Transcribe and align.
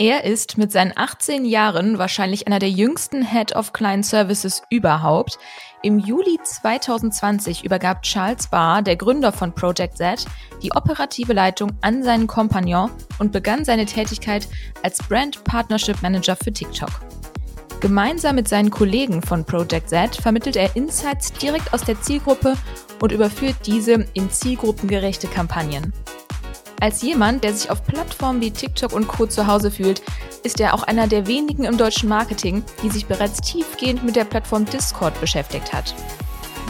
Er 0.00 0.22
ist 0.22 0.58
mit 0.58 0.70
seinen 0.70 0.92
18 0.94 1.44
Jahren 1.44 1.98
wahrscheinlich 1.98 2.46
einer 2.46 2.60
der 2.60 2.70
jüngsten 2.70 3.20
Head 3.20 3.56
of 3.56 3.72
Client 3.72 4.06
Services 4.06 4.62
überhaupt. 4.70 5.40
Im 5.82 5.98
Juli 5.98 6.38
2020 6.40 7.64
übergab 7.64 8.04
Charles 8.04 8.46
Barr, 8.46 8.82
der 8.82 8.94
Gründer 8.94 9.32
von 9.32 9.52
Project 9.52 9.96
Z, 9.96 10.24
die 10.62 10.70
operative 10.70 11.32
Leitung 11.32 11.72
an 11.80 12.04
seinen 12.04 12.28
Kompagnon 12.28 12.92
und 13.18 13.32
begann 13.32 13.64
seine 13.64 13.86
Tätigkeit 13.86 14.46
als 14.84 14.98
Brand 14.98 15.42
Partnership 15.42 16.00
Manager 16.00 16.36
für 16.36 16.52
TikTok. 16.52 16.90
Gemeinsam 17.80 18.36
mit 18.36 18.46
seinen 18.46 18.70
Kollegen 18.70 19.20
von 19.20 19.44
Project 19.44 19.88
Z 19.88 20.14
vermittelt 20.14 20.54
er 20.54 20.76
Insights 20.76 21.32
direkt 21.32 21.74
aus 21.74 21.82
der 21.82 22.00
Zielgruppe 22.00 22.54
und 23.00 23.10
überführt 23.10 23.56
diese 23.66 24.06
in 24.14 24.30
zielgruppengerechte 24.30 25.26
Kampagnen. 25.26 25.92
Als 26.80 27.02
jemand, 27.02 27.42
der 27.42 27.54
sich 27.54 27.70
auf 27.70 27.84
Plattformen 27.84 28.40
wie 28.40 28.52
TikTok 28.52 28.92
und 28.92 29.08
Co. 29.08 29.26
zu 29.26 29.48
Hause 29.48 29.70
fühlt, 29.70 30.00
ist 30.44 30.60
er 30.60 30.74
auch 30.74 30.84
einer 30.84 31.08
der 31.08 31.26
wenigen 31.26 31.64
im 31.64 31.76
deutschen 31.76 32.08
Marketing, 32.08 32.62
die 32.82 32.90
sich 32.90 33.06
bereits 33.06 33.40
tiefgehend 33.40 34.04
mit 34.04 34.14
der 34.14 34.24
Plattform 34.24 34.64
Discord 34.64 35.20
beschäftigt 35.20 35.72
hat. 35.72 35.94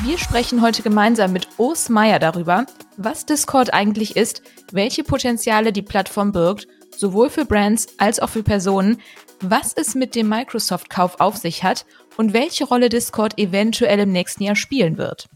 Wir 0.04 0.16
sprechen 0.16 0.62
heute 0.62 0.82
gemeinsam 0.82 1.32
mit 1.32 1.48
Urs 1.58 1.90
Meier 1.90 2.18
darüber, 2.18 2.64
was 2.96 3.26
Discord 3.26 3.74
eigentlich 3.74 4.16
ist, 4.16 4.42
welche 4.72 5.04
Potenziale 5.04 5.72
die 5.72 5.82
Plattform 5.82 6.32
birgt, 6.32 6.66
sowohl 6.96 7.28
für 7.28 7.44
Brands 7.44 7.88
als 7.98 8.18
auch 8.18 8.30
für 8.30 8.42
Personen, 8.42 9.02
was 9.40 9.74
es 9.74 9.94
mit 9.94 10.14
dem 10.14 10.28
Microsoft-Kauf 10.28 11.20
auf 11.20 11.36
sich 11.36 11.64
hat 11.64 11.84
und 12.16 12.32
welche 12.32 12.64
Rolle 12.64 12.88
Discord 12.88 13.38
eventuell 13.38 14.00
im 14.00 14.12
nächsten 14.12 14.44
Jahr 14.44 14.56
spielen 14.56 14.96
wird. 14.96 15.28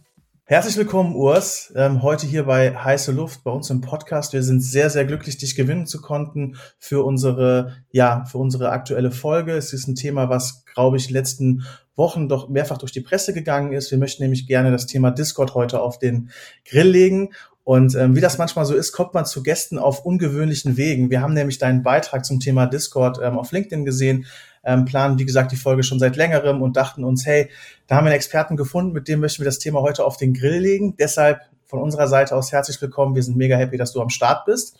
Herzlich 0.52 0.76
willkommen, 0.76 1.16
Urs. 1.16 1.72
Ähm, 1.76 2.02
heute 2.02 2.26
hier 2.26 2.44
bei 2.44 2.76
Heiße 2.76 3.10
Luft 3.10 3.42
bei 3.42 3.50
uns 3.50 3.70
im 3.70 3.80
Podcast. 3.80 4.34
Wir 4.34 4.42
sind 4.42 4.60
sehr, 4.60 4.90
sehr 4.90 5.06
glücklich, 5.06 5.38
dich 5.38 5.54
gewinnen 5.54 5.86
zu 5.86 6.02
konnten 6.02 6.58
für 6.78 7.06
unsere, 7.06 7.76
ja, 7.90 8.26
für 8.26 8.36
unsere 8.36 8.68
aktuelle 8.68 9.10
Folge. 9.10 9.52
Es 9.52 9.72
ist 9.72 9.88
ein 9.88 9.94
Thema, 9.94 10.28
was, 10.28 10.66
glaube 10.74 10.98
ich, 10.98 11.08
letzten 11.08 11.64
Wochen 11.96 12.28
doch 12.28 12.50
mehrfach 12.50 12.76
durch 12.76 12.92
die 12.92 13.00
Presse 13.00 13.32
gegangen 13.32 13.72
ist. 13.72 13.90
Wir 13.90 13.96
möchten 13.96 14.24
nämlich 14.24 14.46
gerne 14.46 14.70
das 14.70 14.84
Thema 14.84 15.10
Discord 15.10 15.54
heute 15.54 15.80
auf 15.80 15.98
den 15.98 16.28
Grill 16.66 16.88
legen. 16.88 17.30
Und 17.64 17.94
ähm, 17.94 18.14
wie 18.14 18.20
das 18.20 18.36
manchmal 18.36 18.66
so 18.66 18.74
ist, 18.74 18.92
kommt 18.92 19.14
man 19.14 19.24
zu 19.24 19.42
Gästen 19.42 19.78
auf 19.78 20.04
ungewöhnlichen 20.04 20.76
Wegen. 20.76 21.08
Wir 21.08 21.22
haben 21.22 21.32
nämlich 21.32 21.56
deinen 21.56 21.82
Beitrag 21.82 22.26
zum 22.26 22.40
Thema 22.40 22.66
Discord 22.66 23.18
ähm, 23.22 23.38
auf 23.38 23.52
LinkedIn 23.52 23.86
gesehen, 23.86 24.26
ähm, 24.64 24.84
planen, 24.84 25.18
wie 25.18 25.24
gesagt, 25.24 25.52
die 25.52 25.56
Folge 25.56 25.82
schon 25.82 25.98
seit 25.98 26.16
längerem 26.16 26.62
und 26.62 26.76
dachten 26.76 27.04
uns, 27.04 27.26
hey, 27.26 27.50
da 27.86 27.96
haben 27.96 28.04
wir 28.04 28.10
einen 28.10 28.16
Experten 28.16 28.56
gefunden, 28.56 28.92
mit 28.92 29.08
dem 29.08 29.20
möchten 29.20 29.42
wir 29.42 29.46
das 29.46 29.58
Thema 29.58 29.82
heute 29.82 30.04
auf 30.04 30.16
den 30.16 30.34
Grill 30.34 30.58
legen. 30.58 30.96
Deshalb 30.96 31.40
von 31.66 31.80
unserer 31.80 32.06
Seite 32.06 32.36
aus 32.36 32.52
herzlich 32.52 32.80
willkommen. 32.80 33.14
Wir 33.14 33.22
sind 33.22 33.36
mega 33.36 33.56
happy, 33.56 33.76
dass 33.76 33.92
du 33.92 34.00
am 34.00 34.10
Start 34.10 34.44
bist. 34.44 34.78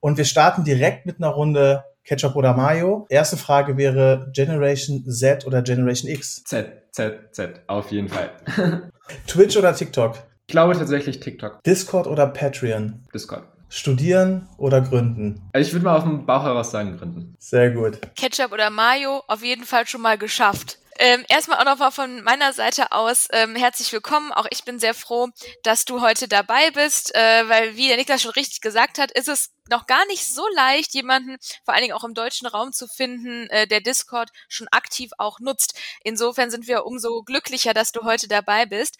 Und 0.00 0.18
wir 0.18 0.24
starten 0.24 0.64
direkt 0.64 1.06
mit 1.06 1.16
einer 1.16 1.28
Runde 1.28 1.84
Ketchup 2.04 2.36
oder 2.36 2.54
Mayo. 2.54 3.06
Erste 3.08 3.36
Frage 3.36 3.76
wäre 3.76 4.30
Generation 4.32 5.04
Z 5.10 5.46
oder 5.46 5.62
Generation 5.62 6.10
X? 6.10 6.44
Z, 6.44 6.92
Z, 6.92 7.34
Z, 7.34 7.60
auf 7.66 7.90
jeden 7.90 8.08
Fall. 8.08 8.30
Twitch 9.26 9.56
oder 9.56 9.74
TikTok? 9.74 10.14
Ich 10.46 10.52
glaube 10.52 10.74
tatsächlich 10.74 11.18
TikTok. 11.18 11.62
Discord 11.64 12.06
oder 12.06 12.28
Patreon? 12.28 13.04
Discord. 13.12 13.42
Studieren 13.68 14.48
oder 14.58 14.80
gründen? 14.80 15.42
Also 15.52 15.66
ich 15.68 15.72
würde 15.74 15.84
mal 15.84 15.96
auf 15.96 16.04
dem 16.04 16.24
Bauch 16.24 16.42
heraus 16.44 16.70
sagen 16.70 16.96
gründen. 16.96 17.34
Sehr 17.38 17.70
gut. 17.70 17.98
Ketchup 18.14 18.52
oder 18.52 18.70
Mayo 18.70 19.22
auf 19.26 19.42
jeden 19.42 19.64
Fall 19.64 19.86
schon 19.86 20.02
mal 20.02 20.18
geschafft. 20.18 20.78
Ähm, 20.98 21.24
erstmal 21.28 21.58
auch 21.58 21.64
noch 21.64 21.78
mal 21.78 21.90
von 21.90 22.22
meiner 22.22 22.52
Seite 22.54 22.92
aus 22.92 23.28
ähm, 23.30 23.54
herzlich 23.54 23.92
willkommen. 23.92 24.32
Auch 24.32 24.46
ich 24.50 24.64
bin 24.64 24.78
sehr 24.78 24.94
froh, 24.94 25.28
dass 25.62 25.84
du 25.84 26.00
heute 26.00 26.26
dabei 26.26 26.70
bist, 26.70 27.14
äh, 27.14 27.48
weil 27.48 27.76
wie 27.76 27.88
der 27.88 27.98
Niklas 27.98 28.22
schon 28.22 28.30
richtig 28.30 28.62
gesagt 28.62 28.98
hat, 28.98 29.10
ist 29.10 29.28
es 29.28 29.50
noch 29.68 29.86
gar 29.86 30.06
nicht 30.06 30.26
so 30.26 30.42
leicht, 30.54 30.94
jemanden 30.94 31.36
vor 31.64 31.74
allen 31.74 31.82
Dingen 31.82 31.94
auch 31.94 32.04
im 32.04 32.14
deutschen 32.14 32.46
Raum 32.46 32.72
zu 32.72 32.88
finden, 32.88 33.48
äh, 33.50 33.66
der 33.66 33.80
Discord 33.80 34.30
schon 34.48 34.68
aktiv 34.68 35.10
auch 35.18 35.38
nutzt. 35.38 35.78
Insofern 36.02 36.50
sind 36.50 36.66
wir 36.66 36.86
umso 36.86 37.22
glücklicher, 37.22 37.74
dass 37.74 37.92
du 37.92 38.04
heute 38.04 38.28
dabei 38.28 38.64
bist. 38.64 38.96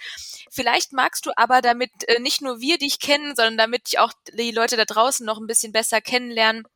Vielleicht 0.51 0.93
magst 0.93 1.25
du 1.25 1.31
aber, 1.37 1.63
damit 1.63 1.91
äh, 2.09 2.21
nicht 2.21 2.43
nur 2.43 2.61
wir 2.61 2.77
dich 2.77 3.01
kennen, 3.01 3.35
sondern 3.37 3.57
damit 3.57 3.99
auch 3.99 4.13
die 4.35 4.51
Leute 4.51 4.77
da 4.77 4.85
draußen 4.85 5.25
noch 5.25 5.39
ein 5.39 5.47
bisschen 5.47 5.73
besser 5.73 6.01
kennenlernen, 6.03 6.67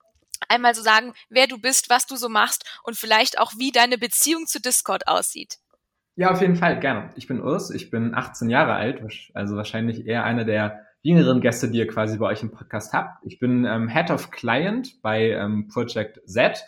einmal 0.50 0.75
so 0.75 0.83
sagen, 0.83 1.12
wer 1.28 1.47
du 1.47 1.59
bist, 1.59 1.91
was 1.91 2.06
du 2.06 2.16
so 2.16 2.28
machst 2.28 2.65
und 2.84 2.97
vielleicht 2.97 3.38
auch, 3.38 3.53
wie 3.59 3.72
deine 3.72 3.99
Beziehung 3.99 4.47
zu 4.47 4.61
Discord 4.61 5.09
aussieht. 5.09 5.59
Ja, 6.16 6.31
auf 6.31 6.41
jeden 6.41 6.56
Fall, 6.56 6.78
gerne. 6.81 7.11
Ich 7.16 7.27
bin 7.27 7.41
Urs, 7.41 7.71
ich 7.71 7.91
bin 7.91 8.15
18 8.15 8.50
Jahre 8.50 8.75
alt, 8.75 9.03
also 9.33 9.56
wahrscheinlich 9.56 10.06
eher 10.06 10.25
einer 10.25 10.44
der 10.44 10.84
jüngeren 11.03 11.41
Gäste, 11.41 11.71
die 11.71 11.78
ihr 11.78 11.87
quasi 11.87 12.19
bei 12.19 12.27
euch 12.27 12.43
im 12.43 12.50
Podcast 12.50 12.93
habt. 12.93 13.25
Ich 13.25 13.38
bin 13.38 13.65
ähm, 13.65 13.88
Head 13.88 14.11
of 14.11 14.31
Client 14.31 15.00
bei 15.03 15.31
ähm, 15.31 15.69
Project 15.69 16.21
Z. 16.27 16.62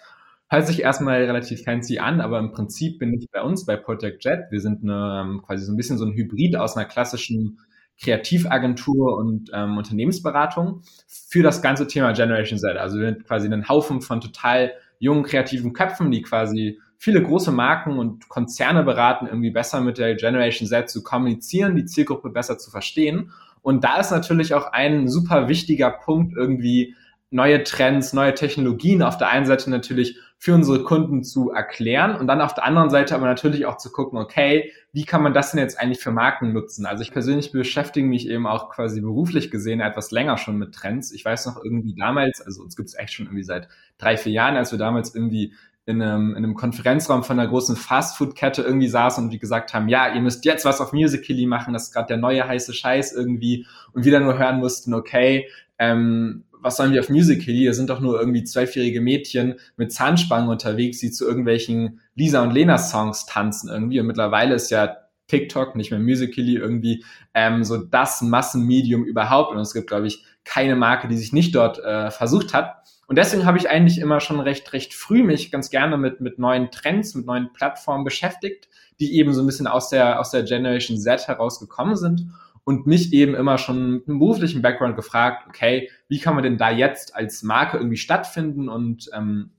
Hört 0.48 0.66
sich 0.66 0.82
erstmal 0.82 1.22
relativ 1.24 1.64
fancy 1.64 1.98
an, 1.98 2.20
aber 2.20 2.38
im 2.38 2.52
Prinzip 2.52 2.98
bin 2.98 3.12
ich 3.14 3.28
bei 3.30 3.42
uns 3.42 3.66
bei 3.66 3.76
Project 3.76 4.24
Jet. 4.24 4.50
Wir 4.50 4.60
sind 4.60 4.82
eine, 4.82 5.22
ähm, 5.22 5.42
quasi 5.42 5.64
so 5.64 5.72
ein 5.72 5.76
bisschen 5.76 5.98
so 5.98 6.04
ein 6.04 6.12
Hybrid 6.12 6.56
aus 6.56 6.76
einer 6.76 6.86
klassischen 6.86 7.58
Kreativagentur 8.02 9.16
und 9.16 9.50
ähm, 9.54 9.78
Unternehmensberatung 9.78 10.82
für 11.06 11.42
das 11.42 11.62
ganze 11.62 11.86
Thema 11.86 12.12
Generation 12.12 12.58
Z. 12.58 12.76
Also 12.76 12.98
wir 12.98 13.06
sind 13.06 13.24
quasi 13.24 13.46
einen 13.46 13.68
Haufen 13.68 14.00
von 14.00 14.20
total 14.20 14.72
jungen, 14.98 15.22
kreativen 15.22 15.72
Köpfen, 15.72 16.10
die 16.10 16.22
quasi 16.22 16.80
viele 16.98 17.22
große 17.22 17.52
Marken 17.52 17.98
und 17.98 18.28
Konzerne 18.28 18.82
beraten, 18.84 19.26
irgendwie 19.26 19.50
besser 19.50 19.80
mit 19.80 19.98
der 19.98 20.14
Generation 20.14 20.68
Z 20.68 20.90
zu 20.90 21.02
kommunizieren, 21.02 21.74
die 21.76 21.84
Zielgruppe 21.84 22.30
besser 22.30 22.58
zu 22.58 22.70
verstehen. 22.70 23.32
Und 23.60 23.84
da 23.84 23.98
ist 23.98 24.10
natürlich 24.10 24.54
auch 24.54 24.72
ein 24.72 25.08
super 25.08 25.48
wichtiger 25.48 25.90
Punkt 25.90 26.34
irgendwie 26.36 26.94
neue 27.30 27.62
Trends, 27.62 28.12
neue 28.12 28.34
Technologien 28.34 29.02
auf 29.02 29.16
der 29.16 29.30
einen 29.30 29.46
Seite 29.46 29.70
natürlich 29.70 30.18
für 30.42 30.56
unsere 30.56 30.82
Kunden 30.82 31.22
zu 31.22 31.52
erklären 31.52 32.16
und 32.16 32.26
dann 32.26 32.40
auf 32.40 32.52
der 32.52 32.64
anderen 32.64 32.90
Seite 32.90 33.14
aber 33.14 33.26
natürlich 33.26 33.64
auch 33.64 33.76
zu 33.76 33.92
gucken, 33.92 34.18
okay, 34.18 34.72
wie 34.92 35.04
kann 35.04 35.22
man 35.22 35.32
das 35.32 35.52
denn 35.52 35.60
jetzt 35.60 35.78
eigentlich 35.78 36.00
für 36.00 36.10
Marken 36.10 36.52
nutzen? 36.52 36.84
Also 36.84 37.02
ich 37.02 37.12
persönlich 37.12 37.52
beschäftige 37.52 38.08
mich 38.08 38.28
eben 38.28 38.48
auch 38.48 38.68
quasi 38.68 39.00
beruflich 39.00 39.52
gesehen 39.52 39.78
etwas 39.78 40.10
länger 40.10 40.38
schon 40.38 40.58
mit 40.58 40.74
Trends. 40.74 41.12
Ich 41.12 41.24
weiß 41.24 41.46
noch 41.46 41.62
irgendwie 41.62 41.94
damals, 41.94 42.40
also 42.40 42.60
uns 42.60 42.74
gibt 42.74 42.88
es 42.88 42.98
echt 42.98 43.12
schon 43.12 43.26
irgendwie 43.26 43.44
seit 43.44 43.68
drei, 43.98 44.16
vier 44.16 44.32
Jahren, 44.32 44.56
als 44.56 44.72
wir 44.72 44.80
damals 44.80 45.14
irgendwie 45.14 45.54
in 45.86 46.02
einem, 46.02 46.30
in 46.30 46.38
einem 46.38 46.54
Konferenzraum 46.56 47.22
von 47.22 47.38
einer 47.38 47.48
großen 47.48 47.76
Fastfood-Kette 47.76 48.62
irgendwie 48.62 48.88
saßen 48.88 49.22
und 49.22 49.30
die 49.30 49.38
gesagt 49.38 49.72
haben, 49.74 49.88
ja, 49.88 50.12
ihr 50.12 50.20
müsst 50.20 50.44
jetzt 50.44 50.64
was 50.64 50.80
auf 50.80 50.92
Musical.ly 50.92 51.46
machen, 51.46 51.72
das 51.72 51.84
ist 51.84 51.92
gerade 51.92 52.08
der 52.08 52.16
neue 52.16 52.44
heiße 52.44 52.74
Scheiß 52.74 53.12
irgendwie 53.12 53.64
und 53.92 54.04
dann 54.04 54.24
nur 54.24 54.36
hören 54.36 54.58
mussten, 54.58 54.92
okay, 54.92 55.46
ähm, 55.78 56.42
was 56.62 56.76
sollen 56.76 56.92
wir 56.92 57.00
auf 57.00 57.08
Musical.ly? 57.08 57.66
Da 57.66 57.72
sind 57.72 57.90
doch 57.90 58.00
nur 58.00 58.18
irgendwie 58.18 58.44
zwölfjährige 58.44 59.00
Mädchen 59.00 59.56
mit 59.76 59.92
Zahnspangen 59.92 60.48
unterwegs, 60.48 60.98
die 60.98 61.10
zu 61.10 61.26
irgendwelchen 61.26 62.00
Lisa 62.14 62.42
und 62.42 62.52
Lena 62.52 62.78
Songs 62.78 63.26
tanzen 63.26 63.68
irgendwie. 63.68 64.00
Und 64.00 64.06
mittlerweile 64.06 64.54
ist 64.54 64.70
ja 64.70 64.96
TikTok, 65.28 65.76
nicht 65.76 65.90
mehr 65.90 66.00
Musical.ly 66.00 66.56
irgendwie 66.56 67.04
ähm, 67.34 67.64
so 67.64 67.78
das 67.78 68.22
Massenmedium 68.22 69.04
überhaupt. 69.04 69.52
Und 69.52 69.58
es 69.58 69.74
gibt, 69.74 69.88
glaube 69.88 70.06
ich, 70.06 70.24
keine 70.44 70.76
Marke, 70.76 71.08
die 71.08 71.16
sich 71.16 71.32
nicht 71.32 71.54
dort 71.54 71.78
äh, 71.78 72.10
versucht 72.10 72.54
hat. 72.54 72.76
Und 73.06 73.16
deswegen 73.16 73.44
habe 73.44 73.58
ich 73.58 73.68
eigentlich 73.68 73.98
immer 73.98 74.20
schon 74.20 74.40
recht, 74.40 74.72
recht 74.72 74.94
früh 74.94 75.22
mich 75.22 75.50
ganz 75.50 75.70
gerne 75.70 75.98
mit, 75.98 76.20
mit 76.20 76.38
neuen 76.38 76.70
Trends, 76.70 77.14
mit 77.14 77.26
neuen 77.26 77.52
Plattformen 77.52 78.04
beschäftigt, 78.04 78.68
die 79.00 79.16
eben 79.16 79.34
so 79.34 79.42
ein 79.42 79.46
bisschen 79.46 79.66
aus 79.66 79.88
der, 79.88 80.20
aus 80.20 80.30
der 80.30 80.44
Generation 80.44 80.98
Z 80.98 81.28
herausgekommen 81.28 81.96
sind 81.96 82.26
und 82.64 82.86
mich 82.86 83.12
eben 83.12 83.34
immer 83.34 83.58
schon 83.58 83.90
mit 83.92 84.08
einem 84.08 84.18
beruflichen 84.18 84.62
Background 84.62 84.96
gefragt, 84.96 85.46
okay, 85.48 85.90
wie 86.08 86.20
kann 86.20 86.34
man 86.34 86.44
denn 86.44 86.58
da 86.58 86.70
jetzt 86.70 87.14
als 87.16 87.42
Marke 87.42 87.76
irgendwie 87.76 87.96
stattfinden 87.96 88.68
und 88.68 89.10
ähm, 89.14 89.50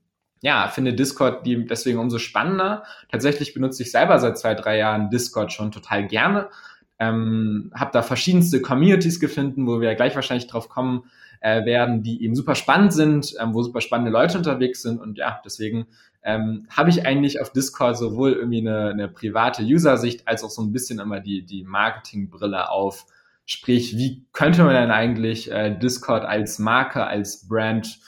ja, 0.42 0.68
finde 0.68 0.92
Discord 0.92 1.46
deswegen 1.46 1.98
umso 1.98 2.18
spannender. 2.18 2.84
Tatsächlich 3.10 3.54
benutze 3.54 3.82
ich 3.82 3.90
selber 3.90 4.18
seit 4.18 4.38
zwei, 4.38 4.54
drei 4.54 4.76
Jahren 4.76 5.08
Discord 5.08 5.52
schon 5.52 5.72
total 5.72 6.06
gerne. 6.06 6.50
Ähm, 6.98 7.72
habe 7.74 7.92
da 7.92 8.02
verschiedenste 8.02 8.60
Communities 8.60 9.20
gefunden, 9.20 9.66
wo 9.66 9.80
wir 9.80 9.94
gleich 9.94 10.14
wahrscheinlich 10.14 10.46
drauf 10.46 10.68
kommen 10.68 11.04
äh, 11.40 11.64
werden, 11.64 12.02
die 12.02 12.22
eben 12.22 12.36
super 12.36 12.54
spannend 12.54 12.92
sind, 12.92 13.34
ähm, 13.40 13.54
wo 13.54 13.62
super 13.62 13.80
spannende 13.80 14.12
Leute 14.12 14.36
unterwegs 14.36 14.82
sind 14.82 15.00
und 15.00 15.18
ja, 15.18 15.40
deswegen 15.44 15.86
ähm, 16.24 16.66
habe 16.70 16.90
ich 16.90 17.06
eigentlich 17.06 17.40
auf 17.40 17.52
Discord 17.52 17.98
sowohl 17.98 18.32
irgendwie 18.32 18.60
eine, 18.60 18.88
eine 18.88 19.08
private 19.08 19.62
User-Sicht 19.62 20.26
als 20.26 20.42
auch 20.42 20.50
so 20.50 20.62
ein 20.62 20.72
bisschen 20.72 20.98
immer 20.98 21.20
die, 21.20 21.44
die 21.44 21.64
Marketingbrille 21.64 22.70
auf. 22.70 23.06
Sprich, 23.44 23.98
wie 23.98 24.24
könnte 24.32 24.64
man 24.64 24.74
denn 24.74 24.90
eigentlich 24.90 25.52
äh, 25.52 25.78
Discord 25.78 26.24
als 26.24 26.58
Marke, 26.58 27.06
als 27.06 27.46
Brand 27.46 27.98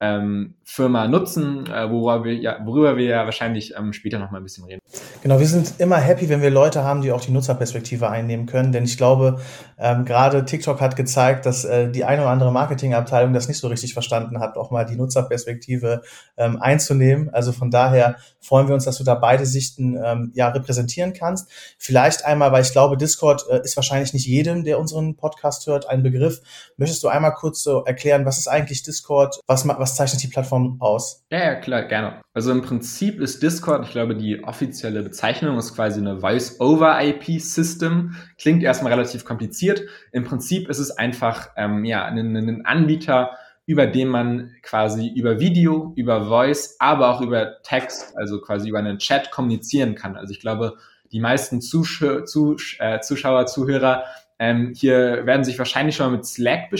ähm, 0.00 0.54
Firma 0.62 1.08
nutzen, 1.08 1.66
äh, 1.66 1.90
worüber, 1.90 2.24
wir 2.24 2.34
ja, 2.34 2.58
worüber 2.64 2.96
wir 2.96 3.06
ja 3.06 3.24
wahrscheinlich 3.24 3.74
ähm, 3.78 3.92
später 3.92 4.18
noch 4.18 4.30
mal 4.30 4.38
ein 4.38 4.42
bisschen 4.42 4.64
reden. 4.64 4.80
Genau, 5.22 5.38
wir 5.38 5.46
sind 5.46 5.74
immer 5.78 5.96
happy, 5.96 6.28
wenn 6.28 6.42
wir 6.42 6.50
Leute 6.50 6.84
haben, 6.84 7.00
die 7.00 7.12
auch 7.12 7.20
die 7.20 7.30
Nutzerperspektive 7.30 8.10
einnehmen 8.10 8.46
können, 8.46 8.72
denn 8.72 8.84
ich 8.84 8.98
glaube, 8.98 9.40
ähm, 9.78 10.04
gerade 10.04 10.44
TikTok 10.44 10.80
hat 10.80 10.96
gezeigt, 10.96 11.46
dass 11.46 11.64
äh, 11.64 11.90
die 11.90 12.04
eine 12.04 12.22
oder 12.22 12.30
andere 12.30 12.52
Marketingabteilung 12.52 13.32
das 13.32 13.48
nicht 13.48 13.58
so 13.58 13.68
richtig 13.68 13.94
verstanden 13.94 14.40
hat, 14.40 14.56
auch 14.56 14.70
mal 14.70 14.84
die 14.84 14.96
Nutzerperspektive 14.96 16.02
ähm, 16.36 16.60
einzunehmen. 16.60 17.30
Also 17.32 17.52
von 17.52 17.70
daher 17.70 18.16
freuen 18.40 18.68
wir 18.68 18.74
uns, 18.74 18.84
dass 18.84 18.98
du 18.98 19.04
da 19.04 19.14
beide 19.14 19.46
Sichten 19.46 19.98
ähm, 20.02 20.32
ja 20.34 20.48
repräsentieren 20.48 21.12
kannst. 21.14 21.48
Vielleicht 21.78 22.24
einmal, 22.24 22.52
weil 22.52 22.62
ich 22.62 22.72
glaube, 22.72 22.96
Discord 22.96 23.46
äh, 23.50 23.60
ist 23.62 23.76
wahrscheinlich 23.76 24.12
nicht 24.12 24.26
jedem, 24.26 24.64
der 24.64 24.78
unseren 24.78 25.16
Podcast 25.16 25.66
hört, 25.66 25.88
ein 25.88 26.02
Begriff. 26.02 26.40
Möchtest 26.76 27.02
du 27.02 27.08
einmal 27.08 27.32
kurz 27.34 27.62
so 27.62 27.84
erklären, 27.84 28.26
was 28.26 28.38
ist 28.38 28.48
eigentlich 28.48 28.82
Discord? 28.82 29.40
Was, 29.46 29.66
was 29.66 29.85
zeichnet 29.94 30.22
die 30.22 30.28
Plattform 30.28 30.76
aus? 30.80 31.24
Ja, 31.30 31.38
ja, 31.38 31.54
klar, 31.54 31.82
gerne. 31.84 32.20
Also 32.34 32.50
im 32.50 32.62
Prinzip 32.62 33.20
ist 33.20 33.42
Discord, 33.42 33.84
ich 33.84 33.92
glaube, 33.92 34.16
die 34.16 34.42
offizielle 34.42 35.02
Bezeichnung 35.02 35.56
ist 35.58 35.74
quasi 35.74 36.00
eine 36.00 36.20
Voice-over-IP-System. 36.20 38.16
Klingt 38.38 38.62
erstmal 38.62 38.92
relativ 38.92 39.24
kompliziert. 39.24 39.82
Im 40.12 40.24
Prinzip 40.24 40.68
ist 40.68 40.78
es 40.78 40.90
einfach 40.90 41.50
ähm, 41.56 41.84
ja, 41.84 42.04
ein, 42.04 42.36
ein 42.36 42.66
Anbieter, 42.66 43.30
über 43.66 43.86
den 43.86 44.08
man 44.08 44.52
quasi 44.62 45.08
über 45.08 45.38
Video, 45.40 45.92
über 45.96 46.26
Voice, 46.26 46.76
aber 46.78 47.10
auch 47.10 47.20
über 47.20 47.62
Text, 47.62 48.16
also 48.16 48.40
quasi 48.40 48.68
über 48.68 48.78
einen 48.78 48.98
Chat 48.98 49.30
kommunizieren 49.30 49.94
kann. 49.94 50.16
Also 50.16 50.32
ich 50.32 50.40
glaube, 50.40 50.74
die 51.12 51.20
meisten 51.20 51.60
Zusch 51.60 52.04
Zusch 52.24 52.78
äh, 52.80 53.00
Zuschauer, 53.00 53.46
Zuhörer 53.46 54.04
ähm, 54.38 54.72
hier 54.76 55.24
werden 55.24 55.44
sich 55.44 55.58
wahrscheinlich 55.58 55.96
schon 55.96 56.06
mal 56.06 56.16
mit 56.16 56.26
Slack 56.26 56.70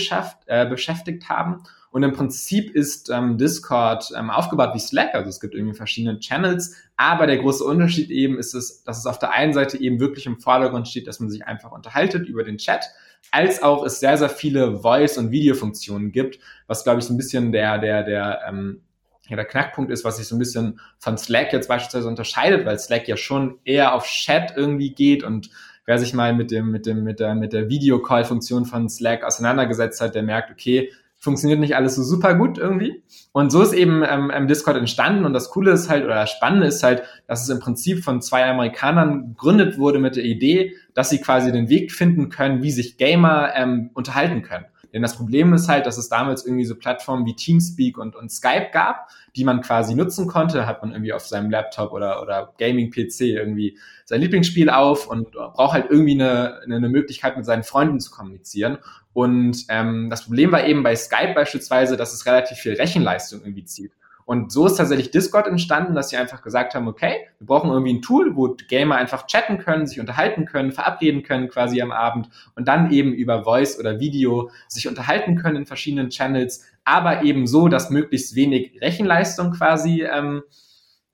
äh, 0.45 0.65
beschäftigt 0.67 1.29
haben. 1.29 1.63
Und 1.97 2.03
im 2.03 2.13
Prinzip 2.13 2.75
ist 2.75 3.09
ähm, 3.09 3.39
Discord 3.39 4.13
ähm, 4.15 4.29
aufgebaut 4.29 4.75
wie 4.75 4.79
Slack, 4.79 5.15
also 5.15 5.29
es 5.29 5.39
gibt 5.39 5.55
irgendwie 5.55 5.75
verschiedene 5.75 6.19
Channels, 6.19 6.75
aber 6.95 7.25
der 7.25 7.39
große 7.39 7.63
Unterschied 7.63 8.11
eben 8.11 8.37
ist 8.37 8.53
es, 8.53 8.83
dass 8.83 8.99
es 8.99 9.07
auf 9.07 9.17
der 9.17 9.31
einen 9.31 9.51
Seite 9.51 9.81
eben 9.81 9.99
wirklich 9.99 10.27
im 10.27 10.39
Vordergrund 10.39 10.87
steht, 10.87 11.07
dass 11.07 11.19
man 11.19 11.31
sich 11.31 11.47
einfach 11.47 11.71
unterhaltet 11.71 12.27
über 12.27 12.43
den 12.43 12.59
Chat, 12.59 12.85
als 13.31 13.63
auch 13.63 13.83
es 13.83 13.99
sehr, 13.99 14.15
sehr 14.15 14.29
viele 14.29 14.81
Voice- 14.83 15.17
und 15.17 15.31
Videofunktionen 15.31 16.11
gibt, 16.11 16.37
was, 16.67 16.83
glaube 16.83 16.99
ich, 16.99 17.05
so 17.05 17.15
ein 17.15 17.17
bisschen 17.17 17.51
der, 17.51 17.79
der, 17.79 18.03
der, 18.03 18.41
ähm, 18.47 18.83
ja, 19.27 19.35
der 19.35 19.45
Knackpunkt 19.45 19.89
ist, 19.89 20.05
was 20.05 20.17
sich 20.17 20.27
so 20.27 20.35
ein 20.35 20.39
bisschen 20.39 20.79
von 20.99 21.17
Slack 21.17 21.51
jetzt 21.51 21.67
beispielsweise 21.67 22.07
unterscheidet, 22.07 22.63
weil 22.67 22.77
Slack 22.77 23.07
ja 23.07 23.17
schon 23.17 23.57
eher 23.65 23.95
auf 23.95 24.05
Chat 24.05 24.53
irgendwie 24.55 24.93
geht 24.93 25.23
und 25.23 25.49
wer 25.87 25.97
sich 25.97 26.13
mal 26.13 26.35
mit 26.35 26.51
dem, 26.51 26.69
mit 26.69 26.85
dem, 26.85 27.03
mit 27.03 27.19
der, 27.19 27.33
mit 27.33 27.53
der 27.53 27.69
Videocall-Funktion 27.69 28.65
von 28.65 28.87
Slack 28.87 29.23
auseinandergesetzt 29.23 29.99
hat, 29.99 30.13
der 30.13 30.21
merkt, 30.21 30.51
okay, 30.51 30.91
funktioniert 31.19 31.59
nicht 31.59 31.75
alles 31.75 31.95
so 31.95 32.03
super 32.03 32.35
gut 32.35 32.57
irgendwie. 32.57 33.03
Und 33.31 33.51
so 33.51 33.61
ist 33.61 33.73
eben 33.73 34.03
ähm, 34.03 34.47
Discord 34.47 34.77
entstanden. 34.77 35.25
Und 35.25 35.33
das 35.33 35.49
Coole 35.49 35.71
ist 35.71 35.89
halt, 35.89 36.05
oder 36.05 36.15
das 36.15 36.31
Spannende 36.31 36.67
ist 36.67 36.83
halt, 36.83 37.03
dass 37.27 37.43
es 37.43 37.49
im 37.49 37.59
Prinzip 37.59 38.03
von 38.03 38.21
zwei 38.21 38.45
Amerikanern 38.45 39.29
gegründet 39.29 39.77
wurde 39.77 39.99
mit 39.99 40.15
der 40.15 40.23
Idee, 40.23 40.73
dass 40.93 41.09
sie 41.09 41.19
quasi 41.19 41.51
den 41.51 41.69
Weg 41.69 41.91
finden 41.91 42.29
können, 42.29 42.61
wie 42.61 42.71
sich 42.71 42.97
Gamer 42.97 43.53
ähm, 43.55 43.89
unterhalten 43.93 44.41
können. 44.41 44.65
Denn 44.93 45.01
das 45.01 45.15
Problem 45.15 45.53
ist 45.53 45.67
halt, 45.67 45.85
dass 45.85 45.97
es 45.97 46.09
damals 46.09 46.45
irgendwie 46.45 46.65
so 46.65 46.75
Plattformen 46.75 47.25
wie 47.25 47.35
Teamspeak 47.35 47.97
und, 47.97 48.15
und 48.15 48.31
Skype 48.31 48.69
gab, 48.71 49.09
die 49.35 49.43
man 49.43 49.61
quasi 49.61 49.95
nutzen 49.95 50.27
konnte. 50.27 50.65
Hat 50.65 50.81
man 50.81 50.91
irgendwie 50.91 51.13
auf 51.13 51.25
seinem 51.25 51.51
Laptop 51.51 51.91
oder, 51.91 52.21
oder 52.21 52.53
Gaming-PC 52.57 53.21
irgendwie 53.21 53.77
sein 54.05 54.21
Lieblingsspiel 54.21 54.69
auf 54.69 55.07
und 55.07 55.31
braucht 55.31 55.73
halt 55.73 55.87
irgendwie 55.89 56.13
eine, 56.13 56.61
eine 56.63 56.89
Möglichkeit, 56.89 57.37
mit 57.37 57.45
seinen 57.45 57.63
Freunden 57.63 57.99
zu 57.99 58.11
kommunizieren. 58.11 58.77
Und 59.17 59.65
ähm, 59.69 60.11
das 60.11 60.25
Problem 60.25 60.51
war 60.51 60.67
eben 60.67 60.83
bei 60.83 60.95
Skype 60.95 61.33
beispielsweise, 61.33 61.97
dass 61.97 62.13
es 62.13 62.27
relativ 62.27 62.59
viel 62.59 62.75
Rechenleistung 62.75 63.39
irgendwie 63.41 63.65
zieht. 63.65 63.91
Und 64.25 64.51
so 64.51 64.67
ist 64.67 64.75
tatsächlich 64.75 65.09
Discord 65.09 65.47
entstanden, 65.47 65.95
dass 65.95 66.11
sie 66.11 66.17
einfach 66.17 66.43
gesagt 66.43 66.75
haben, 66.75 66.87
okay, 66.87 67.27
wir 67.39 67.47
brauchen 67.47 67.71
irgendwie 67.71 67.95
ein 67.95 68.03
Tool, 68.03 68.35
wo 68.35 68.55
Gamer 68.67 68.95
einfach 68.95 69.25
chatten 69.25 69.57
können, 69.57 69.87
sich 69.87 69.99
unterhalten 69.99 70.45
können, 70.45 70.71
verabreden 70.71 71.23
können 71.23 71.47
quasi 71.49 71.81
am 71.81 71.91
Abend 71.91 72.29
und 72.55 72.67
dann 72.67 72.91
eben 72.91 73.11
über 73.11 73.43
Voice 73.43 73.79
oder 73.79 73.99
Video 73.99 74.51
sich 74.67 74.87
unterhalten 74.87 75.35
können 75.35 75.55
in 75.55 75.65
verschiedenen 75.65 76.11
Channels, 76.11 76.67
aber 76.85 77.23
eben 77.23 77.47
so, 77.47 77.69
dass 77.69 77.89
möglichst 77.89 78.35
wenig 78.35 78.79
Rechenleistung 78.81 79.49
quasi 79.49 80.03
ähm, 80.03 80.43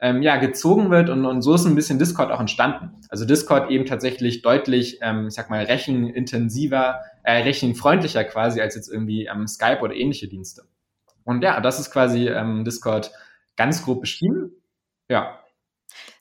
ähm, 0.04 0.22
ja, 0.22 0.36
gezogen 0.36 0.92
wird 0.92 1.10
und, 1.10 1.26
und 1.26 1.42
so 1.42 1.56
ist 1.56 1.66
ein 1.66 1.76
bisschen 1.76 1.98
Discord 1.98 2.30
auch 2.30 2.42
entstanden. 2.42 2.92
Also 3.08 3.24
Discord 3.24 3.72
eben 3.72 3.86
tatsächlich 3.86 4.42
deutlich, 4.42 5.00
ähm, 5.02 5.28
ich 5.30 5.34
sag 5.34 5.50
mal, 5.50 5.64
rechenintensiver, 5.64 7.00
äh, 7.24 7.44
rechenfreundlicher 7.44 8.26
quasi 8.26 8.60
als 8.60 8.76
jetzt 8.76 8.90
irgendwie 8.90 9.28
ähm, 9.28 9.48
Skype 9.48 9.80
oder 9.80 9.96
ähnliche 9.96 10.28
Dienste. 10.28 10.64
Und 11.24 11.42
ja, 11.42 11.62
das 11.62 11.80
ist 11.80 11.90
quasi 11.90 12.28
ähm, 12.28 12.66
Discord 12.66 13.14
ganz 13.56 13.86
grob 13.86 14.02
beschrieben. 14.02 14.52
Ja, 15.08 15.40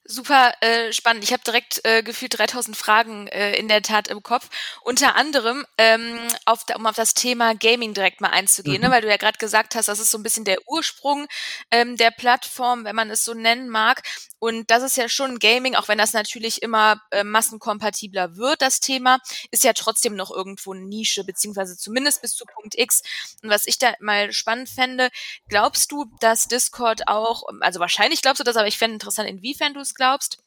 super 0.05 0.53
äh, 0.61 0.93
spannend. 0.93 1.25
Ich 1.25 1.33
habe 1.33 1.43
direkt 1.43 1.81
äh, 1.85 2.03
gefühlt 2.03 2.39
3000 2.39 2.77
Fragen 2.77 3.29
äh, 3.29 3.55
in 3.57 3.69
der 3.69 3.83
Tat 3.83 4.09
im 4.09 4.23
Kopf. 4.23 4.49
Unter 4.83 5.15
anderem, 5.17 5.65
ähm, 5.79 6.19
auf 6.45 6.65
da, 6.65 6.77
um 6.77 6.87
auf 6.87 6.97
das 6.97 7.15
Thema 7.15 7.55
Gaming 7.55 7.95
direkt 7.95 8.21
mal 8.21 8.31
einzugehen, 8.31 8.81
ne? 8.81 8.89
mhm. 8.89 8.91
ne? 8.91 8.97
weil 8.97 9.03
du 9.03 9.09
ja 9.09 9.17
gerade 9.17 9.39
gesagt 9.39 9.75
hast, 9.75 9.87
das 9.87 9.99
ist 9.99 10.11
so 10.11 10.19
ein 10.19 10.23
bisschen 10.23 10.45
der 10.45 10.59
Ursprung 10.67 11.27
ähm, 11.71 11.97
der 11.97 12.11
Plattform, 12.11 12.85
wenn 12.85 12.97
man 12.97 13.11
es 13.11 13.25
so 13.25 13.35
nennen 13.35 13.69
mag. 13.69 14.03
Und 14.43 14.73
das 14.73 14.83
ist 14.83 14.97
ja 14.97 15.09
schon 15.09 15.39
Gaming, 15.39 15.77
auch 15.77 15.87
wenn 15.87 15.99
das 15.99 16.15
natürlich 16.15 16.63
immer 16.63 17.01
äh, 17.13 17.23
massenkompatibler 17.23 18.37
wird, 18.37 18.61
das 18.61 18.81
Thema, 18.81 19.21
ist 19.53 19.63
ja 19.63 19.73
trotzdem 19.73 20.17
noch 20.17 20.33
irgendwo 20.33 20.73
eine 20.73 20.83
Nische, 20.83 21.23
beziehungsweise 21.23 21.77
zumindest 21.77 22.23
bis 22.23 22.35
zu 22.35 22.45
Punkt 22.45 22.77
X. 22.77 23.03
Und 23.45 23.51
was 23.51 23.69
ich 23.69 23.79
da 23.79 23.95
mal 24.01 24.33
spannend 24.33 24.69
fände, 24.69 25.11
glaubst 25.49 25.93
du, 25.93 26.07
dass 26.19 26.49
Discord 26.49 27.07
auch, 27.07 27.45
also 27.61 27.79
wahrscheinlich 27.79 28.21
glaubst 28.21 28.41
du 28.41 28.45
das, 28.45 28.57
aber 28.57 28.67
ich 28.67 28.79
fände 28.79 28.95
interessant, 28.95 29.29
inwiefern 29.29 29.75
du 29.75 29.81
es 29.81 29.95
glaubst, 29.95 30.39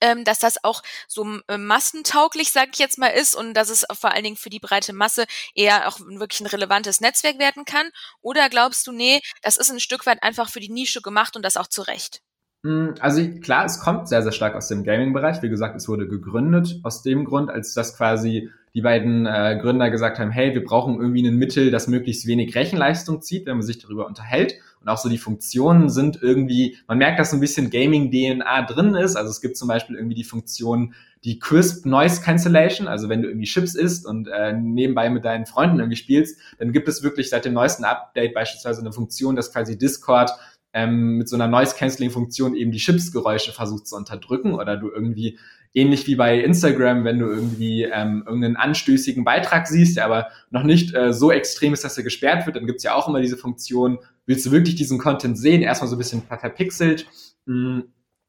ähm, 0.00 0.24
dass 0.24 0.40
das 0.40 0.64
auch 0.64 0.82
so 1.06 1.24
äh, 1.46 1.58
massentauglich, 1.58 2.50
sage 2.50 2.70
ich 2.72 2.80
jetzt 2.80 2.98
mal, 2.98 3.06
ist 3.06 3.36
und 3.36 3.54
dass 3.54 3.68
es 3.68 3.86
vor 3.92 4.10
allen 4.10 4.24
Dingen 4.24 4.36
für 4.36 4.50
die 4.50 4.58
breite 4.58 4.92
Masse 4.92 5.26
eher 5.54 5.86
auch 5.86 6.00
wirklich 6.00 6.40
ein 6.40 6.46
relevantes 6.48 7.00
Netzwerk 7.00 7.38
werden 7.38 7.66
kann? 7.66 7.88
Oder 8.20 8.48
glaubst 8.48 8.84
du, 8.88 8.90
nee, 8.90 9.22
das 9.42 9.58
ist 9.58 9.70
ein 9.70 9.78
Stück 9.78 10.06
weit 10.06 10.24
einfach 10.24 10.50
für 10.50 10.58
die 10.58 10.72
Nische 10.72 11.02
gemacht 11.02 11.36
und 11.36 11.42
das 11.42 11.56
auch 11.56 11.68
zu 11.68 11.82
Recht? 11.82 12.20
Hm, 12.64 12.94
also 13.00 13.28
klar, 13.40 13.64
es 13.64 13.80
kommt 13.80 14.08
sehr, 14.08 14.22
sehr 14.22 14.32
stark 14.32 14.54
aus 14.54 14.68
dem 14.68 14.84
Gaming-Bereich. 14.84 15.42
Wie 15.42 15.48
gesagt, 15.48 15.76
es 15.76 15.88
wurde 15.88 16.06
gegründet 16.06 16.78
aus 16.84 17.02
dem 17.02 17.24
Grund, 17.24 17.50
als 17.50 17.74
das 17.74 17.96
quasi 17.96 18.50
die 18.74 18.80
beiden 18.80 19.26
äh, 19.26 19.58
Gründer 19.60 19.90
gesagt 19.90 20.18
haben, 20.18 20.30
hey, 20.30 20.54
wir 20.54 20.64
brauchen 20.64 20.98
irgendwie 20.98 21.26
ein 21.26 21.36
Mittel, 21.36 21.70
das 21.70 21.88
möglichst 21.88 22.26
wenig 22.26 22.54
Rechenleistung 22.54 23.20
zieht, 23.20 23.46
wenn 23.46 23.56
man 23.56 23.66
sich 23.66 23.78
darüber 23.78 24.06
unterhält. 24.06 24.54
Und 24.80 24.88
auch 24.88 24.96
so 24.96 25.08
die 25.08 25.18
Funktionen 25.18 25.90
sind 25.90 26.22
irgendwie, 26.22 26.78
man 26.88 26.98
merkt, 26.98 27.18
dass 27.18 27.32
ein 27.32 27.40
bisschen 27.40 27.68
Gaming-DNA 27.70 28.62
drin 28.62 28.94
ist. 28.94 29.16
Also 29.16 29.30
es 29.30 29.40
gibt 29.40 29.56
zum 29.56 29.68
Beispiel 29.68 29.96
irgendwie 29.96 30.14
die 30.14 30.24
Funktion, 30.24 30.94
die 31.24 31.38
Crisp 31.38 31.86
Noise 31.86 32.22
Cancellation, 32.22 32.88
also 32.88 33.08
wenn 33.08 33.22
du 33.22 33.28
irgendwie 33.28 33.46
Chips 33.46 33.74
isst 33.74 34.06
und 34.06 34.26
äh, 34.28 34.52
nebenbei 34.52 35.08
mit 35.10 35.24
deinen 35.24 35.46
Freunden 35.46 35.78
irgendwie 35.78 35.96
spielst, 35.96 36.38
dann 36.58 36.72
gibt 36.72 36.88
es 36.88 37.02
wirklich 37.02 37.28
seit 37.30 37.44
dem 37.44 37.52
neuesten 37.52 37.84
Update 37.84 38.34
beispielsweise 38.34 38.80
eine 38.80 38.92
Funktion, 38.92 39.36
dass 39.36 39.52
quasi 39.52 39.78
Discord 39.78 40.30
ähm, 40.72 41.18
mit 41.18 41.28
so 41.28 41.36
einer 41.36 41.48
Noise-Canceling-Funktion 41.48 42.54
eben 42.54 42.72
die 42.72 42.78
Chips-Geräusche 42.78 43.52
versucht 43.52 43.86
zu 43.86 43.96
unterdrücken 43.96 44.54
oder 44.54 44.76
du 44.76 44.90
irgendwie 44.90 45.38
ähnlich 45.74 46.06
wie 46.06 46.16
bei 46.16 46.38
Instagram, 46.38 47.04
wenn 47.04 47.18
du 47.18 47.26
irgendwie 47.26 47.84
ähm, 47.84 48.22
irgendeinen 48.26 48.56
anstößigen 48.56 49.24
Beitrag 49.24 49.66
siehst, 49.66 49.96
der 49.96 50.04
aber 50.04 50.28
noch 50.50 50.64
nicht 50.64 50.94
äh, 50.94 51.12
so 51.12 51.32
extrem 51.32 51.72
ist, 51.72 51.84
dass 51.84 51.96
er 51.96 52.04
gesperrt 52.04 52.46
wird, 52.46 52.56
dann 52.56 52.66
gibt's 52.66 52.82
ja 52.82 52.94
auch 52.94 53.08
immer 53.08 53.20
diese 53.20 53.36
Funktion, 53.36 53.98
willst 54.26 54.44
du 54.46 54.50
wirklich 54.50 54.74
diesen 54.74 54.98
Content 54.98 55.38
sehen, 55.38 55.62
erstmal 55.62 55.88
so 55.88 55.96
ein 55.96 55.98
bisschen 55.98 56.22
verpixelt. 56.22 57.06
Mm. 57.46 57.80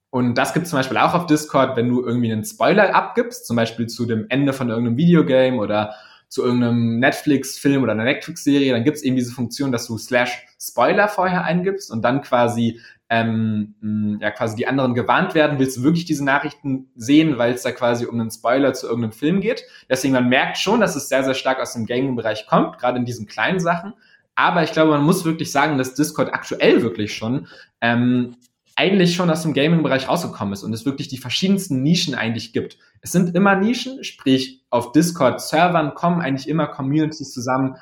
Und 0.10 0.38
das 0.38 0.54
gibt 0.54 0.68
zum 0.68 0.78
Beispiel 0.78 0.98
auch 0.98 1.16
auf 1.16 1.26
Discord, 1.26 1.76
wenn 1.76 1.90
du 1.90 2.06
irgendwie 2.06 2.32
einen 2.32 2.46
Spoiler 2.46 2.94
abgibst, 2.94 3.48
zum 3.48 3.56
Beispiel 3.56 3.88
zu 3.88 4.06
dem 4.06 4.28
Ende 4.30 4.54
von 4.54 4.70
irgendeinem 4.70 4.98
Videogame 4.98 5.58
oder 5.58 5.96
zu 6.34 6.44
irgendeinem 6.44 6.98
Netflix-Film 6.98 7.84
oder 7.84 7.92
einer 7.92 8.06
Netflix-Serie, 8.06 8.74
dann 8.74 8.84
gibt 8.84 8.98
es 8.98 9.04
eben 9.04 9.16
diese 9.16 9.32
Funktion, 9.32 9.72
dass 9.72 9.86
du 9.86 10.00
slash 10.00 10.48
Spoiler 10.60 11.08
vorher 11.08 11.44
eingibst 11.44 11.92
und 11.92 12.02
dann 12.02 12.24
quasi 12.24 12.80
ähm, 13.08 14.18
ja 14.20 14.32
quasi 14.32 14.56
die 14.56 14.66
anderen 14.66 14.96
gewarnt 14.96 15.36
werden, 15.36 15.60
willst 15.60 15.78
du 15.78 15.84
wirklich 15.84 16.06
diese 16.06 16.26
Nachrichten 16.26 16.90
sehen, 16.96 17.38
weil 17.38 17.54
es 17.54 17.62
da 17.62 17.72
quasi 17.72 18.08
um 18.08 18.20
einen 18.20 18.32
Spoiler 18.32 18.74
zu 18.74 18.88
irgendeinem 18.88 19.12
Film 19.12 19.42
geht. 19.42 19.64
Deswegen 19.88 20.16
man 20.16 20.28
merkt 20.28 20.58
schon, 20.58 20.80
dass 20.80 20.96
es 20.96 21.08
sehr, 21.08 21.24
sehr 21.24 21.36
stark 21.36 21.60
aus 21.60 21.74
dem 21.74 21.86
Gaming-Bereich 21.86 22.48
kommt, 22.48 22.80
gerade 22.80 22.98
in 22.98 23.06
diesen 23.06 23.28
kleinen 23.28 23.60
Sachen. 23.60 23.94
Aber 24.34 24.64
ich 24.64 24.72
glaube, 24.72 24.90
man 24.90 25.04
muss 25.04 25.26
wirklich 25.26 25.52
sagen, 25.52 25.78
dass 25.78 25.94
Discord 25.94 26.34
aktuell 26.34 26.82
wirklich 26.82 27.14
schon 27.14 27.46
ähm, 27.80 28.38
eigentlich 28.76 29.16
schon 29.16 29.30
aus 29.30 29.44
dem 29.44 29.54
Gaming-Bereich 29.54 30.08
rausgekommen 30.08 30.54
ist 30.54 30.64
und 30.64 30.74
es 30.74 30.86
wirklich 30.86 31.08
die 31.08 31.18
verschiedensten 31.18 31.84
Nischen 31.84 32.16
eigentlich 32.16 32.54
gibt. 32.54 32.78
Es 33.02 33.12
sind 33.12 33.36
immer 33.36 33.56
Nischen, 33.56 34.04
sprich 34.04 34.64
auf 34.70 34.92
Discord-Servern 34.92 35.94
kommen 35.94 36.22
eigentlich 36.22 36.50
immer 36.50 36.68
Communities 36.68 37.32
zusammen, 37.32 37.76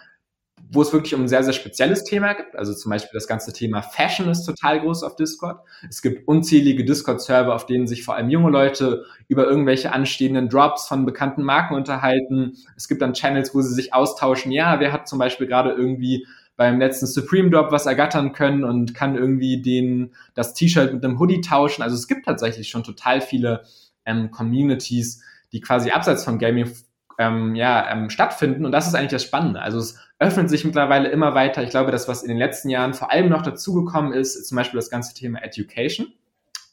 wo 0.74 0.82
es 0.82 0.94
wirklich 0.94 1.14
um 1.14 1.22
ein 1.22 1.28
sehr, 1.28 1.44
sehr 1.44 1.54
spezielles 1.54 2.04
Thema 2.04 2.34
gibt. 2.34 2.56
Also 2.56 2.74
zum 2.74 2.92
Beispiel 2.92 3.12
das 3.14 3.28
ganze 3.28 3.52
Thema 3.52 3.82
Fashion 3.82 4.30
ist 4.30 4.46
total 4.46 4.80
groß 4.80 5.04
auf 5.04 5.16
Discord. 5.16 5.60
Es 5.90 6.02
gibt 6.02 6.28
unzählige 6.28 6.86
Discord-Server, 6.86 7.54
auf 7.54 7.66
denen 7.66 7.88
sich 7.88 8.04
vor 8.04 8.16
allem 8.16 8.30
junge 8.30 8.52
Leute 8.52 9.06
über 9.28 9.46
irgendwelche 9.48 9.92
anstehenden 9.92 10.50
Drops 10.50 10.88
von 10.88 11.06
bekannten 11.06 11.44
Marken 11.44 11.76
unterhalten. 11.76 12.58
Es 12.78 12.88
gibt 12.88 13.02
dann 13.02 13.14
Channels, 13.14 13.54
wo 13.54 13.62
sie 13.62 13.74
sich 13.74 13.94
austauschen. 13.94 14.52
Ja, 14.52 14.80
wer 14.80 14.94
hat 14.94 15.08
zum 15.08 15.20
Beispiel 15.20 15.48
gerade 15.48 15.72
irgendwie 15.72 16.26
beim 16.62 16.78
letzten 16.78 17.08
Supreme 17.08 17.50
Drop 17.50 17.72
was 17.72 17.88
ergattern 17.88 18.34
können 18.34 18.64
und 18.64 18.94
kann 18.94 19.16
irgendwie 19.16 19.64
den, 19.64 20.14
das 20.36 20.54
T-Shirt 20.54 20.94
mit 20.94 21.04
einem 21.04 21.18
Hoodie 21.18 21.42
tauschen. 21.42 21.82
Also 21.82 21.96
es 21.96 22.08
gibt 22.08 22.28
tatsächlich 22.28 22.70
schon 22.70 22.84
total 22.84 23.20
viele 23.20 23.64
ähm, 24.06 24.30
Communities, 24.30 25.24
die 25.54 25.60
quasi 25.60 25.90
abseits 25.90 26.24
von 26.24 26.38
Gaming 26.38 26.72
ähm, 27.18 27.56
ja, 27.56 27.92
ähm, 27.92 28.12
stattfinden. 28.12 28.64
Und 28.64 28.74
das 28.74 28.86
ist 28.86 28.94
eigentlich 28.94 29.10
das 29.10 29.24
Spannende. 29.24 29.60
Also 29.60 29.80
es 29.80 29.98
öffnet 30.20 30.52
sich 30.52 30.64
mittlerweile 30.64 31.10
immer 31.10 31.34
weiter. 31.34 31.64
Ich 31.64 31.72
glaube, 31.72 31.90
das, 31.90 32.08
was 32.08 32.22
in 32.22 32.30
den 32.30 32.38
letzten 32.38 32.70
Jahren 32.70 32.94
vor 32.94 33.10
allem 33.10 33.30
noch 33.30 33.42
dazugekommen 33.42 34.14
ist, 34.14 34.36
ist 34.36 34.50
zum 34.50 34.56
Beispiel 34.58 34.78
das 34.78 34.92
ganze 34.92 35.16
Thema 35.16 35.44
Education. 35.44 36.14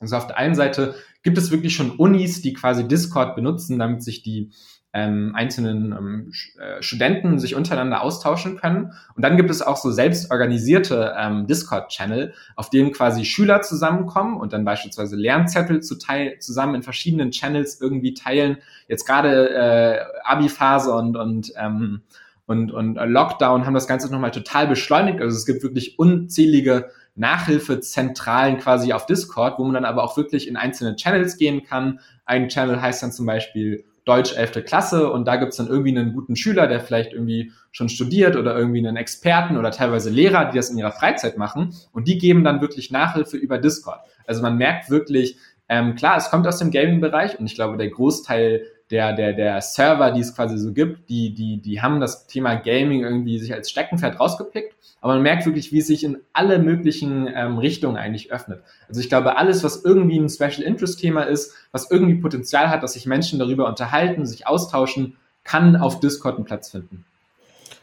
Also 0.00 0.16
auf 0.16 0.26
der 0.26 0.37
einen 0.37 0.54
Seite 0.54 0.97
gibt 1.23 1.38
es 1.38 1.50
wirklich 1.50 1.75
schon 1.75 1.92
Unis, 1.92 2.42
die 2.42 2.52
quasi 2.52 2.87
Discord 2.87 3.37
benutzen, 3.37 3.78
damit 3.78 4.02
sich 4.02 4.23
die 4.23 4.52
ähm, 4.92 5.33
einzelnen 5.35 5.92
ähm, 5.92 6.33
äh, 6.59 6.83
Studenten 6.83 7.38
sich 7.38 7.54
untereinander 7.54 8.02
austauschen 8.02 8.57
können. 8.57 8.92
Und 9.14 9.23
dann 9.23 9.37
gibt 9.37 9.50
es 9.50 9.61
auch 9.61 9.76
so 9.76 9.90
selbstorganisierte 9.90 11.14
ähm, 11.18 11.47
Discord-Channel, 11.47 12.33
auf 12.57 12.71
denen 12.71 12.92
quasi 12.92 13.25
Schüler 13.25 13.61
zusammenkommen 13.61 14.38
und 14.38 14.52
dann 14.52 14.64
beispielsweise 14.64 15.16
Lernzettel 15.16 15.83
zu 15.83 15.99
teil 15.99 16.38
zusammen 16.38 16.76
in 16.76 16.83
verschiedenen 16.83 17.30
Channels 17.33 17.80
irgendwie 17.80 18.14
teilen. 18.14 18.59
Jetzt 18.88 19.07
gerade 19.07 19.50
äh, 19.50 20.00
Abi-Phase 20.25 20.95
und, 20.95 21.16
und 21.16 21.52
ähm, 21.57 22.02
und, 22.47 22.73
und 22.73 22.95
Lockdown 22.95 23.66
haben 23.66 23.75
das 23.75 23.87
Ganze 23.87 24.11
nochmal 24.11 24.30
total 24.30 24.66
beschleunigt. 24.66 25.21
Also 25.21 25.37
es 25.37 25.45
gibt 25.45 25.62
wirklich 25.62 25.99
unzählige 25.99 26.88
Nachhilfezentralen 27.14 28.57
quasi 28.57 28.95
auf 28.95 29.04
Discord, 29.04 29.59
wo 29.59 29.64
man 29.64 29.75
dann 29.75 29.85
aber 29.85 30.02
auch 30.02 30.16
wirklich 30.16 30.49
in 30.49 30.57
einzelne 30.57 30.97
Channels 30.97 31.37
gehen 31.37 31.62
kann. 31.62 32.00
Ein 32.25 32.49
Channel 32.49 32.80
heißt 32.80 33.02
dann 33.02 33.12
zum 33.12 33.26
Beispiel 33.26 33.85
Deutsch 34.09 34.35
11. 34.35 34.65
Klasse 34.65 35.11
und 35.12 35.27
da 35.27 35.37
gibt's 35.37 35.59
dann 35.59 35.67
irgendwie 35.69 35.97
einen 35.97 36.15
guten 36.15 36.35
Schüler, 36.35 36.67
der 36.67 36.81
vielleicht 36.81 37.12
irgendwie 37.12 37.53
schon 37.73 37.91
studiert 37.91 38.37
oder 38.37 38.57
irgendwie 38.57 38.79
einen 38.79 38.97
Experten 38.97 39.59
oder 39.59 39.71
teilweise 39.71 40.09
Lehrer, 40.09 40.47
die 40.47 40.57
das 40.57 40.71
in 40.71 40.79
ihrer 40.79 40.93
Freizeit 40.93 41.37
machen 41.37 41.75
und 41.93 42.09
die 42.09 42.17
geben 42.17 42.43
dann 42.43 42.62
wirklich 42.62 42.91
Nachhilfe 42.91 43.37
über 43.37 43.59
Discord. 43.59 44.00
Also 44.27 44.41
man 44.41 44.57
merkt 44.57 44.88
wirklich, 44.88 45.37
ähm, 45.69 45.95
klar, 45.95 46.17
es 46.17 46.31
kommt 46.31 46.47
aus 46.47 46.59
dem 46.59 46.71
Gaming-Bereich 46.71 47.38
und 47.38 47.47
ich 47.47 47.55
glaube, 47.55 47.77
der 47.77 47.91
Großteil 47.91 48.62
der, 48.90 49.12
der, 49.12 49.35
der 49.35 49.61
Server, 49.61 50.11
die 50.12 50.21
es 50.21 50.35
quasi 50.35 50.59
so 50.59 50.73
gibt, 50.73 51.11
die, 51.11 51.35
die, 51.35 51.61
die 51.61 51.83
haben 51.83 52.00
das 52.00 52.26
Thema 52.26 52.54
Gaming 52.54 53.02
irgendwie 53.02 53.38
sich 53.38 53.52
als 53.52 53.71
Steckenpferd 53.71 54.18
rausgepickt. 54.18 54.75
Aber 55.00 55.14
man 55.14 55.23
merkt 55.23 55.47
wirklich, 55.47 55.73
wie 55.73 55.78
es 55.78 55.87
sich 55.87 56.02
in 56.02 56.18
alle 56.33 56.59
möglichen 56.59 57.28
ähm, 57.33 57.59
Richtungen 57.59 57.97
eigentlich 57.97 58.33
öffnet. 58.33 58.62
Also 58.88 59.00
ich 59.00 59.09
glaube, 59.09 59.37
alles, 59.37 59.62
was 59.62 59.85
irgendwie 59.85 60.18
ein 60.18 60.28
Special 60.28 60.62
Interest 60.62 60.99
Thema 60.99 61.23
ist, 61.23 61.54
was 61.71 61.90
irgendwie 61.90 62.16
Potenzial 62.16 62.71
hat, 62.71 62.83
dass 62.83 62.95
sich 62.95 63.07
Menschen 63.07 63.38
darüber 63.38 63.68
unterhalten, 63.68 64.26
sich 64.26 64.47
austauschen, 64.47 65.16
kann 65.45 65.76
auf 65.76 66.00
Discord 66.00 66.37
einen 66.37 66.45
Platz 66.45 66.71
finden. 66.71 67.04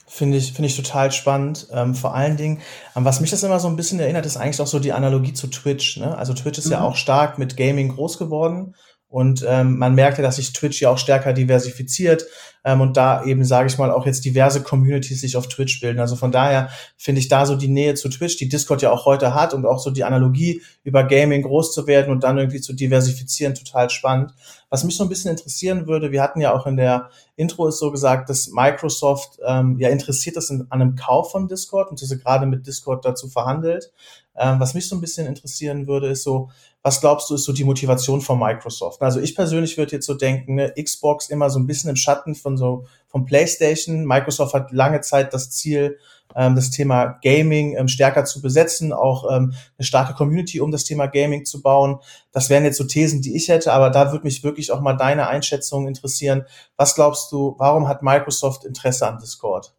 Finde 0.08 0.38
ich, 0.38 0.54
finde 0.54 0.68
ich 0.68 0.76
total 0.76 1.12
spannend. 1.12 1.68
Ähm, 1.72 1.96
vor 1.96 2.14
allen 2.16 2.38
Dingen, 2.38 2.62
an 2.94 3.06
was 3.06 3.22
mich 3.22 3.32
das 3.32 3.44
immer 3.44 3.60
so 3.60 3.68
ein 3.68 3.76
bisschen 3.76 4.00
erinnert, 4.00 4.26
ist 4.26 4.38
eigentlich 4.38 4.62
auch 4.62 4.68
so 4.68 4.80
die 4.80 4.94
Analogie 4.94 5.34
zu 5.34 5.48
Twitch. 5.48 5.98
Ne? 5.98 6.18
Also 6.18 6.34
Twitch 6.34 6.60
ist 6.60 6.66
mhm. 6.66 6.74
ja 6.74 6.82
auch 6.82 6.96
stark 6.96 7.38
mit 7.38 7.58
Gaming 7.58 7.90
groß 7.90 8.18
geworden 8.18 8.76
und 9.08 9.46
ähm, 9.48 9.78
man 9.78 9.96
merkt 9.96 10.18
ja, 10.18 10.24
dass 10.24 10.38
sich 10.38 10.52
Twitch 10.52 10.82
ja 10.82 10.90
auch 10.90 10.98
stärker 10.98 11.32
diversifiziert 11.32 12.26
ähm, 12.66 12.82
und 12.82 12.98
da 12.98 13.24
eben, 13.24 13.46
sage 13.46 13.68
ich 13.68 13.78
mal, 13.78 13.92
auch 13.92 14.06
jetzt 14.06 14.26
diverse 14.26 14.64
Communities 14.64 15.22
sich 15.22 15.38
auf 15.38 15.48
Twitch 15.48 15.80
bilden. 15.80 16.00
Also 16.00 16.16
von 16.16 16.32
daher 16.32 16.70
finde 16.98 17.22
ich 17.22 17.28
da 17.28 17.46
so 17.46 17.56
die 17.56 17.68
Nähe 17.68 17.94
zu 17.94 18.10
Twitch, 18.10 18.38
die 18.38 18.50
Discord 18.50 18.82
ja 18.82 18.92
auch 18.92 19.06
heute 19.06 19.36
hat 19.36 19.54
und 19.54 19.66
auch 19.66 19.80
so 19.80 19.92
die 19.92 20.04
Analogie 20.04 20.64
über 20.84 21.04
Gaming 21.04 21.44
groß 21.44 21.74
zu 21.74 21.86
werden 21.86 22.12
und 22.12 22.24
dann 22.24 22.38
irgendwie 22.38 22.62
zu 22.62 22.74
diversifizieren, 22.74 23.54
total 23.54 23.92
spannend. 23.92 24.34
Was 24.70 24.84
mich 24.84 24.98
so 24.98 25.04
ein 25.04 25.10
bisschen 25.10 25.32
interessieren 25.32 25.86
würde, 25.86 26.12
wir 26.12 26.24
hatten 26.24 26.42
ja 26.42 26.54
auch 26.54 26.66
in 26.66 26.76
der 26.76 27.10
Intro 27.36 27.68
ist 27.68 27.78
so 27.78 27.92
gesagt, 27.92 28.30
dass 28.30 28.50
Microsoft 28.50 29.40
ähm, 29.46 29.78
ja 29.80 29.90
interessiert 29.90 30.36
ist 30.38 30.50
an 30.50 30.68
einem 30.72 30.96
Kauf 30.96 31.32
von 31.32 31.48
Discord 31.48 31.92
und 31.92 32.02
diese 32.02 32.18
gerade 32.18 32.48
mit 32.48 32.66
Discord 32.66 33.06
dazu 33.06 33.30
verhandelt. 33.30 33.94
Ähm, 34.38 34.60
was 34.60 34.74
mich 34.74 34.90
so 34.90 34.96
ein 34.96 35.02
bisschen 35.02 35.28
interessieren 35.28 35.88
würde, 35.88 36.08
ist 36.08 36.24
so, 36.24 36.50
was 36.86 37.02
glaubst 37.02 37.32
du, 37.32 37.34
ist 37.34 37.46
so 37.46 37.52
die 37.52 37.64
Motivation 37.64 38.22
von 38.22 38.38
Microsoft? 38.38 39.02
Also 39.02 39.20
ich 39.20 39.36
persönlich 39.36 39.76
würde 39.76 39.94
jetzt 39.94 40.06
so 40.06 40.14
denken, 40.14 40.54
ne, 40.54 40.72
Xbox 40.80 41.32
immer 41.32 41.50
so 41.50 41.58
ein 41.58 41.66
bisschen 41.66 41.90
im 41.90 41.96
Schatten 41.96 42.36
von 42.36 42.58
so 42.58 42.86
vom 43.08 43.26
PlayStation. 43.26 44.06
Microsoft 44.06 44.54
hat 44.54 44.72
lange 44.72 45.02
Zeit 45.02 45.34
das 45.34 45.50
Ziel, 45.50 45.98
ähm, 46.36 46.54
das 46.54 46.70
Thema 46.70 47.18
Gaming 47.24 47.76
ähm, 47.76 47.88
stärker 47.88 48.24
zu 48.26 48.40
besetzen, 48.40 48.94
auch 48.94 49.26
ähm, 49.32 49.56
eine 49.80 49.84
starke 49.84 50.14
Community 50.14 50.62
um 50.62 50.70
das 50.70 50.84
Thema 50.84 51.08
Gaming 51.08 51.44
zu 51.44 51.64
bauen. 51.64 51.98
Das 52.32 52.52
wären 52.52 52.66
jetzt 52.66 52.78
so 52.78 52.84
Thesen, 52.84 53.24
die 53.24 53.36
ich 53.36 53.50
hätte, 53.50 53.74
aber 53.74 53.90
da 53.90 54.12
würde 54.12 54.26
mich 54.26 54.44
wirklich 54.44 54.72
auch 54.72 54.80
mal 54.80 54.94
deine 54.94 55.28
Einschätzung 55.28 55.88
interessieren. 55.88 56.46
Was 56.78 56.94
glaubst 56.94 57.32
du, 57.32 57.56
warum 57.58 57.88
hat 57.88 58.04
Microsoft 58.04 58.64
Interesse 58.64 59.08
an 59.08 59.18
Discord? 59.18 59.74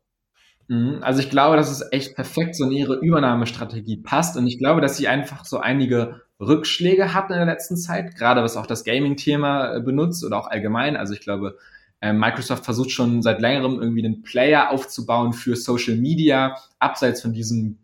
Mhm. 0.67 0.99
Also 1.03 1.21
ich 1.21 1.31
glaube, 1.31 1.57
dass 1.57 1.71
es 1.71 1.87
echt 1.93 2.17
perfekt 2.17 2.57
so 2.57 2.65
in 2.65 2.73
ihre 2.73 2.97
Übernahmestrategie 2.97 3.99
passt 3.99 4.37
und 4.37 4.49
ich 4.49 4.59
glaube, 4.59 4.81
dass 4.81 4.97
sie 4.97 5.07
einfach 5.07 5.45
so 5.45 5.59
einige 5.59 6.26
Rückschläge 6.41 7.15
hatten 7.15 7.33
in 7.33 7.39
der 7.39 7.47
letzten 7.47 7.77
Zeit, 7.77 8.15
gerade 8.17 8.43
was 8.43 8.57
auch 8.57 8.67
das 8.67 8.85
Gaming-Thema 8.85 9.77
äh, 9.77 9.81
benutzt 9.81 10.25
oder 10.25 10.39
auch 10.39 10.49
allgemein. 10.49 10.97
Also 10.97 11.15
ich 11.15 11.21
glaube, 11.21 11.57
ähm, 12.01 12.19
Microsoft 12.19 12.65
versucht 12.65 12.91
schon 12.91 13.23
seit 13.23 13.41
längerem 13.41 13.81
irgendwie 13.81 14.05
einen 14.05 14.23
Player 14.23 14.71
aufzubauen 14.71 15.33
für 15.33 15.57
Social 15.57 15.97
Media, 15.97 16.57
abseits 16.79 17.23
von 17.23 17.33
diesem 17.33 17.79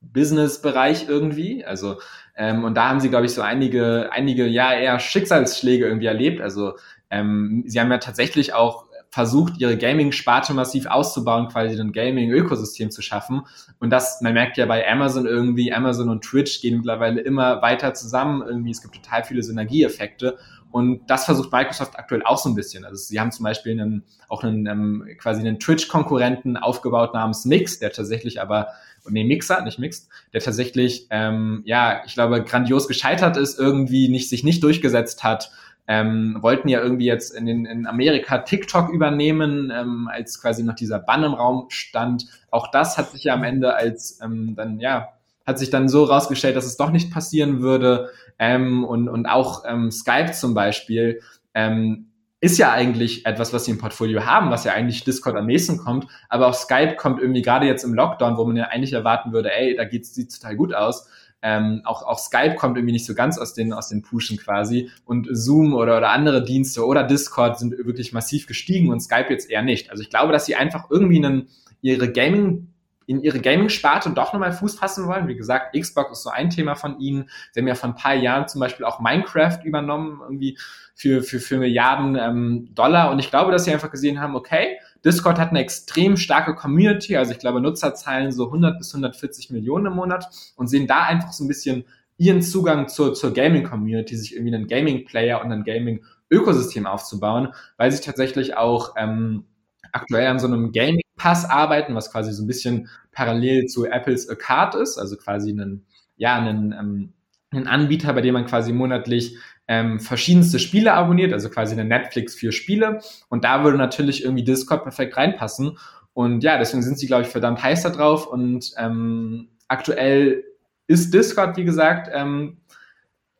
Business-Bereich 0.00 1.08
irgendwie. 1.08 1.64
Also 1.64 1.98
ähm, 2.36 2.64
und 2.64 2.74
da 2.74 2.88
haben 2.88 3.00
sie, 3.00 3.08
glaube 3.10 3.26
ich, 3.26 3.32
so 3.32 3.42
einige, 3.42 4.10
einige 4.12 4.46
ja 4.46 4.72
eher 4.72 5.00
Schicksalsschläge 5.00 5.86
irgendwie 5.86 6.06
erlebt. 6.06 6.40
Also 6.40 6.74
ähm, 7.10 7.64
sie 7.66 7.80
haben 7.80 7.90
ja 7.90 7.98
tatsächlich 7.98 8.54
auch 8.54 8.85
versucht, 9.16 9.54
ihre 9.56 9.78
Gaming-Sparte 9.78 10.52
massiv 10.52 10.84
auszubauen, 10.84 11.48
quasi 11.48 11.80
ein 11.80 11.92
Gaming-Ökosystem 11.92 12.90
zu 12.90 13.00
schaffen. 13.00 13.46
Und 13.80 13.88
das, 13.88 14.20
man 14.20 14.34
merkt 14.34 14.58
ja 14.58 14.66
bei 14.66 14.86
Amazon 14.86 15.24
irgendwie, 15.24 15.72
Amazon 15.72 16.10
und 16.10 16.22
Twitch 16.22 16.60
gehen 16.60 16.76
mittlerweile 16.76 17.22
immer 17.22 17.62
weiter 17.62 17.94
zusammen. 17.94 18.42
Irgendwie, 18.46 18.72
es 18.72 18.82
gibt 18.82 18.94
total 18.94 19.24
viele 19.24 19.42
Synergieeffekte. 19.42 20.36
Und 20.70 21.06
das 21.06 21.24
versucht 21.24 21.50
Microsoft 21.50 21.98
aktuell 21.98 22.24
auch 22.24 22.36
so 22.36 22.50
ein 22.50 22.54
bisschen. 22.54 22.84
Also 22.84 23.02
sie 23.02 23.18
haben 23.18 23.32
zum 23.32 23.44
Beispiel 23.44 23.72
einen, 23.72 24.04
auch 24.28 24.44
einen 24.44 24.66
ähm, 24.66 25.08
quasi 25.16 25.40
einen 25.40 25.58
Twitch-Konkurrenten 25.60 26.58
aufgebaut 26.58 27.14
namens 27.14 27.46
Mix, 27.46 27.78
der 27.78 27.92
tatsächlich 27.92 28.42
aber, 28.42 28.68
nee, 29.08 29.24
Mixer, 29.24 29.62
nicht 29.62 29.78
Mixed, 29.78 30.10
der 30.34 30.42
tatsächlich, 30.42 31.06
ähm, 31.08 31.62
ja, 31.64 32.02
ich 32.04 32.12
glaube, 32.12 32.44
grandios 32.44 32.86
gescheitert 32.86 33.38
ist, 33.38 33.58
irgendwie 33.58 34.10
nicht, 34.10 34.28
sich 34.28 34.44
nicht 34.44 34.62
durchgesetzt 34.62 35.24
hat 35.24 35.50
ähm, 35.88 36.38
wollten 36.40 36.68
ja 36.68 36.80
irgendwie 36.80 37.06
jetzt 37.06 37.34
in, 37.34 37.46
den, 37.46 37.64
in 37.64 37.86
Amerika 37.86 38.38
TikTok 38.38 38.90
übernehmen, 38.90 39.72
ähm, 39.74 40.08
als 40.12 40.40
quasi 40.40 40.62
noch 40.64 40.74
dieser 40.74 40.98
Bann 40.98 41.24
im 41.24 41.34
Raum 41.34 41.66
stand. 41.68 42.26
Auch 42.50 42.70
das 42.70 42.98
hat 42.98 43.10
sich 43.10 43.24
ja 43.24 43.34
am 43.34 43.44
Ende 43.44 43.74
als 43.74 44.20
ähm, 44.22 44.54
dann, 44.56 44.80
ja, 44.80 45.08
hat 45.46 45.58
sich 45.58 45.70
dann 45.70 45.88
so 45.88 46.04
rausgestellt, 46.04 46.56
dass 46.56 46.66
es 46.66 46.76
doch 46.76 46.90
nicht 46.90 47.12
passieren 47.12 47.60
würde. 47.60 48.10
Ähm, 48.38 48.84
und, 48.84 49.08
und 49.08 49.26
auch 49.26 49.64
ähm, 49.66 49.90
Skype 49.90 50.32
zum 50.32 50.54
Beispiel 50.54 51.20
ähm, 51.54 52.10
ist 52.40 52.58
ja 52.58 52.72
eigentlich 52.72 53.24
etwas, 53.24 53.52
was 53.52 53.64
sie 53.64 53.70
im 53.70 53.78
Portfolio 53.78 54.26
haben, 54.26 54.50
was 54.50 54.64
ja 54.64 54.72
eigentlich 54.72 55.04
Discord 55.04 55.36
am 55.36 55.46
nächsten 55.46 55.78
kommt. 55.78 56.06
Aber 56.28 56.48
auch 56.48 56.54
Skype 56.54 56.96
kommt 56.96 57.20
irgendwie 57.20 57.42
gerade 57.42 57.66
jetzt 57.66 57.84
im 57.84 57.94
Lockdown, 57.94 58.36
wo 58.36 58.44
man 58.44 58.56
ja 58.56 58.64
eigentlich 58.64 58.92
erwarten 58.92 59.32
würde, 59.32 59.52
ey, 59.52 59.76
da 59.76 59.84
geht's, 59.84 60.14
sieht 60.14 60.34
total 60.34 60.56
gut 60.56 60.74
aus 60.74 61.08
ähm, 61.42 61.82
auch, 61.84 62.02
auch 62.02 62.18
Skype 62.18 62.56
kommt 62.56 62.76
irgendwie 62.76 62.92
nicht 62.92 63.06
so 63.06 63.14
ganz 63.14 63.38
aus 63.38 63.54
den, 63.54 63.72
aus 63.72 63.88
den 63.88 64.02
Pushen 64.02 64.38
quasi 64.38 64.90
und 65.04 65.28
Zoom 65.30 65.74
oder, 65.74 65.98
oder 65.98 66.10
andere 66.10 66.44
Dienste 66.44 66.84
oder 66.84 67.04
Discord 67.04 67.58
sind 67.58 67.76
wirklich 67.76 68.12
massiv 68.12 68.46
gestiegen 68.46 68.90
und 68.90 69.00
Skype 69.00 69.26
jetzt 69.28 69.50
eher 69.50 69.62
nicht. 69.62 69.90
Also 69.90 70.02
ich 70.02 70.10
glaube, 70.10 70.32
dass 70.32 70.46
sie 70.46 70.56
einfach 70.56 70.90
irgendwie 70.90 71.24
einen, 71.24 71.48
ihre 71.82 72.10
Gaming 72.10 72.72
in 73.06 73.22
ihre 73.22 73.40
Gaming-Sparte 73.40 74.10
doch 74.10 74.32
nochmal 74.32 74.52
Fuß 74.52 74.76
fassen 74.76 75.06
wollen. 75.06 75.28
Wie 75.28 75.36
gesagt, 75.36 75.76
Xbox 75.78 76.18
ist 76.18 76.24
so 76.24 76.30
ein 76.30 76.50
Thema 76.50 76.74
von 76.74 76.98
ihnen. 76.98 77.30
Sie 77.52 77.60
haben 77.60 77.68
ja 77.68 77.76
vor 77.76 77.90
ein 77.90 77.94
paar 77.94 78.14
Jahren 78.14 78.48
zum 78.48 78.60
Beispiel 78.60 78.84
auch 78.84 78.98
Minecraft 79.00 79.60
übernommen, 79.64 80.20
irgendwie 80.22 80.58
für, 80.94 81.22
für, 81.22 81.38
für 81.38 81.58
Milliarden 81.58 82.16
ähm, 82.16 82.74
Dollar. 82.74 83.12
Und 83.12 83.20
ich 83.20 83.30
glaube, 83.30 83.52
dass 83.52 83.64
sie 83.64 83.72
einfach 83.72 83.92
gesehen 83.92 84.20
haben, 84.20 84.34
okay, 84.34 84.78
Discord 85.06 85.38
hat 85.38 85.50
eine 85.50 85.60
extrem 85.60 86.16
starke 86.16 86.56
Community, 86.56 87.16
also 87.16 87.30
ich 87.32 87.38
glaube 87.38 87.60
Nutzerzahlen 87.60 88.32
so 88.32 88.46
100 88.46 88.76
bis 88.76 88.92
140 88.92 89.50
Millionen 89.50 89.86
im 89.86 89.92
Monat 89.94 90.28
und 90.56 90.66
sehen 90.66 90.88
da 90.88 91.04
einfach 91.04 91.32
so 91.32 91.44
ein 91.44 91.48
bisschen 91.48 91.84
ihren 92.18 92.42
Zugang 92.42 92.88
zur, 92.88 93.14
zur 93.14 93.32
Gaming-Community, 93.32 94.16
sich 94.16 94.34
irgendwie 94.34 94.54
einen 94.54 94.66
Gaming-Player 94.66 95.44
und 95.44 95.52
ein 95.52 95.64
Gaming-Ökosystem 95.64 96.86
aufzubauen, 96.86 97.52
weil 97.76 97.92
sie 97.92 98.02
tatsächlich 98.02 98.56
auch 98.56 98.94
ähm, 98.96 99.44
aktuell 99.92 100.26
an 100.26 100.40
so 100.40 100.48
einem 100.48 100.72
Gaming-Pass 100.72 101.48
arbeiten, 101.48 101.94
was 101.94 102.10
quasi 102.10 102.32
so 102.32 102.42
ein 102.42 102.48
bisschen 102.48 102.88
parallel 103.12 103.66
zu 103.66 103.86
Apples 103.86 104.28
Arcade 104.28 104.78
ist, 104.78 104.98
also 104.98 105.16
quasi 105.16 105.50
einen, 105.50 105.86
ja, 106.16 106.36
einen, 106.36 106.72
ähm, 106.72 107.12
einen 107.50 107.68
Anbieter, 107.68 108.12
bei 108.12 108.22
dem 108.22 108.34
man 108.34 108.46
quasi 108.46 108.72
monatlich 108.72 109.36
ähm, 109.68 110.00
verschiedenste 110.00 110.58
Spiele 110.58 110.94
abonniert, 110.94 111.32
also 111.32 111.50
quasi 111.50 111.72
eine 111.72 111.84
Netflix 111.84 112.34
für 112.34 112.52
Spiele. 112.52 113.00
Und 113.28 113.44
da 113.44 113.64
würde 113.64 113.78
natürlich 113.78 114.24
irgendwie 114.24 114.44
Discord 114.44 114.82
perfekt 114.82 115.16
reinpassen. 115.16 115.78
Und 116.12 116.42
ja, 116.42 116.58
deswegen 116.58 116.82
sind 116.82 116.98
sie, 116.98 117.06
glaube 117.06 117.22
ich, 117.22 117.28
verdammt 117.28 117.62
heiß 117.62 117.82
da 117.82 117.90
drauf. 117.90 118.26
Und 118.26 118.72
ähm, 118.78 119.48
aktuell 119.68 120.44
ist 120.86 121.12
Discord, 121.12 121.56
wie 121.56 121.64
gesagt, 121.64 122.10
ähm, 122.12 122.58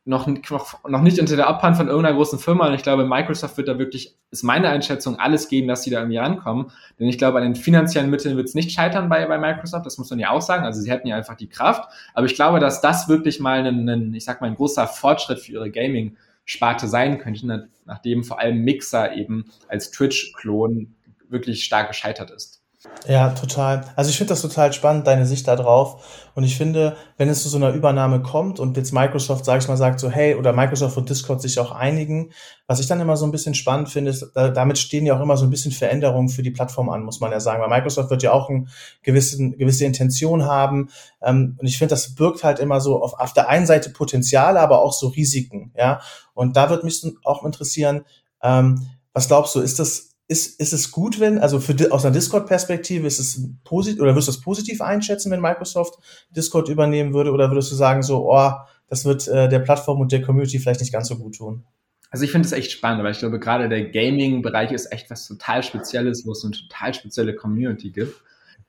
noch, 0.07 0.29
noch, 0.29 0.89
noch 0.89 1.03
nicht 1.03 1.19
unter 1.19 1.35
der 1.35 1.49
Abhand 1.49 1.77
von 1.77 1.89
irgendeiner 1.89 2.15
großen 2.17 2.39
Firma. 2.39 2.69
Und 2.69 2.75
ich 2.75 2.85
glaube, 2.85 3.05
Microsoft 3.05 3.57
wird 3.57 3.67
da 3.67 3.77
wirklich, 3.79 4.17
ist 4.31 4.45
meine 4.45 4.69
Einschätzung, 4.69 5.19
alles 5.19 5.49
geben, 5.49 5.67
dass 5.67 5.83
sie 5.83 5.91
da 5.91 5.99
irgendwie 5.99 6.19
rankommen. 6.19 6.71
Denn 6.99 7.09
ich 7.09 7.19
glaube, 7.19 7.39
an 7.39 7.45
den 7.45 7.57
finanziellen 7.57 8.09
Mitteln 8.09 8.37
wird 8.37 8.47
es 8.47 8.55
nicht 8.55 8.71
scheitern 8.71 9.09
bei, 9.09 9.27
bei 9.27 9.37
Microsoft. 9.37 9.85
Das 9.85 9.99
muss 9.99 10.09
man 10.11 10.21
ja 10.21 10.31
auch 10.31 10.41
sagen. 10.41 10.65
Also 10.65 10.81
sie 10.81 10.91
hätten 10.91 11.09
ja 11.09 11.17
einfach 11.17 11.35
die 11.35 11.49
Kraft. 11.49 11.91
Aber 12.15 12.27
ich 12.27 12.37
glaube, 12.37 12.61
dass 12.61 12.81
das 12.81 13.09
wirklich 13.09 13.41
mal 13.41 13.67
ein, 13.67 13.89
ein 13.89 14.15
ich 14.15 14.25
sag 14.25 14.41
mal, 14.41 14.47
ein 14.47 14.55
großer 14.55 14.87
Fortschritt 14.87 15.41
für 15.41 15.53
ihre 15.53 15.71
Gaming-Sparte 15.73 16.87
sein 16.87 17.19
könnte, 17.19 17.69
nachdem 17.85 18.23
vor 18.23 18.39
allem 18.39 18.59
Mixer 18.59 19.13
eben 19.13 19.47
als 19.67 19.91
Twitch-Klon 19.91 20.95
wirklich 21.29 21.65
stark 21.65 21.89
gescheitert 21.89 22.31
ist. 22.31 22.63
Ja, 23.09 23.31
total. 23.31 23.85
Also 23.95 24.11
ich 24.11 24.19
finde 24.19 24.31
das 24.31 24.43
total 24.43 24.73
spannend, 24.73 25.07
deine 25.07 25.27
Sicht 25.27 25.47
da 25.47 25.55
drauf. 25.55 26.29
Und 26.35 26.43
ich 26.43 26.57
finde, 26.57 26.97
wenn 27.17 27.29
es 27.29 27.43
zu 27.43 27.49
so 27.49 27.57
einer 27.57 27.71
Übernahme 27.71 28.21
kommt 28.21 28.59
und 28.59 28.77
jetzt 28.77 28.93
Microsoft, 28.93 29.45
sag 29.45 29.63
ich 29.63 29.69
mal, 29.69 29.77
sagt 29.77 30.01
so, 30.01 30.11
hey, 30.11 30.35
oder 30.35 30.53
Microsoft 30.53 30.97
und 30.97 31.09
Discord 31.09 31.41
sich 31.41 31.61
auch 31.61 31.71
einigen, 31.71 32.33
was 32.67 32.81
ich 32.81 32.89
dann 32.89 33.01
immer 33.01 33.17
so 33.17 33.25
ein 33.25 33.31
bisschen 33.31 33.55
spannend 33.55 33.91
finde, 33.91 34.11
ist, 34.11 34.33
damit 34.35 34.79
stehen 34.79 35.07
ja 35.07 35.17
auch 35.17 35.23
immer 35.23 35.37
so 35.37 35.45
ein 35.45 35.51
bisschen 35.51 35.71
Veränderungen 35.71 36.29
für 36.29 36.43
die 36.43 36.51
Plattform 36.51 36.89
an, 36.89 37.05
muss 37.05 37.21
man 37.21 37.31
ja 37.31 37.39
sagen. 37.39 37.63
Weil 37.63 37.71
Microsoft 37.71 38.11
wird 38.11 38.25
ja 38.25 38.33
auch 38.33 38.51
eine 38.51 38.67
gewissen, 39.03 39.57
gewisse 39.57 39.85
Intention 39.85 40.45
haben. 40.45 40.89
Ähm, 41.23 41.57
und 41.61 41.67
ich 41.67 41.79
finde, 41.79 41.91
das 41.91 42.17
birgt 42.17 42.43
halt 42.43 42.59
immer 42.59 42.81
so 42.81 43.01
auf, 43.01 43.15
auf 43.15 43.33
der 43.35 43.49
einen 43.49 43.67
Seite 43.67 43.91
Potenziale, 43.91 44.59
aber 44.59 44.81
auch 44.81 44.93
so 44.93 45.09
Risiken. 45.09 45.73
Ja. 45.77 46.01
Und 46.35 46.57
da 46.57 46.71
wird 46.71 46.83
mich 46.83 47.07
auch 47.23 47.45
interessieren, 47.45 48.05
ähm, 48.43 48.89
was 49.13 49.29
glaubst 49.29 49.55
du, 49.55 49.61
ist 49.61 49.79
das 49.79 50.16
ist, 50.29 50.61
ist 50.61 50.73
es 50.73 50.91
gut, 50.91 51.21
wenn, 51.21 51.39
also 51.39 51.61
für, 51.61 51.75
aus 51.93 52.05
einer 52.05 52.15
Discord-Perspektive 52.15 53.07
ist 53.07 53.19
es 53.19 53.49
positiv, 53.65 54.01
oder 54.01 54.15
würdest 54.15 54.29
du 54.29 54.33
es 54.33 54.41
positiv 54.41 54.81
einschätzen, 54.81 55.31
wenn 55.31 55.41
Microsoft 55.41 55.99
Discord 56.31 56.69
übernehmen 56.69 57.15
würde, 57.15 57.31
oder 57.31 57.51
würdest 57.51 57.71
du 57.71 57.77
sagen 57.77 58.03
so, 58.03 58.33
oh, 58.33 58.53
das 58.89 59.05
wird 59.05 59.29
äh, 59.29 59.49
der 59.49 59.61
Plattform 59.61 60.01
und 60.01 60.13
der 60.13 60.23
Community 60.23 60.59
vielleicht 60.59 60.81
nicht 60.81 60.93
ganz 60.93 61.09
so 61.09 61.17
gut 61.17 61.37
tun? 61.37 61.65
Also 62.11 62.25
ich 62.25 62.31
finde 62.31 62.47
es 62.47 62.53
echt 62.53 62.73
spannend, 62.73 63.05
weil 63.05 63.13
ich 63.13 63.19
glaube, 63.19 63.39
gerade 63.39 63.69
der 63.69 63.91
Gaming-Bereich 63.91 64.73
ist 64.73 64.93
echt 64.93 65.11
was 65.11 65.27
total 65.27 65.63
Spezielles, 65.63 66.27
wo 66.27 66.33
es 66.33 66.45
eine 66.45 66.55
total 66.55 66.95
spezielle 66.95 67.35
Community 67.35 67.91
gibt. 67.91 68.21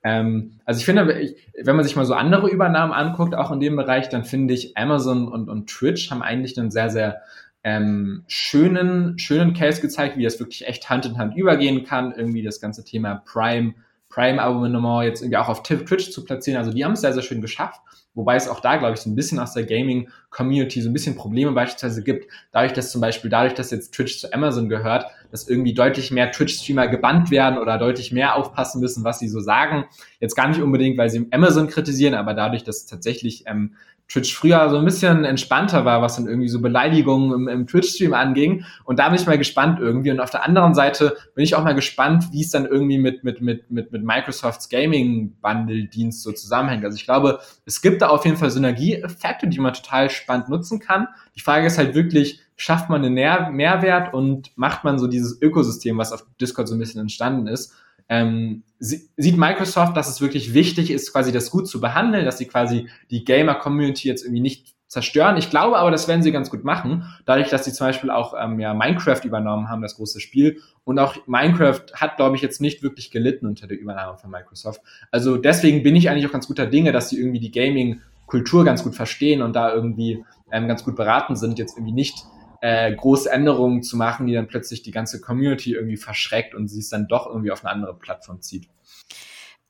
Ähm, 0.04 0.60
also 0.66 0.80
ich 0.80 0.86
finde, 0.86 1.34
wenn 1.62 1.76
man 1.76 1.86
sich 1.86 1.96
mal 1.96 2.06
so 2.06 2.14
andere 2.14 2.50
Übernahmen 2.50 2.94
anguckt, 2.94 3.36
auch 3.36 3.52
in 3.52 3.60
dem 3.60 3.76
Bereich, 3.76 4.10
dann 4.10 4.26
finde 4.26 4.54
ich 4.54 4.78
Amazon 4.78 5.28
und, 5.28 5.50
und 5.50 5.68
Twitch 5.68 6.12
haben 6.12 6.22
eigentlich 6.22 6.58
einen 6.60 6.72
sehr, 6.72 6.90
sehr 6.90 7.22
ähm, 7.64 8.24
schönen, 8.28 9.18
schönen 9.20 9.54
Case 9.54 9.82
gezeigt, 9.82 10.18
wie 10.18 10.24
das 10.24 10.40
wirklich 10.40 10.68
echt 10.68 10.90
Hand 10.90 11.06
in 11.06 11.18
Hand 11.18 11.36
übergehen 11.36 11.84
kann. 11.84 12.14
Irgendwie 12.16 12.44
das 12.44 12.62
ganze 12.62 12.84
Thema 12.84 13.24
Prime, 13.26 13.74
Prime-Abonnement 14.10 15.04
jetzt 15.04 15.22
irgendwie 15.22 15.38
auch 15.38 15.50
auf 15.50 15.64
Twitch 15.64 16.12
zu 16.12 16.24
platzieren. 16.24 16.58
Also 16.58 16.72
die 16.72 16.86
haben 16.86 16.94
es 16.94 17.02
sehr, 17.02 17.14
sehr 17.14 17.24
schön 17.24 17.42
geschafft. 17.42 17.82
Wobei 18.18 18.36
es 18.36 18.48
auch 18.48 18.62
da, 18.62 18.78
glaube 18.78 18.96
ich, 18.96 19.00
so 19.00 19.12
ein 19.12 19.16
bisschen 19.16 19.38
aus 19.38 19.54
der 19.54 19.64
Gaming-Community 19.64 20.82
so 20.82 20.90
ein 20.90 20.94
bisschen 20.94 21.16
Probleme 21.16 21.52
beispielsweise 21.52 22.04
gibt. 22.04 22.32
Dadurch, 22.52 22.74
dass 22.74 22.92
zum 22.92 23.00
Beispiel, 23.00 23.30
dadurch, 23.30 23.54
dass 23.54 23.70
jetzt 23.70 23.94
Twitch 23.94 24.20
zu 24.20 24.34
Amazon 24.34 24.70
gehört, 24.70 25.06
dass 25.30 25.48
irgendwie 25.48 25.76
deutlich 25.76 26.10
mehr 26.10 26.32
Twitch-Streamer 26.32 26.88
gebannt 26.88 27.30
werden 27.30 27.60
oder 27.60 27.78
deutlich 27.78 28.12
mehr 28.12 28.36
aufpassen 28.36 28.82
müssen, 28.82 29.04
was 29.04 29.20
sie 29.20 29.28
so 29.28 29.40
sagen. 29.40 29.86
Jetzt 30.20 30.36
gar 30.36 30.48
nicht 30.48 30.62
unbedingt, 30.62 30.98
weil 30.98 31.12
sie 31.12 31.28
Amazon 31.30 31.68
kritisieren, 31.68 32.16
aber 32.16 32.34
dadurch, 32.34 32.64
dass 32.64 32.88
tatsächlich 32.88 33.44
ähm, 33.46 33.76
Twitch 34.10 34.34
früher 34.34 34.70
so 34.70 34.78
ein 34.78 34.86
bisschen 34.86 35.26
entspannter 35.26 35.84
war, 35.84 36.02
was 36.02 36.16
dann 36.16 36.28
irgendwie 36.28 36.48
so 36.48 36.62
Beleidigungen 36.62 37.34
im, 37.34 37.48
im 37.48 37.68
Twitch-Stream 37.68 38.14
anging. 38.14 38.64
Und 38.86 39.00
da 39.00 39.10
bin 39.10 39.20
ich 39.20 39.28
mal 39.28 39.38
gespannt 39.38 39.80
irgendwie. 39.80 40.12
Und 40.12 40.22
auf 40.22 40.30
der 40.30 40.46
anderen 40.46 40.74
Seite 40.74 41.18
bin 41.36 41.44
ich 41.44 41.56
auch 41.56 41.64
mal 41.64 41.76
gespannt, 41.76 42.26
wie 42.32 42.42
es 42.42 42.52
dann 42.52 42.66
irgendwie 42.66 42.98
mit, 42.98 43.26
mit, 43.26 43.42
mit, 43.42 43.70
mit, 43.70 43.92
mit 43.92 44.04
Microsofts 44.04 44.70
Gaming-Bundle-Dienst 44.70 46.24
so 46.24 46.32
zusammenhängt. 46.32 46.86
Also 46.86 46.96
ich 46.96 47.04
glaube, 47.04 47.40
es 47.66 47.82
gibt 47.82 48.02
da 48.02 48.08
auf 48.08 48.24
jeden 48.24 48.38
Fall 48.38 48.50
Synergieeffekte, 48.50 49.48
die 49.48 49.60
man 49.60 49.74
total 49.74 50.10
spannend 50.10 50.48
nutzen 50.48 50.80
kann. 50.80 51.08
Die 51.36 51.42
Frage 51.42 51.68
ist 51.68 51.78
halt 51.78 51.94
wirklich, 51.94 52.40
schafft 52.56 52.90
man 52.90 53.04
einen 53.04 53.14
Mehrwert 53.14 54.14
und 54.14 54.52
macht 54.58 54.86
man 54.86 55.00
so 55.00 55.08
dieses 55.08 55.42
Ökosystem, 55.42 55.98
was 55.98 56.14
auf 56.14 56.26
Discord 56.40 56.70
so 56.70 56.76
ein 56.76 56.80
bisschen 56.80 57.02
entstanden 57.02 57.48
ist, 57.48 57.74
ähm, 58.10 58.64
sieht 58.80 59.38
Microsoft, 59.38 59.98
dass 59.98 60.08
es 60.08 60.22
wirklich 60.22 60.54
wichtig 60.54 60.92
ist, 60.92 61.12
quasi 61.12 61.32
das 61.32 61.50
gut 61.50 61.68
zu 61.68 61.82
behandeln, 61.82 62.26
dass 62.26 62.38
sie 62.38 62.46
quasi 62.46 62.88
die 63.10 63.26
Gamer-Community 63.26 64.08
jetzt 64.08 64.24
irgendwie 64.24 64.42
nicht 64.42 64.76
zerstören. 64.88 65.36
Ich 65.36 65.50
glaube 65.50 65.78
aber, 65.78 65.92
das 65.92 66.08
werden 66.08 66.24
sie 66.24 66.32
ganz 66.32 66.50
gut 66.50 66.64
machen, 66.64 67.04
dadurch, 67.26 67.50
dass 67.50 67.66
sie 67.66 67.74
zum 67.74 67.88
Beispiel 67.88 68.10
auch 68.10 68.34
ähm, 68.40 68.60
ja, 68.60 68.74
Minecraft 68.74 69.22
übernommen 69.26 69.70
haben, 69.70 69.82
das 69.82 69.96
große 69.96 70.20
Spiel. 70.22 70.62
Und 70.86 71.00
auch 71.00 71.16
Minecraft 71.28 71.82
hat, 71.94 72.16
glaube 72.16 72.36
ich, 72.36 72.42
jetzt 72.42 72.62
nicht 72.62 72.84
wirklich 72.84 73.12
gelitten 73.12 73.48
unter 73.48 73.68
der 73.68 73.80
Übernahme 73.80 74.18
von 74.18 74.32
Microsoft. 74.32 74.82
Also 75.12 75.38
deswegen 75.38 75.84
bin 75.84 75.96
ich 75.96 76.10
eigentlich 76.10 76.26
auch 76.28 76.32
ganz 76.32 76.48
guter 76.48 76.68
Dinge, 76.68 76.94
dass 76.94 77.10
sie 77.10 77.20
irgendwie 77.20 77.40
die 77.40 77.52
Gaming-Kultur 77.52 78.64
ganz 78.64 78.84
gut 78.84 78.96
verstehen 78.96 79.42
und 79.42 79.56
da 79.56 79.74
irgendwie 79.74 80.24
ähm, 80.52 80.68
ganz 80.70 80.86
gut 80.86 80.96
beraten 80.96 81.36
sind, 81.36 81.60
jetzt 81.60 81.78
irgendwie 81.78 81.94
nicht 81.94 82.24
äh, 82.62 82.94
große 82.94 83.32
Änderungen 83.32 83.84
zu 83.84 83.98
machen, 83.98 84.28
die 84.28 84.34
dann 84.34 84.48
plötzlich 84.48 84.82
die 84.84 84.92
ganze 84.92 85.22
Community 85.22 85.74
irgendwie 85.74 85.98
verschreckt 85.98 86.56
und 86.56 86.68
sie 86.68 86.80
es 86.80 86.90
dann 86.90 87.08
doch 87.08 87.28
irgendwie 87.28 87.52
auf 87.52 87.64
eine 87.64 87.74
andere 87.74 87.98
Plattform 87.98 88.42
zieht 88.42 88.68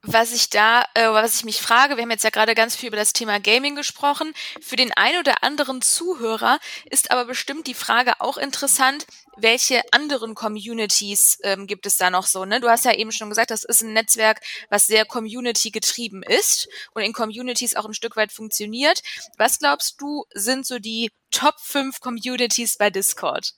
was 0.08 0.32
ich 0.32 0.50
da, 0.50 0.86
äh, 0.94 1.10
was 1.10 1.36
ich 1.36 1.44
mich 1.44 1.62
frage, 1.62 1.98
wir 1.98 2.04
haben 2.04 2.12
jetzt 2.12 2.24
ja 2.24 2.30
gerade 2.30 2.56
ganz 2.56 2.76
viel 2.76 2.88
über 2.88 2.98
das 2.98 3.12
Thema 3.12 3.40
Gaming 3.40 3.76
gesprochen. 3.76 4.34
Für 4.62 4.78
den 4.78 4.94
einen 4.94 5.20
oder 5.20 5.44
anderen 5.44 5.82
Zuhörer 5.82 6.60
ist 6.90 7.12
aber 7.12 7.26
bestimmt 7.26 7.68
die 7.68 7.74
Frage 7.74 8.14
auch 8.20 8.38
interessant, 8.38 9.06
welche 9.36 9.82
anderen 9.92 10.34
Communities 10.34 11.40
ähm, 11.44 11.68
gibt 11.68 11.86
es 11.86 11.98
da 11.98 12.10
noch 12.10 12.26
so? 12.26 12.46
Ne? 12.46 12.62
Du 12.62 12.70
hast 12.70 12.86
ja 12.86 12.94
eben 12.94 13.12
schon 13.12 13.30
gesagt, 13.30 13.52
das 13.52 13.66
ist 13.66 13.82
ein 13.82 13.94
Netzwerk, 13.94 14.42
was 14.70 14.88
sehr 14.88 15.06
Community 15.06 15.72
getrieben 15.72 16.24
ist 16.24 16.70
und 16.94 17.04
in 17.04 17.12
Communities 17.12 17.76
auch 17.76 17.86
ein 17.86 17.94
Stück 17.94 18.16
weit 18.16 18.32
funktioniert. 18.32 19.04
Was 19.38 19.60
glaubst 19.60 20.00
du, 20.00 20.26
sind 20.34 20.66
so 20.66 20.80
die 20.80 21.12
Top 21.32 21.60
5 21.60 22.00
Communities 22.00 22.78
bei 22.78 22.90
Discord? 22.90 23.54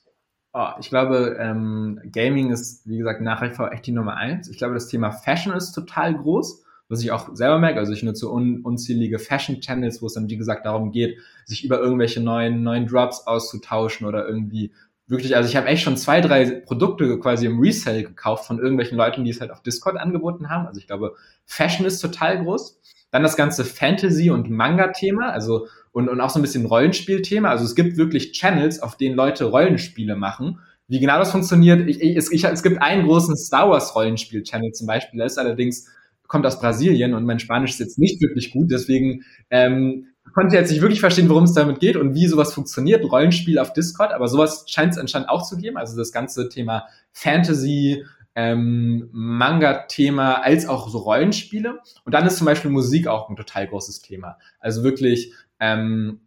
Oh, 0.52 0.70
ich 0.80 0.88
glaube, 0.88 1.36
ähm, 1.38 2.00
Gaming 2.10 2.50
ist, 2.50 2.86
wie 2.88 2.98
gesagt, 2.98 3.20
nach 3.20 3.40
wie 3.42 3.50
vor 3.50 3.72
echt 3.72 3.86
die 3.86 3.92
Nummer 3.92 4.16
eins. 4.16 4.48
Ich 4.48 4.58
glaube, 4.58 4.74
das 4.74 4.88
Thema 4.88 5.12
Fashion 5.12 5.52
ist 5.52 5.72
total 5.72 6.14
groß, 6.16 6.64
was 6.88 7.02
ich 7.02 7.12
auch 7.12 7.34
selber 7.36 7.60
merke. 7.60 7.78
Also 7.78 7.92
ich 7.92 8.02
nutze 8.02 8.28
un 8.28 8.62
unzählige 8.62 9.20
Fashion-Channels, 9.20 10.02
wo 10.02 10.06
es 10.06 10.14
dann, 10.14 10.28
wie 10.28 10.36
gesagt, 10.36 10.66
darum 10.66 10.90
geht, 10.90 11.18
sich 11.44 11.64
über 11.64 11.78
irgendwelche 11.78 12.20
neuen, 12.20 12.64
neuen 12.64 12.86
Drops 12.88 13.28
auszutauschen 13.28 14.08
oder 14.08 14.26
irgendwie 14.26 14.72
wirklich, 15.06 15.36
also 15.36 15.48
ich 15.48 15.56
habe 15.56 15.68
echt 15.68 15.82
schon 15.82 15.96
zwei, 15.96 16.20
drei 16.20 16.44
Produkte 16.60 17.18
quasi 17.20 17.46
im 17.46 17.60
Resell 17.60 18.02
gekauft 18.02 18.46
von 18.46 18.58
irgendwelchen 18.58 18.98
Leuten, 18.98 19.24
die 19.24 19.30
es 19.30 19.40
halt 19.40 19.52
auf 19.52 19.62
Discord 19.62 19.96
angeboten 19.98 20.48
haben. 20.50 20.66
Also 20.66 20.80
ich 20.80 20.88
glaube, 20.88 21.14
Fashion 21.46 21.86
ist 21.86 22.00
total 22.00 22.42
groß. 22.42 22.80
Dann 23.12 23.22
das 23.22 23.36
ganze 23.36 23.64
Fantasy- 23.64 24.30
und 24.30 24.50
Manga-Thema, 24.50 25.30
also 25.30 25.66
und, 25.92 26.08
und 26.08 26.20
auch 26.20 26.30
so 26.30 26.38
ein 26.38 26.42
bisschen 26.42 26.66
Rollenspiel-Thema. 26.66 27.50
Also 27.50 27.64
es 27.64 27.74
gibt 27.74 27.96
wirklich 27.96 28.32
Channels, 28.32 28.80
auf 28.80 28.96
denen 28.96 29.16
Leute 29.16 29.44
Rollenspiele 29.44 30.16
machen. 30.16 30.60
Wie 30.88 30.98
genau 30.98 31.18
das 31.18 31.30
funktioniert, 31.30 31.88
ich, 31.88 32.00
ich, 32.00 32.16
es, 32.16 32.32
ich, 32.32 32.44
es 32.44 32.62
gibt 32.62 32.82
einen 32.82 33.06
großen 33.06 33.36
Star 33.36 33.70
Wars 33.70 33.94
Rollenspiel-Channel 33.94 34.72
zum 34.72 34.86
Beispiel, 34.86 35.18
der 35.18 35.26
ist 35.26 35.38
allerdings, 35.38 35.86
kommt 36.26 36.46
aus 36.46 36.60
Brasilien 36.60 37.14
und 37.14 37.24
mein 37.24 37.38
Spanisch 37.38 37.72
ist 37.72 37.80
jetzt 37.80 37.98
nicht 37.98 38.20
wirklich 38.20 38.52
gut, 38.52 38.70
deswegen 38.70 39.22
ähm, 39.50 40.06
konnte 40.32 40.56
jetzt 40.56 40.70
nicht 40.70 40.80
wirklich 40.80 41.00
verstehen, 41.00 41.28
worum 41.28 41.44
es 41.44 41.54
damit 41.54 41.80
geht 41.80 41.96
und 41.96 42.14
wie 42.14 42.26
sowas 42.26 42.52
funktioniert, 42.52 43.04
Rollenspiel 43.04 43.58
auf 43.58 43.72
Discord, 43.72 44.12
aber 44.12 44.28
sowas 44.28 44.64
scheint 44.68 44.92
es 44.92 44.98
anscheinend 44.98 45.28
auch 45.28 45.42
zu 45.42 45.56
geben. 45.56 45.76
Also 45.76 45.96
das 45.96 46.12
ganze 46.12 46.48
Thema 46.48 46.86
Fantasy, 47.12 48.04
ähm, 48.34 49.08
Manga-Thema 49.12 50.42
als 50.42 50.66
auch 50.66 50.88
so 50.88 50.98
Rollenspiele. 50.98 51.80
Und 52.04 52.14
dann 52.14 52.26
ist 52.26 52.36
zum 52.36 52.46
Beispiel 52.46 52.70
Musik 52.70 53.06
auch 53.06 53.28
ein 53.28 53.36
total 53.36 53.66
großes 53.66 54.02
Thema. 54.02 54.38
Also 54.60 54.84
wirklich, 54.84 55.32
ähm, 55.60 56.20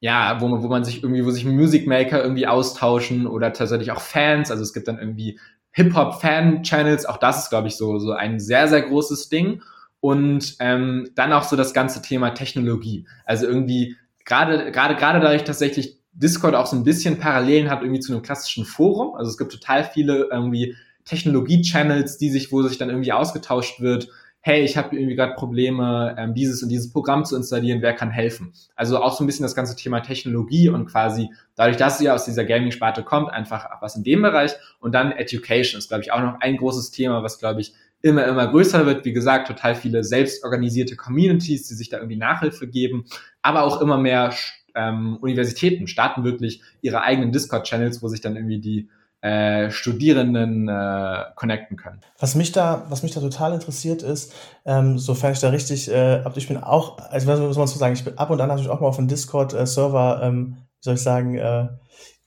ja, 0.00 0.40
wo 0.40 0.62
wo 0.62 0.68
man 0.68 0.84
sich 0.84 1.02
irgendwie, 1.02 1.24
wo 1.24 1.30
sich 1.30 1.44
Music 1.44 1.86
Maker 1.86 2.22
irgendwie 2.22 2.46
austauschen 2.46 3.26
oder 3.26 3.52
tatsächlich 3.52 3.92
auch 3.92 4.00
Fans. 4.00 4.50
Also 4.50 4.62
es 4.62 4.72
gibt 4.72 4.88
dann 4.88 4.98
irgendwie 4.98 5.38
Hip-Hop-Fan-Channels. 5.72 7.06
Auch 7.06 7.18
das 7.18 7.44
ist, 7.44 7.50
glaube 7.50 7.68
ich, 7.68 7.76
so, 7.76 7.98
so 7.98 8.12
ein 8.12 8.40
sehr, 8.40 8.68
sehr 8.68 8.82
großes 8.82 9.28
Ding. 9.28 9.62
Und 10.00 10.56
ähm, 10.60 11.10
dann 11.14 11.32
auch 11.32 11.42
so 11.42 11.56
das 11.56 11.74
ganze 11.74 12.02
Thema 12.02 12.30
Technologie. 12.30 13.06
Also 13.24 13.46
irgendwie 13.46 13.96
gerade, 14.24 14.70
gerade, 14.70 14.96
gerade 14.96 15.20
dadurch 15.20 15.44
tatsächlich 15.44 15.98
Discord 16.12 16.54
auch 16.54 16.66
so 16.66 16.76
ein 16.76 16.84
bisschen 16.84 17.18
Parallelen 17.18 17.70
hat 17.70 17.82
irgendwie 17.82 18.00
zu 18.00 18.12
einem 18.12 18.22
klassischen 18.22 18.64
Forum. 18.64 19.14
Also 19.16 19.30
es 19.30 19.38
gibt 19.38 19.52
total 19.52 19.84
viele 19.84 20.28
irgendwie 20.30 20.76
Technologie-Channels, 21.04 22.18
die 22.18 22.30
sich, 22.30 22.52
wo 22.52 22.62
sich 22.62 22.78
dann 22.78 22.90
irgendwie 22.90 23.12
ausgetauscht 23.12 23.80
wird, 23.80 24.08
hey, 24.46 24.62
ich 24.62 24.76
habe 24.76 24.94
irgendwie 24.94 25.16
gerade 25.16 25.34
Probleme, 25.34 26.14
ähm, 26.16 26.32
dieses 26.32 26.62
und 26.62 26.68
dieses 26.68 26.92
Programm 26.92 27.24
zu 27.24 27.34
installieren, 27.34 27.82
wer 27.82 27.94
kann 27.94 28.12
helfen? 28.12 28.52
Also 28.76 29.02
auch 29.02 29.16
so 29.16 29.24
ein 29.24 29.26
bisschen 29.26 29.42
das 29.42 29.56
ganze 29.56 29.74
Thema 29.74 29.98
Technologie 30.02 30.68
und 30.68 30.86
quasi 30.86 31.30
dadurch, 31.56 31.76
dass 31.76 31.98
sie 31.98 32.08
aus 32.08 32.26
dieser 32.26 32.44
Gaming-Sparte 32.44 33.02
kommt, 33.02 33.32
einfach 33.32 33.66
was 33.80 33.96
in 33.96 34.04
dem 34.04 34.22
Bereich. 34.22 34.52
Und 34.78 34.94
dann 34.94 35.10
Education 35.10 35.80
ist, 35.80 35.88
glaube 35.88 36.04
ich, 36.04 36.12
auch 36.12 36.20
noch 36.20 36.38
ein 36.38 36.58
großes 36.58 36.92
Thema, 36.92 37.24
was, 37.24 37.40
glaube 37.40 37.60
ich, 37.60 37.74
immer, 38.02 38.24
immer 38.24 38.46
größer 38.46 38.86
wird. 38.86 39.04
Wie 39.04 39.12
gesagt, 39.12 39.48
total 39.48 39.74
viele 39.74 40.04
selbstorganisierte 40.04 40.94
Communities, 40.94 41.66
die 41.66 41.74
sich 41.74 41.88
da 41.88 41.96
irgendwie 41.96 42.16
Nachhilfe 42.16 42.68
geben, 42.68 43.06
aber 43.42 43.64
auch 43.64 43.80
immer 43.80 43.98
mehr 43.98 44.32
ähm, 44.76 45.16
Universitäten 45.20 45.88
starten 45.88 46.22
wirklich 46.22 46.62
ihre 46.82 47.02
eigenen 47.02 47.32
Discord-Channels, 47.32 48.00
wo 48.00 48.06
sich 48.06 48.20
dann 48.20 48.36
irgendwie 48.36 48.60
die 48.60 48.88
äh, 49.26 49.70
Studierenden 49.70 50.68
äh, 50.68 51.24
connecten 51.34 51.76
können. 51.76 52.00
Was 52.18 52.34
mich 52.34 52.52
da, 52.52 52.84
was 52.88 53.02
mich 53.02 53.12
da 53.12 53.20
total 53.20 53.54
interessiert 53.54 54.02
ist, 54.02 54.32
ähm, 54.64 54.98
sofern 54.98 55.32
ich 55.32 55.40
da 55.40 55.48
richtig, 55.48 55.90
äh, 55.90 56.22
ich 56.36 56.48
bin 56.48 56.58
auch, 56.62 56.98
also 57.10 57.26
was 57.26 57.40
muss 57.40 57.56
man 57.56 57.66
so 57.66 57.78
sagen, 57.78 57.94
ich 57.94 58.04
bin 58.04 58.18
ab 58.18 58.30
und 58.30 58.40
an 58.40 58.48
natürlich 58.48 58.70
auch 58.70 58.80
mal 58.80 58.88
auf 58.88 58.98
einem 58.98 59.08
Discord-Server 59.08 60.20
ähm, 60.22 60.56
wie 60.80 60.84
soll 60.84 60.94
ich 60.94 61.02
sagen, 61.02 61.36
äh, 61.36 61.68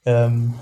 ähm, 0.05 0.53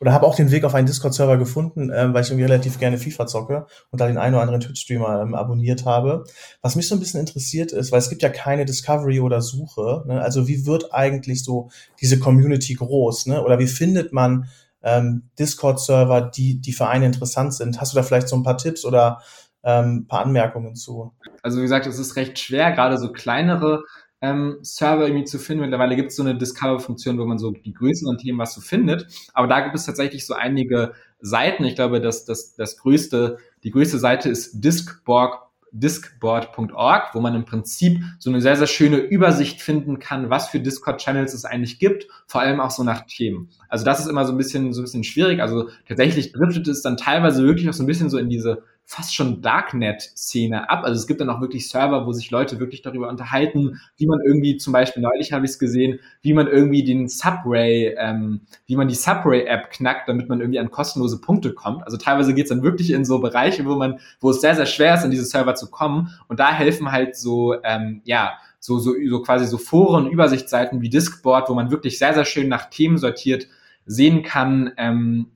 oder 0.00 0.12
habe 0.12 0.26
auch 0.26 0.36
den 0.36 0.50
Weg 0.50 0.64
auf 0.64 0.74
einen 0.74 0.86
Discord-Server 0.86 1.38
gefunden, 1.38 1.90
ähm, 1.92 2.14
weil 2.14 2.22
ich 2.22 2.30
irgendwie 2.30 2.44
relativ 2.44 2.78
gerne 2.78 2.98
FIFA 2.98 3.26
zocke 3.26 3.66
und 3.90 4.00
da 4.00 4.06
den 4.06 4.18
einen 4.18 4.34
oder 4.34 4.42
anderen 4.42 4.60
Twitch-Streamer 4.60 5.22
ähm, 5.22 5.34
abonniert 5.34 5.84
habe. 5.84 6.24
Was 6.62 6.76
mich 6.76 6.86
so 6.88 6.94
ein 6.94 7.00
bisschen 7.00 7.20
interessiert 7.20 7.72
ist, 7.72 7.90
weil 7.90 7.98
es 7.98 8.08
gibt 8.08 8.22
ja 8.22 8.28
keine 8.28 8.64
Discovery 8.64 9.20
oder 9.20 9.40
Suche, 9.40 10.04
ne? 10.06 10.20
also 10.20 10.46
wie 10.46 10.66
wird 10.66 10.94
eigentlich 10.94 11.42
so 11.42 11.70
diese 12.00 12.18
Community 12.18 12.74
groß, 12.74 13.26
ne? 13.26 13.42
oder 13.42 13.58
wie 13.58 13.66
findet 13.66 14.12
man 14.12 14.48
ähm, 14.88 15.30
Discord-Server, 15.38 16.20
die, 16.20 16.60
die 16.60 16.72
für 16.72 16.88
einen 16.88 17.04
interessant 17.04 17.54
sind? 17.54 17.80
Hast 17.80 17.92
du 17.92 17.96
da 17.96 18.02
vielleicht 18.02 18.28
so 18.28 18.36
ein 18.36 18.42
paar 18.42 18.58
Tipps 18.58 18.84
oder 18.84 19.20
ähm, 19.62 20.06
paar 20.08 20.20
Anmerkungen 20.20 20.76
zu? 20.76 21.12
Also 21.42 21.58
wie 21.58 21.62
gesagt, 21.62 21.86
es 21.86 21.98
ist 21.98 22.16
recht 22.16 22.38
schwer, 22.38 22.72
gerade 22.72 22.98
so 22.98 23.12
kleinere 23.12 23.84
ähm, 24.20 24.58
Server 24.62 25.06
irgendwie 25.06 25.24
zu 25.24 25.38
finden. 25.38 25.62
Mittlerweile 25.62 25.96
gibt 25.96 26.10
es 26.10 26.16
so 26.16 26.22
eine 26.22 26.36
Discover-Funktion, 26.36 27.18
wo 27.18 27.24
man 27.24 27.38
so 27.38 27.50
die 27.52 27.72
größeren 27.72 28.18
Themen 28.18 28.38
was 28.38 28.54
so 28.54 28.60
findet. 28.60 29.06
Aber 29.32 29.46
da 29.46 29.60
gibt 29.60 29.76
es 29.76 29.86
tatsächlich 29.86 30.26
so 30.26 30.34
einige 30.34 30.92
Seiten. 31.20 31.64
Ich 31.64 31.74
glaube, 31.74 32.00
dass 32.00 32.24
das, 32.24 32.54
das 32.54 32.76
größte, 32.78 33.38
die 33.62 33.70
größte 33.70 33.98
Seite 33.98 34.28
ist 34.28 34.60
Discborg 34.60 35.47
discboard.org, 35.72 37.14
wo 37.14 37.20
man 37.20 37.34
im 37.34 37.44
Prinzip 37.44 38.02
so 38.18 38.30
eine 38.30 38.40
sehr, 38.40 38.56
sehr 38.56 38.66
schöne 38.66 38.98
Übersicht 38.98 39.60
finden 39.60 39.98
kann, 39.98 40.30
was 40.30 40.48
für 40.48 40.60
Discord-Channels 40.60 41.34
es 41.34 41.44
eigentlich 41.44 41.78
gibt, 41.78 42.06
vor 42.26 42.40
allem 42.40 42.60
auch 42.60 42.70
so 42.70 42.84
nach 42.84 43.06
Themen. 43.06 43.50
Also 43.68 43.84
das 43.84 44.00
ist 44.00 44.06
immer 44.06 44.24
so 44.24 44.32
ein 44.32 44.38
bisschen, 44.38 44.72
so 44.72 44.80
ein 44.80 44.84
bisschen 44.84 45.04
schwierig. 45.04 45.40
Also 45.40 45.68
tatsächlich 45.86 46.32
driftet 46.32 46.68
es 46.68 46.82
dann 46.82 46.96
teilweise 46.96 47.42
wirklich 47.44 47.68
auch 47.68 47.74
so 47.74 47.82
ein 47.82 47.86
bisschen 47.86 48.10
so 48.10 48.18
in 48.18 48.28
diese 48.28 48.62
fast 48.90 49.14
schon 49.14 49.42
Darknet-Szene 49.42 50.70
ab. 50.70 50.82
Also 50.82 50.98
es 50.98 51.06
gibt 51.06 51.20
dann 51.20 51.28
auch 51.28 51.42
wirklich 51.42 51.68
Server, 51.68 52.06
wo 52.06 52.12
sich 52.12 52.30
Leute 52.30 52.58
wirklich 52.58 52.80
darüber 52.80 53.10
unterhalten, 53.10 53.78
wie 53.98 54.06
man 54.06 54.18
irgendwie, 54.24 54.56
zum 54.56 54.72
Beispiel 54.72 55.02
neulich 55.02 55.30
habe 55.30 55.44
ich 55.44 55.52
es 55.52 55.58
gesehen, 55.58 56.00
wie 56.22 56.32
man 56.32 56.46
irgendwie 56.46 56.82
den 56.82 57.06
Subway, 57.06 57.94
ähm, 57.98 58.46
wie 58.66 58.76
man 58.76 58.88
die 58.88 58.94
Subway-App 58.94 59.72
knackt, 59.72 60.08
damit 60.08 60.30
man 60.30 60.40
irgendwie 60.40 60.58
an 60.58 60.70
kostenlose 60.70 61.20
Punkte 61.20 61.52
kommt. 61.52 61.84
Also 61.84 61.98
teilweise 61.98 62.32
geht 62.32 62.44
es 62.44 62.48
dann 62.48 62.62
wirklich 62.62 62.90
in 62.90 63.04
so 63.04 63.18
Bereiche, 63.18 63.66
wo 63.66 63.76
man, 63.76 64.00
wo 64.20 64.30
es 64.30 64.40
sehr, 64.40 64.54
sehr 64.54 64.64
schwer 64.64 64.94
ist, 64.94 65.04
in 65.04 65.10
diese 65.10 65.26
Server 65.26 65.54
zu 65.54 65.70
kommen. 65.70 66.08
Und 66.26 66.40
da 66.40 66.50
helfen 66.50 66.90
halt 66.90 67.14
so, 67.14 67.56
ähm, 67.64 68.00
ja, 68.04 68.38
so, 68.58 68.78
so, 68.78 68.94
so 69.06 69.20
quasi 69.20 69.44
so 69.44 69.58
Foren, 69.58 70.08
Übersichtsseiten 70.08 70.80
wie 70.80 70.88
Discboard, 70.88 71.50
wo 71.50 71.54
man 71.54 71.70
wirklich 71.70 71.98
sehr, 71.98 72.14
sehr 72.14 72.24
schön 72.24 72.48
nach 72.48 72.70
Themen 72.70 72.96
sortiert 72.96 73.48
sehen 73.84 74.22
kann, 74.22 74.72
ähm, 74.78 75.26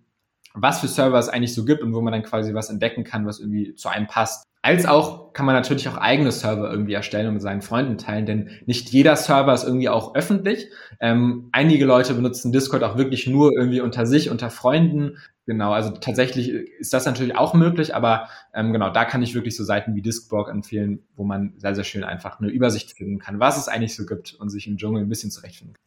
was 0.55 0.81
für 0.81 0.89
Server 0.89 1.19
es 1.19 1.29
eigentlich 1.29 1.55
so 1.55 1.65
gibt 1.65 1.83
und 1.83 1.95
wo 1.95 2.01
man 2.01 2.13
dann 2.13 2.23
quasi 2.23 2.55
was 2.55 2.71
entdecken 2.71 3.05
kann, 3.05 3.27
was 3.27 3.41
irgendwie 3.41 3.75
zu 3.75 3.89
einem 3.89 4.07
passt. 4.07 4.45
Als 4.65 4.87
auch 4.87 5.33
kann 5.33 5.45
man 5.45 5.57
natürlich 5.57 5.89
auch 5.89 5.97
eigene 5.97 6.31
Server 6.31 6.71
irgendwie 6.71 6.93
erstellen 6.93 7.27
und 7.27 7.35
mit 7.35 7.43
seinen 7.43 7.63
Freunden 7.63 7.99
teilen, 7.99 8.27
denn 8.27 8.51
nicht 8.65 8.91
jeder 8.91 9.17
Server 9.17 9.53
ist 9.53 9.65
irgendwie 9.65 9.89
auch 9.89 10.15
öffentlich. 10.15 10.69
Ähm, 11.01 11.49
einige 11.51 11.85
Leute 11.85 12.15
benutzen 12.15 12.53
Discord 12.53 12.85
auch 12.85 12.97
wirklich 12.97 13.27
nur 13.27 13.51
irgendwie 13.53 13.81
unter 13.81 14.07
sich, 14.07 14.31
unter 14.31 14.51
Freunden. 14.51 15.19
Genau, 15.47 15.73
also 15.73 15.91
tatsächlich 15.91 16.49
ist 16.49 16.93
das 16.93 17.07
natürlich 17.07 17.35
auch 17.35 17.55
möglich, 17.55 17.97
aber 17.97 18.29
ähm, 18.55 18.73
genau, 18.73 18.91
da 18.91 19.05
kann 19.05 19.25
ich 19.25 19.35
wirklich 19.35 19.57
so 19.57 19.65
Seiten 19.65 19.97
wie 19.97 20.03
Discblog 20.03 20.49
empfehlen, 20.49 21.01
wo 21.17 21.25
man 21.25 21.55
sehr, 21.57 21.75
sehr 21.75 21.83
schön 21.83 22.05
einfach 22.05 22.39
eine 22.39 22.49
Übersicht 22.49 22.93
finden 22.93 23.19
kann, 23.19 23.41
was 23.41 23.59
es 23.59 23.67
eigentlich 23.67 23.97
so 23.97 24.07
gibt 24.07 24.35
und 24.35 24.51
sich 24.51 24.69
im 24.69 24.77
Dschungel 24.77 25.03
ein 25.03 25.09
bisschen 25.09 25.33
zurechtfinden 25.33 25.75
kann. 25.75 25.83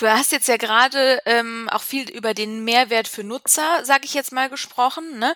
Du 0.00 0.08
hast 0.08 0.32
jetzt 0.32 0.48
ja 0.48 0.56
gerade 0.56 1.20
ähm, 1.26 1.68
auch 1.70 1.82
viel 1.82 2.08
über 2.08 2.32
den 2.32 2.64
Mehrwert 2.64 3.06
für 3.06 3.22
Nutzer, 3.22 3.84
sage 3.84 4.06
ich 4.06 4.14
jetzt 4.14 4.32
mal, 4.32 4.48
gesprochen. 4.48 5.18
Ne? 5.18 5.34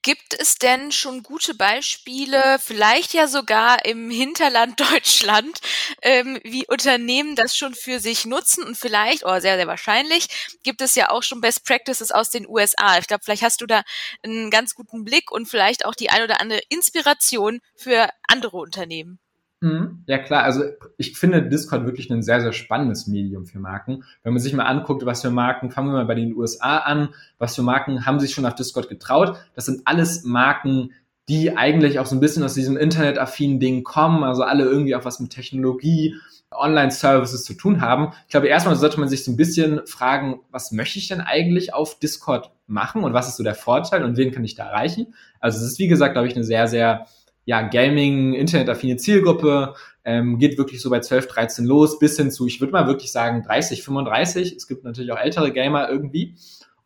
Gibt 0.00 0.32
es 0.32 0.54
denn 0.54 0.90
schon 0.90 1.22
gute 1.22 1.52
Beispiele, 1.52 2.58
vielleicht 2.58 3.12
ja 3.12 3.28
sogar 3.28 3.84
im 3.84 4.08
Hinterland 4.08 4.80
Deutschland, 4.90 5.60
ähm, 6.00 6.40
wie 6.44 6.66
Unternehmen 6.66 7.36
das 7.36 7.54
schon 7.58 7.74
für 7.74 8.00
sich 8.00 8.24
nutzen 8.24 8.64
und 8.64 8.78
vielleicht, 8.78 9.22
oder 9.24 9.36
oh, 9.36 9.40
sehr, 9.40 9.56
sehr 9.56 9.66
wahrscheinlich, 9.66 10.28
gibt 10.62 10.80
es 10.80 10.94
ja 10.94 11.10
auch 11.10 11.22
schon 11.22 11.42
Best 11.42 11.66
Practices 11.66 12.10
aus 12.10 12.30
den 12.30 12.48
USA. 12.48 12.96
Ich 12.96 13.08
glaube, 13.08 13.22
vielleicht 13.22 13.42
hast 13.42 13.60
du 13.60 13.66
da 13.66 13.82
einen 14.22 14.50
ganz 14.50 14.74
guten 14.74 15.04
Blick 15.04 15.30
und 15.30 15.44
vielleicht 15.44 15.84
auch 15.84 15.94
die 15.94 16.08
ein 16.08 16.22
oder 16.22 16.40
andere 16.40 16.62
Inspiration 16.70 17.60
für 17.74 18.08
andere 18.26 18.56
Unternehmen. 18.56 19.18
Mhm. 19.60 20.02
Ja 20.06 20.18
klar, 20.18 20.42
also 20.42 20.64
ich 20.98 21.18
finde 21.18 21.42
Discord 21.42 21.86
wirklich 21.86 22.10
ein 22.10 22.22
sehr, 22.22 22.40
sehr 22.42 22.52
spannendes 22.52 23.06
Medium 23.06 23.46
für 23.46 23.58
Marken. 23.58 24.04
Wenn 24.22 24.34
man 24.34 24.42
sich 24.42 24.52
mal 24.52 24.64
anguckt, 24.64 25.06
was 25.06 25.22
für 25.22 25.30
Marken, 25.30 25.70
fangen 25.70 25.88
wir 25.88 25.94
mal 25.94 26.04
bei 26.04 26.14
den 26.14 26.34
USA 26.36 26.78
an, 26.78 27.08
was 27.38 27.56
für 27.56 27.62
Marken 27.62 28.04
haben 28.04 28.20
sich 28.20 28.32
schon 28.32 28.44
auf 28.44 28.54
Discord 28.54 28.88
getraut. 28.88 29.38
Das 29.54 29.64
sind 29.64 29.82
alles 29.86 30.24
Marken, 30.24 30.90
die 31.28 31.56
eigentlich 31.56 31.98
auch 31.98 32.06
so 32.06 32.14
ein 32.14 32.20
bisschen 32.20 32.42
aus 32.42 32.54
diesem 32.54 32.76
internetaffinen 32.76 33.58
Ding 33.58 33.82
kommen, 33.82 34.24
also 34.24 34.42
alle 34.42 34.64
irgendwie 34.64 34.94
auch 34.94 35.04
was 35.04 35.20
mit 35.20 35.30
Technologie, 35.30 36.14
Online-Services 36.52 37.42
zu 37.44 37.54
tun 37.54 37.80
haben. 37.80 38.12
Ich 38.26 38.30
glaube, 38.30 38.46
erstmal 38.46 38.76
sollte 38.76 39.00
man 39.00 39.08
sich 39.08 39.24
so 39.24 39.32
ein 39.32 39.36
bisschen 39.36 39.84
fragen, 39.86 40.40
was 40.50 40.70
möchte 40.70 40.98
ich 40.98 41.08
denn 41.08 41.20
eigentlich 41.20 41.74
auf 41.74 41.98
Discord 41.98 42.52
machen 42.66 43.04
und 43.04 43.12
was 43.12 43.28
ist 43.28 43.36
so 43.36 43.42
der 43.42 43.54
Vorteil 43.54 44.04
und 44.04 44.16
wen 44.16 44.30
kann 44.32 44.44
ich 44.44 44.54
da 44.54 44.66
erreichen? 44.66 45.14
Also 45.40 45.58
es 45.58 45.72
ist, 45.72 45.78
wie 45.78 45.88
gesagt, 45.88 46.14
glaube 46.14 46.28
ich, 46.28 46.36
eine 46.36 46.44
sehr, 46.44 46.68
sehr 46.68 47.06
ja, 47.46 47.62
Gaming, 47.62 48.34
internetaffine 48.34 48.96
Zielgruppe, 48.96 49.74
ähm, 50.04 50.38
geht 50.38 50.58
wirklich 50.58 50.82
so 50.82 50.90
bei 50.90 51.00
12, 51.00 51.28
13 51.28 51.64
los, 51.64 51.98
bis 51.98 52.16
hin 52.16 52.30
zu, 52.30 52.46
ich 52.46 52.60
würde 52.60 52.72
mal 52.72 52.86
wirklich 52.86 53.10
sagen, 53.10 53.42
30, 53.42 53.82
35. 53.82 54.54
Es 54.56 54.66
gibt 54.66 54.84
natürlich 54.84 55.12
auch 55.12 55.18
ältere 55.18 55.52
Gamer 55.52 55.88
irgendwie. 55.88 56.34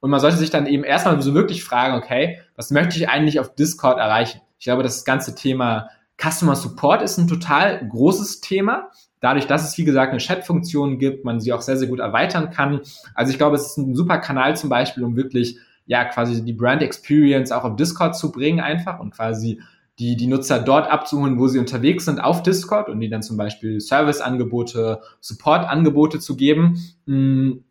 Und 0.00 0.10
man 0.10 0.20
sollte 0.20 0.36
sich 0.36 0.50
dann 0.50 0.66
eben 0.66 0.84
erstmal 0.84 1.20
so 1.20 1.34
wirklich 1.34 1.64
fragen, 1.64 1.94
okay, 1.94 2.40
was 2.56 2.70
möchte 2.70 2.96
ich 2.98 3.08
eigentlich 3.08 3.40
auf 3.40 3.54
Discord 3.54 3.98
erreichen? 3.98 4.40
Ich 4.58 4.64
glaube, 4.64 4.82
das 4.82 5.04
ganze 5.04 5.34
Thema 5.34 5.88
Customer 6.20 6.54
Support 6.54 7.02
ist 7.02 7.16
ein 7.18 7.28
total 7.28 7.86
großes 7.88 8.42
Thema. 8.42 8.90
Dadurch, 9.20 9.46
dass 9.46 9.66
es, 9.66 9.76
wie 9.78 9.84
gesagt, 9.84 10.10
eine 10.10 10.20
Chat-Funktion 10.20 10.98
gibt, 10.98 11.24
man 11.24 11.40
sie 11.40 11.54
auch 11.54 11.62
sehr, 11.62 11.78
sehr 11.78 11.88
gut 11.88 12.00
erweitern 12.00 12.50
kann. 12.50 12.80
Also 13.14 13.32
ich 13.32 13.38
glaube, 13.38 13.56
es 13.56 13.66
ist 13.66 13.78
ein 13.78 13.94
super 13.94 14.18
Kanal 14.18 14.56
zum 14.56 14.68
Beispiel, 14.68 15.04
um 15.04 15.16
wirklich, 15.16 15.58
ja, 15.86 16.04
quasi 16.04 16.44
die 16.44 16.52
Brand 16.52 16.82
Experience 16.82 17.50
auch 17.50 17.64
auf 17.64 17.76
Discord 17.76 18.14
zu 18.16 18.30
bringen 18.30 18.60
einfach 18.60 19.00
und 19.00 19.14
quasi 19.14 19.60
die, 20.00 20.16
die 20.16 20.26
Nutzer 20.26 20.58
dort 20.58 20.90
abzuholen, 20.90 21.38
wo 21.38 21.46
sie 21.46 21.58
unterwegs 21.58 22.06
sind 22.06 22.20
auf 22.20 22.42
Discord 22.42 22.88
und 22.88 23.00
die 23.00 23.10
dann 23.10 23.22
zum 23.22 23.36
Beispiel 23.36 23.80
Serviceangebote, 23.80 25.00
Supportangebote 25.20 26.18
zu 26.18 26.36
geben. 26.36 26.80
Mhm. 27.04 27.64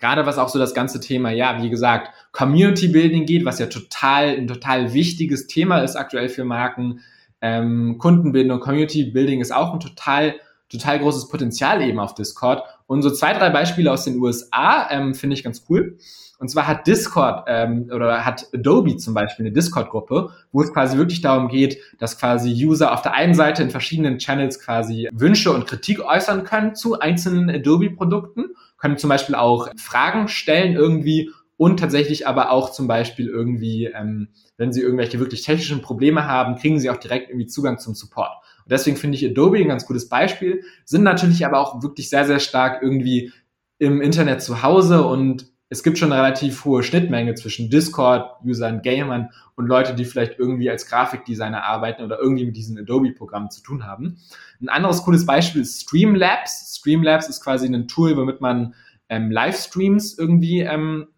Gerade 0.00 0.26
was 0.26 0.38
auch 0.38 0.48
so 0.48 0.58
das 0.58 0.74
ganze 0.74 1.00
Thema, 1.00 1.30
ja, 1.30 1.62
wie 1.62 1.70
gesagt, 1.70 2.12
Community 2.32 2.88
Building 2.88 3.26
geht, 3.26 3.44
was 3.44 3.58
ja 3.58 3.66
total, 3.66 4.36
ein 4.36 4.46
total 4.46 4.92
wichtiges 4.92 5.46
Thema 5.46 5.78
ist 5.78 5.96
aktuell 5.96 6.28
für 6.28 6.44
Marken. 6.44 7.00
Ähm, 7.40 7.96
Kundenbildung, 7.98 8.60
Community 8.60 9.04
Building 9.04 9.40
ist 9.40 9.52
auch 9.52 9.72
ein 9.72 9.80
total, 9.80 10.34
total 10.68 10.98
großes 10.98 11.28
Potenzial 11.28 11.80
eben 11.82 12.00
auf 12.00 12.14
Discord. 12.14 12.62
Und 12.88 13.02
so 13.02 13.10
zwei, 13.10 13.34
drei 13.34 13.50
Beispiele 13.50 13.92
aus 13.92 14.04
den 14.04 14.18
USA 14.18 14.88
ähm, 14.90 15.14
finde 15.14 15.34
ich 15.34 15.44
ganz 15.44 15.64
cool. 15.68 15.98
Und 16.38 16.48
zwar 16.48 16.66
hat 16.66 16.86
Discord 16.86 17.44
ähm, 17.48 17.90
oder 17.92 18.24
hat 18.24 18.46
Adobe 18.54 18.96
zum 18.96 19.12
Beispiel 19.12 19.44
eine 19.44 19.52
Discord-Gruppe, 19.52 20.30
wo 20.52 20.62
es 20.62 20.72
quasi 20.72 20.96
wirklich 20.96 21.20
darum 21.20 21.48
geht, 21.48 21.78
dass 21.98 22.18
quasi 22.18 22.50
User 22.50 22.92
auf 22.92 23.02
der 23.02 23.12
einen 23.12 23.34
Seite 23.34 23.62
in 23.62 23.70
verschiedenen 23.70 24.18
Channels 24.18 24.58
quasi 24.60 25.08
Wünsche 25.12 25.52
und 25.52 25.66
Kritik 25.66 26.00
äußern 26.00 26.44
können 26.44 26.74
zu 26.74 26.98
einzelnen 26.98 27.50
Adobe-Produkten, 27.50 28.54
können 28.78 28.96
zum 28.96 29.10
Beispiel 29.10 29.34
auch 29.34 29.68
Fragen 29.76 30.28
stellen 30.28 30.74
irgendwie 30.74 31.30
und 31.58 31.80
tatsächlich 31.80 32.26
aber 32.26 32.52
auch 32.52 32.70
zum 32.70 32.86
Beispiel 32.86 33.28
irgendwie, 33.28 33.86
ähm, 33.86 34.28
wenn 34.56 34.72
sie 34.72 34.80
irgendwelche 34.80 35.18
wirklich 35.18 35.42
technischen 35.42 35.82
Probleme 35.82 36.24
haben, 36.24 36.54
kriegen 36.54 36.78
sie 36.78 36.88
auch 36.88 36.96
direkt 36.96 37.28
irgendwie 37.28 37.48
Zugang 37.48 37.78
zum 37.80 37.94
Support. 37.94 38.30
Und 38.68 38.72
deswegen 38.72 38.98
finde 38.98 39.16
ich 39.16 39.24
Adobe 39.24 39.58
ein 39.58 39.68
ganz 39.68 39.86
gutes 39.86 40.10
Beispiel, 40.10 40.62
sind 40.84 41.02
natürlich 41.02 41.46
aber 41.46 41.58
auch 41.58 41.82
wirklich 41.82 42.10
sehr, 42.10 42.26
sehr 42.26 42.38
stark 42.38 42.82
irgendwie 42.82 43.32
im 43.78 44.02
Internet 44.02 44.42
zu 44.42 44.62
Hause 44.62 45.06
und 45.06 45.46
es 45.70 45.82
gibt 45.82 45.98
schon 45.98 46.12
eine 46.12 46.22
relativ 46.22 46.64
hohe 46.64 46.82
Schnittmenge 46.82 47.34
zwischen 47.34 47.70
Discord-Usern, 47.70 48.82
Gamern 48.82 49.30
und 49.54 49.66
Leute, 49.66 49.94
die 49.94 50.04
vielleicht 50.04 50.38
irgendwie 50.38 50.70
als 50.70 50.86
Grafikdesigner 50.86 51.62
arbeiten 51.62 52.02
oder 52.02 52.18
irgendwie 52.18 52.46
mit 52.46 52.56
diesen 52.56 52.78
Adobe-Programmen 52.78 53.50
zu 53.50 53.62
tun 53.62 53.86
haben. 53.86 54.18
Ein 54.60 54.70
anderes 54.70 55.02
cooles 55.02 55.26
Beispiel 55.26 55.62
ist 55.62 55.82
Streamlabs. 55.82 56.78
Streamlabs 56.78 57.28
ist 57.28 57.42
quasi 57.42 57.66
ein 57.66 57.86
Tool, 57.86 58.16
womit 58.16 58.40
man 58.40 58.74
ähm, 59.10 59.30
Livestreams 59.30 60.18
irgendwie 60.18 60.60
ähm, 60.60 61.08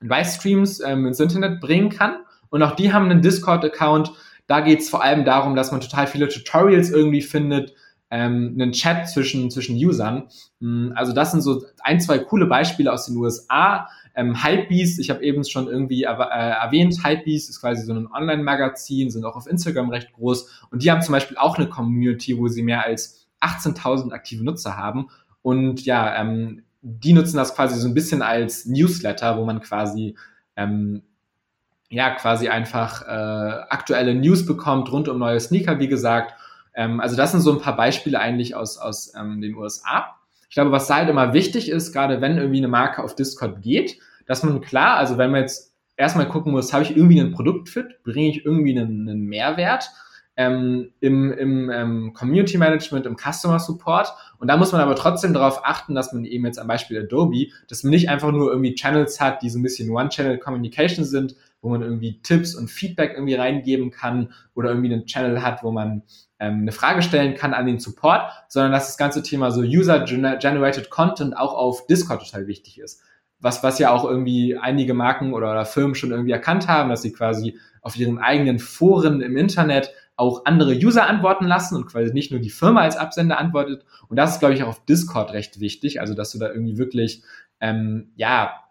Livestreams 0.00 0.80
ähm, 0.80 1.06
ins 1.06 1.20
Internet 1.20 1.60
bringen 1.60 1.88
kann. 1.88 2.16
Und 2.50 2.62
auch 2.62 2.76
die 2.76 2.92
haben 2.92 3.10
einen 3.10 3.22
Discord-Account. 3.22 4.12
Da 4.46 4.60
geht 4.60 4.80
es 4.80 4.90
vor 4.90 5.02
allem 5.02 5.24
darum, 5.24 5.56
dass 5.56 5.72
man 5.72 5.80
total 5.80 6.06
viele 6.06 6.28
Tutorials 6.28 6.90
irgendwie 6.90 7.22
findet, 7.22 7.74
ähm, 8.10 8.52
einen 8.54 8.72
Chat 8.72 9.08
zwischen, 9.08 9.50
zwischen 9.50 9.76
Usern. 9.76 10.28
Mm, 10.60 10.92
also 10.94 11.12
das 11.12 11.32
sind 11.32 11.40
so 11.40 11.64
ein, 11.82 12.00
zwei 12.00 12.18
coole 12.18 12.46
Beispiele 12.46 12.92
aus 12.92 13.06
den 13.06 13.16
USA. 13.16 13.88
Ähm, 14.14 14.44
Hypebeast, 14.44 15.00
ich 15.00 15.10
habe 15.10 15.24
eben 15.24 15.42
schon 15.44 15.66
irgendwie 15.66 16.04
äh, 16.04 16.06
erwähnt, 16.06 16.96
Hypebeast 17.02 17.50
ist 17.50 17.60
quasi 17.60 17.84
so 17.84 17.92
ein 17.92 18.06
Online-Magazin, 18.06 19.10
sind 19.10 19.24
auch 19.24 19.34
auf 19.34 19.48
Instagram 19.48 19.90
recht 19.90 20.12
groß 20.12 20.66
und 20.70 20.84
die 20.84 20.90
haben 20.92 21.02
zum 21.02 21.12
Beispiel 21.12 21.36
auch 21.36 21.58
eine 21.58 21.68
Community, 21.68 22.38
wo 22.38 22.46
sie 22.46 22.62
mehr 22.62 22.84
als 22.84 23.26
18.000 23.40 24.12
aktive 24.12 24.44
Nutzer 24.44 24.76
haben 24.76 25.08
und 25.42 25.84
ja, 25.84 26.20
ähm, 26.20 26.62
die 26.80 27.14
nutzen 27.14 27.38
das 27.38 27.54
quasi 27.56 27.80
so 27.80 27.88
ein 27.88 27.94
bisschen 27.94 28.22
als 28.22 28.66
Newsletter, 28.66 29.38
wo 29.38 29.44
man 29.44 29.60
quasi 29.60 30.16
ähm, 30.54 31.02
ja 31.90 32.10
quasi 32.10 32.48
einfach 32.48 33.02
äh, 33.02 33.64
aktuelle 33.68 34.14
News 34.14 34.46
bekommt 34.46 34.90
rund 34.90 35.08
um 35.08 35.18
neue 35.18 35.40
Sneaker, 35.40 35.78
wie 35.78 35.88
gesagt 35.88 36.34
ähm, 36.74 37.00
also 37.00 37.16
das 37.16 37.32
sind 37.32 37.40
so 37.40 37.52
ein 37.52 37.60
paar 37.60 37.76
Beispiele 37.76 38.18
eigentlich 38.18 38.54
aus, 38.54 38.78
aus 38.78 39.12
ähm, 39.18 39.40
den 39.40 39.54
USA. 39.54 40.16
Ich 40.48 40.54
glaube, 40.54 40.72
was 40.72 40.86
da 40.86 40.96
halt 40.96 41.08
immer 41.08 41.32
wichtig 41.32 41.68
ist, 41.68 41.92
gerade 41.92 42.20
wenn 42.20 42.36
irgendwie 42.36 42.58
eine 42.58 42.68
Marke 42.68 43.02
auf 43.02 43.14
Discord 43.14 43.62
geht, 43.62 43.98
dass 44.26 44.42
man 44.42 44.60
klar, 44.60 44.96
also 44.96 45.18
wenn 45.18 45.30
man 45.30 45.42
jetzt 45.42 45.74
erstmal 45.96 46.28
gucken 46.28 46.52
muss, 46.52 46.72
habe 46.72 46.82
ich 46.82 46.96
irgendwie 46.96 47.20
einen 47.20 47.32
Produktfit, 47.32 48.02
bringe 48.02 48.28
ich 48.28 48.44
irgendwie 48.44 48.78
einen, 48.78 49.08
einen 49.08 49.24
Mehrwert 49.26 49.90
ähm, 50.36 50.90
im, 51.00 51.32
im 51.32 51.70
ähm, 51.70 52.12
Community 52.12 52.58
Management, 52.58 53.06
im 53.06 53.16
Customer 53.16 53.60
Support. 53.60 54.12
Und 54.38 54.48
da 54.48 54.56
muss 54.56 54.72
man 54.72 54.80
aber 54.80 54.96
trotzdem 54.96 55.32
darauf 55.32 55.64
achten, 55.64 55.94
dass 55.94 56.12
man 56.12 56.24
eben 56.24 56.44
jetzt 56.44 56.58
am 56.58 56.66
Beispiel 56.66 57.00
Adobe, 57.00 57.46
dass 57.68 57.84
man 57.84 57.90
nicht 57.90 58.08
einfach 58.08 58.32
nur 58.32 58.50
irgendwie 58.50 58.74
Channels 58.74 59.20
hat, 59.20 59.42
die 59.42 59.50
so 59.50 59.58
ein 59.58 59.62
bisschen 59.62 59.90
One-Channel 59.90 60.38
Communication 60.38 61.04
sind, 61.04 61.36
wo 61.64 61.70
man 61.70 61.80
irgendwie 61.80 62.20
Tipps 62.20 62.54
und 62.54 62.70
Feedback 62.70 63.14
irgendwie 63.14 63.34
reingeben 63.34 63.90
kann 63.90 64.34
oder 64.54 64.68
irgendwie 64.68 64.92
einen 64.92 65.06
Channel 65.06 65.42
hat, 65.42 65.62
wo 65.62 65.72
man 65.72 66.02
ähm, 66.38 66.60
eine 66.60 66.72
Frage 66.72 67.00
stellen 67.00 67.34
kann 67.34 67.54
an 67.54 67.64
den 67.64 67.78
Support, 67.78 68.30
sondern 68.48 68.70
dass 68.70 68.88
das 68.88 68.98
ganze 68.98 69.22
Thema 69.22 69.50
so 69.50 69.62
User-Generated 69.62 70.90
Content 70.90 71.34
auch 71.34 71.54
auf 71.54 71.86
Discord 71.86 72.20
total 72.20 72.46
wichtig 72.46 72.78
ist. 72.78 73.02
Was, 73.40 73.62
was 73.62 73.78
ja 73.78 73.90
auch 73.90 74.04
irgendwie 74.04 74.58
einige 74.58 74.92
Marken 74.92 75.32
oder, 75.32 75.50
oder 75.50 75.64
Firmen 75.64 75.94
schon 75.94 76.10
irgendwie 76.10 76.32
erkannt 76.32 76.68
haben, 76.68 76.90
dass 76.90 77.00
sie 77.00 77.12
quasi 77.12 77.58
auf 77.80 77.96
ihren 77.96 78.18
eigenen 78.18 78.58
Foren 78.58 79.22
im 79.22 79.38
Internet 79.38 79.90
auch 80.16 80.44
andere 80.44 80.74
User 80.74 81.06
antworten 81.06 81.46
lassen 81.46 81.76
und 81.76 81.86
quasi 81.86 82.12
nicht 82.12 82.30
nur 82.30 82.40
die 82.40 82.50
Firma 82.50 82.82
als 82.82 82.98
Absender 82.98 83.38
antwortet. 83.38 83.86
Und 84.08 84.18
das 84.18 84.34
ist, 84.34 84.38
glaube 84.38 84.54
ich, 84.54 84.62
auch 84.62 84.68
auf 84.68 84.84
Discord 84.84 85.32
recht 85.32 85.60
wichtig. 85.60 86.00
Also, 86.02 86.12
dass 86.12 86.30
du 86.30 86.38
da 86.38 86.50
irgendwie 86.50 86.76
wirklich, 86.76 87.22
ähm, 87.58 88.12
ja, 88.16 88.63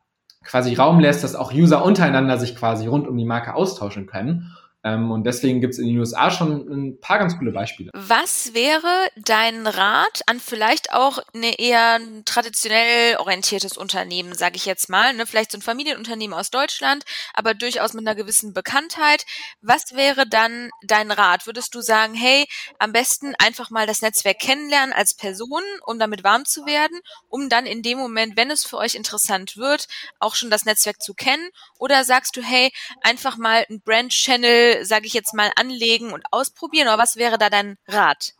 quasi 0.43 0.73
Raum 0.75 0.99
lässt, 0.99 1.23
dass 1.23 1.35
auch 1.35 1.53
User 1.53 1.83
untereinander 1.83 2.37
sich 2.37 2.55
quasi 2.55 2.87
rund 2.87 3.07
um 3.07 3.17
die 3.17 3.25
Marke 3.25 3.55
austauschen 3.55 4.05
können. 4.05 4.51
Ähm, 4.83 5.11
und 5.11 5.23
deswegen 5.23 5.61
gibt 5.61 5.73
es 5.73 5.79
in 5.79 5.87
den 5.87 5.97
USA 5.97 6.29
schon 6.29 6.67
ein 6.69 6.99
paar 6.99 7.19
ganz 7.19 7.37
coole 7.37 7.51
Beispiele. 7.51 7.89
Was 7.93 8.53
wäre 8.53 9.07
dein 9.15 9.65
Rat 9.65 10.21
an 10.25 10.39
vielleicht 10.39 10.91
auch 10.91 11.19
eine 11.33 11.57
eher 11.57 11.99
traditionell 12.25 13.15
orientiertes 13.17 13.77
Unternehmen, 13.77 14.35
sage 14.35 14.57
ich 14.57 14.65
jetzt 14.65 14.89
mal, 14.89 15.13
ne? 15.13 15.25
vielleicht 15.25 15.51
so 15.51 15.57
ein 15.57 15.61
Familienunternehmen 15.61 16.37
aus 16.37 16.51
Deutschland, 16.51 17.05
aber 17.33 17.53
durchaus 17.53 17.93
mit 17.93 18.05
einer 18.05 18.15
gewissen 18.15 18.53
Bekanntheit. 18.53 19.25
Was 19.61 19.95
wäre 19.95 20.27
dann 20.27 20.69
dein 20.83 21.11
Rat? 21.11 21.45
Würdest 21.45 21.73
du 21.75 21.81
sagen, 21.81 22.13
hey, 22.13 22.45
am 22.77 22.91
besten 22.91 23.35
einfach 23.39 23.69
mal 23.69 23.87
das 23.87 24.01
Netzwerk 24.01 24.39
kennenlernen 24.39 24.93
als 24.93 25.13
Person, 25.13 25.63
um 25.85 25.97
damit 25.97 26.25
warm 26.25 26.43
zu 26.45 26.65
werden, 26.65 26.99
um 27.29 27.47
dann 27.47 27.65
in 27.65 27.83
dem 27.83 27.97
Moment, 27.97 28.35
wenn 28.35 28.51
es 28.51 28.65
für 28.65 28.77
euch 28.77 28.95
interessant 28.95 29.55
wird, 29.55 29.87
auch 30.19 30.35
schon 30.35 30.49
das 30.49 30.65
Netzwerk 30.65 31.01
zu 31.01 31.13
kennen? 31.13 31.49
Oder 31.79 32.03
sagst 32.03 32.35
du, 32.35 32.41
hey, 32.41 32.71
einfach 33.01 33.37
mal 33.37 33.65
ein 33.69 33.81
Brand-Channel 33.81 34.72
sage 34.83 35.05
ich 35.05 35.13
jetzt 35.13 35.33
mal, 35.33 35.51
anlegen 35.55 36.11
und 36.11 36.23
ausprobieren? 36.31 36.87
Oder 36.87 36.97
was 36.97 37.15
wäre 37.15 37.37
da 37.37 37.49
dein 37.49 37.77
Rat? 37.87 38.33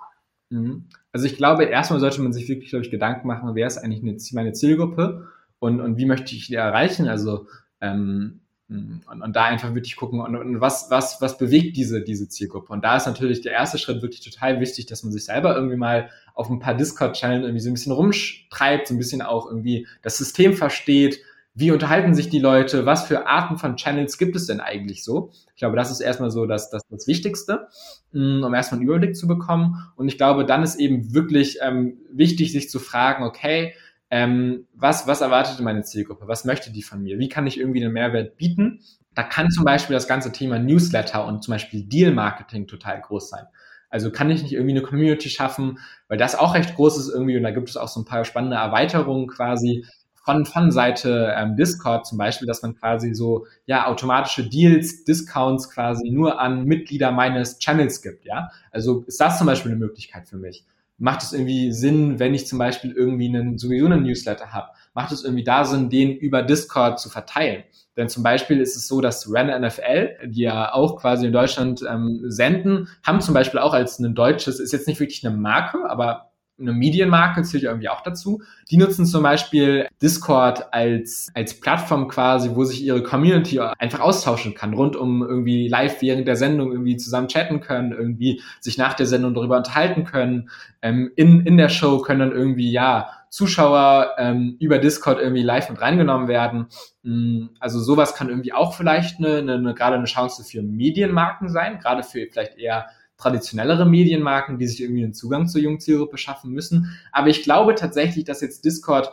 Mhm. 0.50 0.90
Also 1.12 1.26
ich 1.26 1.38
glaube, 1.38 1.66
erstmal 1.66 2.00
sollte 2.00 2.22
man 2.22 2.34
sich 2.34 2.48
wirklich, 2.50 2.70
glaube 2.70 2.86
ich, 2.86 2.92
Gedanken 2.92 3.28
machen, 3.28 3.56
wer 3.56 3.68
ist 3.68 3.78
eigentlich 3.78 4.02
eine, 4.02 4.18
meine 4.34 4.54
Zielgruppe 4.54 5.28
und, 5.60 5.80
und 5.80 5.98
wie 5.98 6.06
möchte 6.06 6.36
ich 6.36 6.48
die 6.48 6.56
erreichen? 6.56 7.08
Also 7.08 7.48
ähm, 7.82 8.42
und, 8.70 9.22
und 9.22 9.36
da 9.36 9.46
einfach 9.46 9.76
wirklich 9.76 9.96
gucken, 9.96 10.20
und, 10.22 10.36
und 10.36 10.62
was, 10.62 10.88
was, 10.90 11.22
was 11.22 11.38
bewegt 11.38 11.78
diese, 11.78 12.02
diese 12.02 12.28
Zielgruppe? 12.28 12.72
Und 12.72 12.84
da 12.84 12.98
ist 12.98 13.06
natürlich 13.06 13.42
der 13.42 13.52
erste 13.52 13.78
Schritt 13.78 14.02
wirklich 14.02 14.22
total 14.22 14.60
wichtig, 14.60 14.86
dass 14.86 15.04
man 15.04 15.12
sich 15.12 15.26
selber 15.26 15.56
irgendwie 15.56 15.76
mal 15.76 16.10
auf 16.34 16.50
ein 16.50 16.60
paar 16.60 16.74
Discord-Channels 16.74 17.44
irgendwie 17.44 17.60
so 17.60 17.70
ein 17.70 17.74
bisschen 17.74 17.92
rumtreibt, 17.92 18.88
so 18.88 18.94
ein 18.94 18.98
bisschen 18.98 19.22
auch 19.22 19.46
irgendwie 19.48 19.88
das 20.02 20.18
System 20.18 20.54
versteht, 20.54 21.20
wie 21.56 21.72
unterhalten 21.72 22.16
sich 22.16 22.30
die 22.30 22.40
Leute, 22.40 22.86
was 22.86 23.06
für 23.06 23.28
Arten 23.28 23.58
von 23.58 23.76
Channels 23.76 24.18
gibt 24.18 24.36
es 24.36 24.48
denn 24.48 24.60
eigentlich 24.60 25.04
so? 25.04 25.32
Ich 25.54 25.60
glaube, 25.60 25.76
das 25.76 25.92
ist 25.92 26.00
erstmal 26.00 26.32
so 26.32 26.46
das, 26.48 26.70
das, 26.72 26.82
das 26.90 27.08
Wichtigste, 27.08 27.68
mm, 28.12 28.44
um 28.44 28.54
erstmal 28.54 28.80
einen 28.80 28.88
Überblick 28.88 29.16
zu 29.16 29.28
bekommen. 29.28 29.76
Und 29.96 30.08
ich 30.08 30.18
glaube, 30.18 30.46
dann 30.46 30.64
ist 30.64 30.76
eben 30.76 31.14
wirklich 31.14 31.60
ähm, 31.62 32.00
wichtig, 32.12 32.52
sich 32.52 32.70
zu 32.70 32.80
fragen, 32.80 33.24
okay, 33.24 33.74
ähm, 34.10 34.68
was, 34.74 35.08
was 35.08 35.22
erwartet 35.22 35.60
meine 35.60 35.84
Zielgruppe? 35.84 36.28
Was 36.28 36.46
möchte 36.46 36.72
die 36.72 36.84
von 36.84 37.04
mir? 37.04 37.20
Wie 37.20 37.30
kann 37.30 37.46
ich 37.46 37.60
irgendwie 37.60 37.84
einen 37.84 37.94
Mehrwert 37.94 38.38
bieten? 38.38 38.82
Da 39.14 39.22
kann 39.22 39.52
zum 39.52 39.64
Beispiel 39.64 39.94
das 39.94 40.08
ganze 40.08 40.32
Thema 40.32 40.58
Newsletter 40.58 41.26
und 41.26 41.44
zum 41.44 41.52
Beispiel 41.52 41.84
Deal-Marketing 41.84 42.66
total 42.66 43.00
groß 43.00 43.30
sein. 43.30 43.46
Also 43.90 44.10
kann 44.12 44.32
ich 44.32 44.42
nicht 44.42 44.54
irgendwie 44.54 44.72
eine 44.72 44.82
Community 44.82 45.30
schaffen, 45.30 45.78
weil 46.08 46.18
das 46.18 46.34
auch 46.34 46.56
recht 46.56 46.76
groß 46.76 46.98
ist 46.98 47.10
irgendwie 47.10 47.38
und 47.38 47.44
da 47.44 47.52
gibt 47.52 47.70
es 47.70 47.78
auch 47.78 47.88
so 47.88 48.02
ein 48.02 48.06
paar 48.06 48.26
spannende 48.26 48.56
Erweiterungen 48.56 49.28
quasi, 49.28 49.86
von, 50.24 50.46
von 50.46 50.72
Seite 50.72 51.34
ähm, 51.38 51.56
Discord 51.56 52.06
zum 52.06 52.18
Beispiel, 52.18 52.48
dass 52.48 52.62
man 52.62 52.76
quasi 52.76 53.14
so 53.14 53.46
ja 53.66 53.88
automatische 53.88 54.48
Deals, 54.48 55.04
Discounts 55.04 55.70
quasi 55.70 56.10
nur 56.10 56.40
an 56.40 56.66
Mitglieder 56.66 57.12
meines 57.12 57.60
Channels 57.60 58.02
gibt, 58.02 58.26
ja. 58.26 58.50
Also 58.72 59.04
ist 59.08 59.20
das 59.20 59.38
zum 59.38 59.48
Beispiel 59.48 59.72
eine 59.72 59.80
Möglichkeit 59.80 60.28
für 60.28 60.38
mich. 60.38 60.66
Macht 60.98 61.24
es 61.24 61.34
irgendwie 61.34 61.72
Sinn, 61.72 62.20
wenn 62.20 62.34
ich 62.34 62.48
zum 62.48 62.60
Beispiel 62.60 62.92
irgendwie 62.92 63.28
einen, 63.28 63.58
sowieso 63.58 63.88
einen 63.88 64.04
Newsletter 64.04 64.54
habe? 64.54 64.70
Macht 64.94 65.12
es 65.12 65.24
irgendwie 65.24 65.44
da 65.44 65.66
Sinn, 65.66 65.90
den 65.90 66.16
über 66.16 66.44
Discord 66.44 67.00
zu 67.00 67.10
verteilen? 67.10 67.64
Denn 67.98 68.10
zum 68.10 68.24
Beispiel 68.24 68.60
ist 68.62 68.76
es 68.76 68.88
so, 68.88 69.02
dass 69.02 69.32
Ren 69.32 69.48
NFL, 69.62 70.30
die 70.30 70.42
ja 70.42 70.74
auch 70.74 70.98
quasi 71.00 71.28
in 71.28 71.34
Deutschland 71.34 71.84
ähm, 71.88 72.22
senden, 72.26 72.88
haben 73.04 73.22
zum 73.22 73.34
Beispiel 73.34 73.60
auch 73.60 73.74
als 73.74 74.00
ein 74.00 74.16
deutsches, 74.16 74.60
ist 74.60 74.72
jetzt 74.72 74.88
nicht 74.88 75.00
wirklich 75.00 75.26
eine 75.26 75.36
Marke, 75.36 75.90
aber 75.90 76.33
eine 76.64 76.74
Medienmarke 76.74 77.44
zählt 77.44 77.64
ja 77.64 77.70
irgendwie 77.70 77.90
auch 77.90 78.02
dazu. 78.02 78.42
Die 78.72 78.78
nutzen 78.78 79.06
zum 79.06 79.24
Beispiel 79.24 79.88
Discord 80.02 80.74
als, 80.74 81.30
als 81.36 81.60
Plattform 81.60 82.08
quasi, 82.08 82.52
wo 82.56 82.64
sich 82.64 82.84
ihre 82.84 83.04
Community 83.04 83.60
einfach 83.60 84.00
austauschen 84.00 84.56
kann, 84.56 84.74
rund 84.74 84.96
um 84.96 85.22
irgendwie 85.22 85.68
live 85.68 86.02
während 86.02 86.28
der 86.28 86.36
Sendung 86.36 86.72
irgendwie 86.72 86.98
zusammen 86.98 87.28
chatten 87.28 87.60
können, 87.60 87.92
irgendwie 87.92 88.42
sich 88.60 88.78
nach 88.78 88.94
der 88.94 89.06
Sendung 89.06 89.34
darüber 89.34 89.58
unterhalten 89.58 90.06
können. 90.06 90.50
Ähm, 90.82 91.12
in, 91.16 91.46
in 91.46 91.58
der 91.58 91.70
Show 91.70 92.00
können 92.00 92.20
dann 92.20 92.32
irgendwie, 92.32 92.72
ja, 92.72 93.10
Zuschauer 93.34 94.14
ähm, 94.20 94.58
über 94.60 94.78
Discord 94.78 95.20
irgendwie 95.20 95.42
live 95.42 95.68
mit 95.68 95.82
reingenommen 95.82 96.28
werden. 96.28 96.68
Mm, 97.02 97.48
also 97.60 97.80
sowas 97.80 98.14
kann 98.14 98.30
irgendwie 98.30 98.54
auch 98.54 98.76
vielleicht 98.76 99.18
eine, 99.18 99.38
eine, 99.38 99.54
eine 99.56 99.74
gerade 99.74 99.96
eine 99.96 100.06
Chance 100.06 100.44
für 100.44 100.62
Medienmarken 100.62 101.50
sein, 101.50 101.80
gerade 101.80 102.04
für 102.04 102.28
vielleicht 102.32 102.60
eher 102.60 102.86
traditionellere 103.18 103.86
Medienmarken, 103.86 104.58
die 104.58 104.68
sich 104.68 104.82
irgendwie 104.82 105.04
einen 105.04 105.14
Zugang 105.14 105.48
zur 105.48 105.62
jungen 105.62 105.80
Zielgruppe 105.80 106.18
schaffen 106.18 106.52
müssen. 106.52 106.98
Aber 107.12 107.28
ich 107.28 107.44
glaube 107.44 107.76
tatsächlich, 107.76 108.26
dass 108.26 108.42
jetzt 108.42 108.66
Discord 108.66 109.12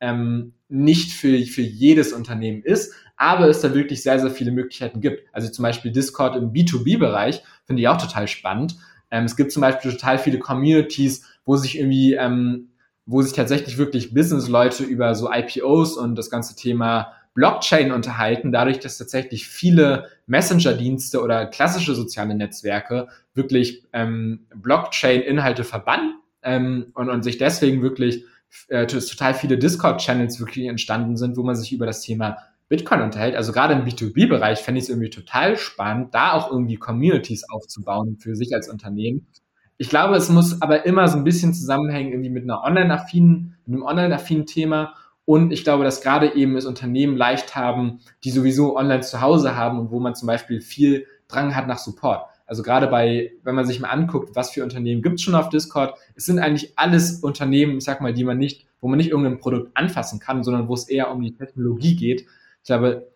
ähm, 0.00 0.54
nicht 0.68 1.12
für, 1.12 1.38
für 1.44 1.62
jedes 1.62 2.12
Unternehmen 2.12 2.62
ist, 2.62 2.92
aber 3.16 3.48
es 3.48 3.60
da 3.60 3.72
wirklich 3.72 4.02
sehr, 4.02 4.18
sehr 4.18 4.30
viele 4.30 4.50
Möglichkeiten 4.50 5.00
gibt. 5.00 5.28
Also 5.32 5.48
zum 5.48 5.62
Beispiel 5.62 5.92
Discord 5.92 6.34
im 6.34 6.52
B2B-Bereich 6.52 7.42
finde 7.66 7.82
ich 7.82 7.88
auch 7.88 8.00
total 8.00 8.26
spannend. 8.26 8.76
Ähm, 9.12 9.24
es 9.24 9.36
gibt 9.36 9.52
zum 9.52 9.60
Beispiel 9.60 9.92
total 9.92 10.18
viele 10.18 10.40
Communities, 10.40 11.24
wo 11.44 11.56
sich 11.56 11.78
irgendwie, 11.78 12.14
ähm, 12.14 12.70
wo 13.06 13.22
sich 13.22 13.32
tatsächlich 13.32 13.78
wirklich 13.78 14.12
Business-Leute 14.12 14.82
über 14.82 15.14
so 15.14 15.30
IPOs 15.30 15.96
und 15.96 16.16
das 16.16 16.30
ganze 16.30 16.56
Thema 16.56 17.12
Blockchain 17.34 17.92
unterhalten, 17.92 18.52
dadurch, 18.52 18.78
dass 18.78 18.98
tatsächlich 18.98 19.46
viele 19.46 20.08
Messenger-Dienste 20.26 21.22
oder 21.22 21.46
klassische 21.46 21.94
soziale 21.94 22.34
Netzwerke 22.34 23.08
wirklich 23.34 23.84
ähm, 23.92 24.46
Blockchain-Inhalte 24.54 25.64
verbannen 25.64 26.16
ähm, 26.42 26.88
und, 26.94 27.08
und 27.08 27.22
sich 27.22 27.38
deswegen 27.38 27.82
wirklich 27.82 28.24
äh, 28.68 28.86
total 28.86 29.34
viele 29.34 29.56
Discord-Channels 29.56 30.40
wirklich 30.40 30.66
entstanden 30.66 31.16
sind, 31.16 31.36
wo 31.36 31.42
man 31.42 31.56
sich 31.56 31.72
über 31.72 31.86
das 31.86 32.02
Thema 32.02 32.36
Bitcoin 32.68 33.02
unterhält. 33.02 33.34
Also 33.34 33.52
gerade 33.52 33.74
im 33.74 33.84
B2B-Bereich 33.84 34.60
fände 34.60 34.78
ich 34.78 34.84
es 34.84 34.90
irgendwie 34.90 35.10
total 35.10 35.56
spannend, 35.56 36.14
da 36.14 36.32
auch 36.32 36.50
irgendwie 36.50 36.76
Communities 36.76 37.44
aufzubauen 37.50 38.18
für 38.18 38.34
sich 38.34 38.54
als 38.54 38.68
Unternehmen. 38.68 39.26
Ich 39.78 39.88
glaube, 39.88 40.16
es 40.16 40.28
muss 40.28 40.62
aber 40.62 40.86
immer 40.86 41.08
so 41.08 41.16
ein 41.16 41.24
bisschen 41.24 41.54
zusammenhängen 41.54 42.12
irgendwie 42.12 42.30
mit 42.30 42.44
einer 42.44 42.62
online-affinen, 42.62 43.56
mit 43.66 43.74
einem 43.74 43.84
online-affinen 43.84 44.46
Thema 44.46 44.94
und 45.32 45.50
ich 45.50 45.64
glaube, 45.64 45.82
dass 45.82 46.02
gerade 46.02 46.34
eben 46.34 46.58
es 46.58 46.66
Unternehmen 46.66 47.16
leicht 47.16 47.56
haben, 47.56 48.00
die 48.22 48.30
sowieso 48.30 48.76
online 48.76 49.00
zu 49.00 49.22
Hause 49.22 49.56
haben 49.56 49.78
und 49.78 49.90
wo 49.90 49.98
man 49.98 50.14
zum 50.14 50.26
Beispiel 50.26 50.60
viel 50.60 51.06
Drang 51.26 51.56
hat 51.56 51.66
nach 51.66 51.78
Support. 51.78 52.26
Also 52.44 52.62
gerade 52.62 52.86
bei, 52.86 53.32
wenn 53.42 53.54
man 53.54 53.64
sich 53.64 53.80
mal 53.80 53.88
anguckt, 53.88 54.36
was 54.36 54.50
für 54.50 54.62
Unternehmen 54.62 55.00
gibt 55.00 55.14
es 55.14 55.22
schon 55.22 55.34
auf 55.34 55.48
Discord, 55.48 55.94
es 56.16 56.26
sind 56.26 56.38
eigentlich 56.38 56.74
alles 56.76 57.20
Unternehmen, 57.20 57.78
ich 57.78 57.84
sag 57.84 58.02
mal, 58.02 58.12
die 58.12 58.24
man 58.24 58.36
nicht, 58.36 58.66
wo 58.82 58.88
man 58.88 58.98
nicht 58.98 59.08
irgendein 59.08 59.38
Produkt 59.38 59.74
anfassen 59.74 60.20
kann, 60.20 60.44
sondern 60.44 60.68
wo 60.68 60.74
es 60.74 60.86
eher 60.86 61.10
um 61.10 61.22
die 61.22 61.34
Technologie 61.34 61.96
geht. 61.96 62.26
Ich 62.60 62.66
glaube, 62.66 63.10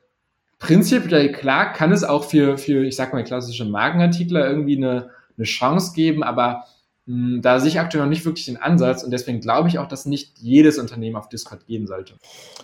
prinzipiell 0.59 1.33
klar 1.33 1.75
kann 1.75 1.93
es 1.93 2.03
auch 2.03 2.25
für, 2.25 2.57
für 2.57 2.83
ich 2.87 2.97
sag 2.97 3.13
mal, 3.13 3.25
klassische 3.25 3.67
Markenartikler 3.67 4.49
irgendwie 4.49 4.79
eine, 4.79 5.11
eine 5.37 5.45
Chance 5.45 5.93
geben, 5.95 6.23
aber 6.23 6.65
da 7.07 7.61
sehe 7.61 7.69
ich 7.69 7.79
aktuell 7.79 8.03
noch 8.03 8.11
nicht 8.11 8.25
wirklich 8.25 8.47
den 8.47 8.57
Ansatz 8.57 9.05
und 9.05 9.13
deswegen 9.13 9.41
glaube 9.41 9.69
ich 9.69 9.79
auch, 9.79 9.87
dass 9.87 10.07
nicht 10.07 10.39
jedes 10.39 10.77
Unternehmen 10.79 11.15
auf 11.15 11.29
Discord 11.29 11.65
gehen 11.67 11.87
sollte. 11.87 12.15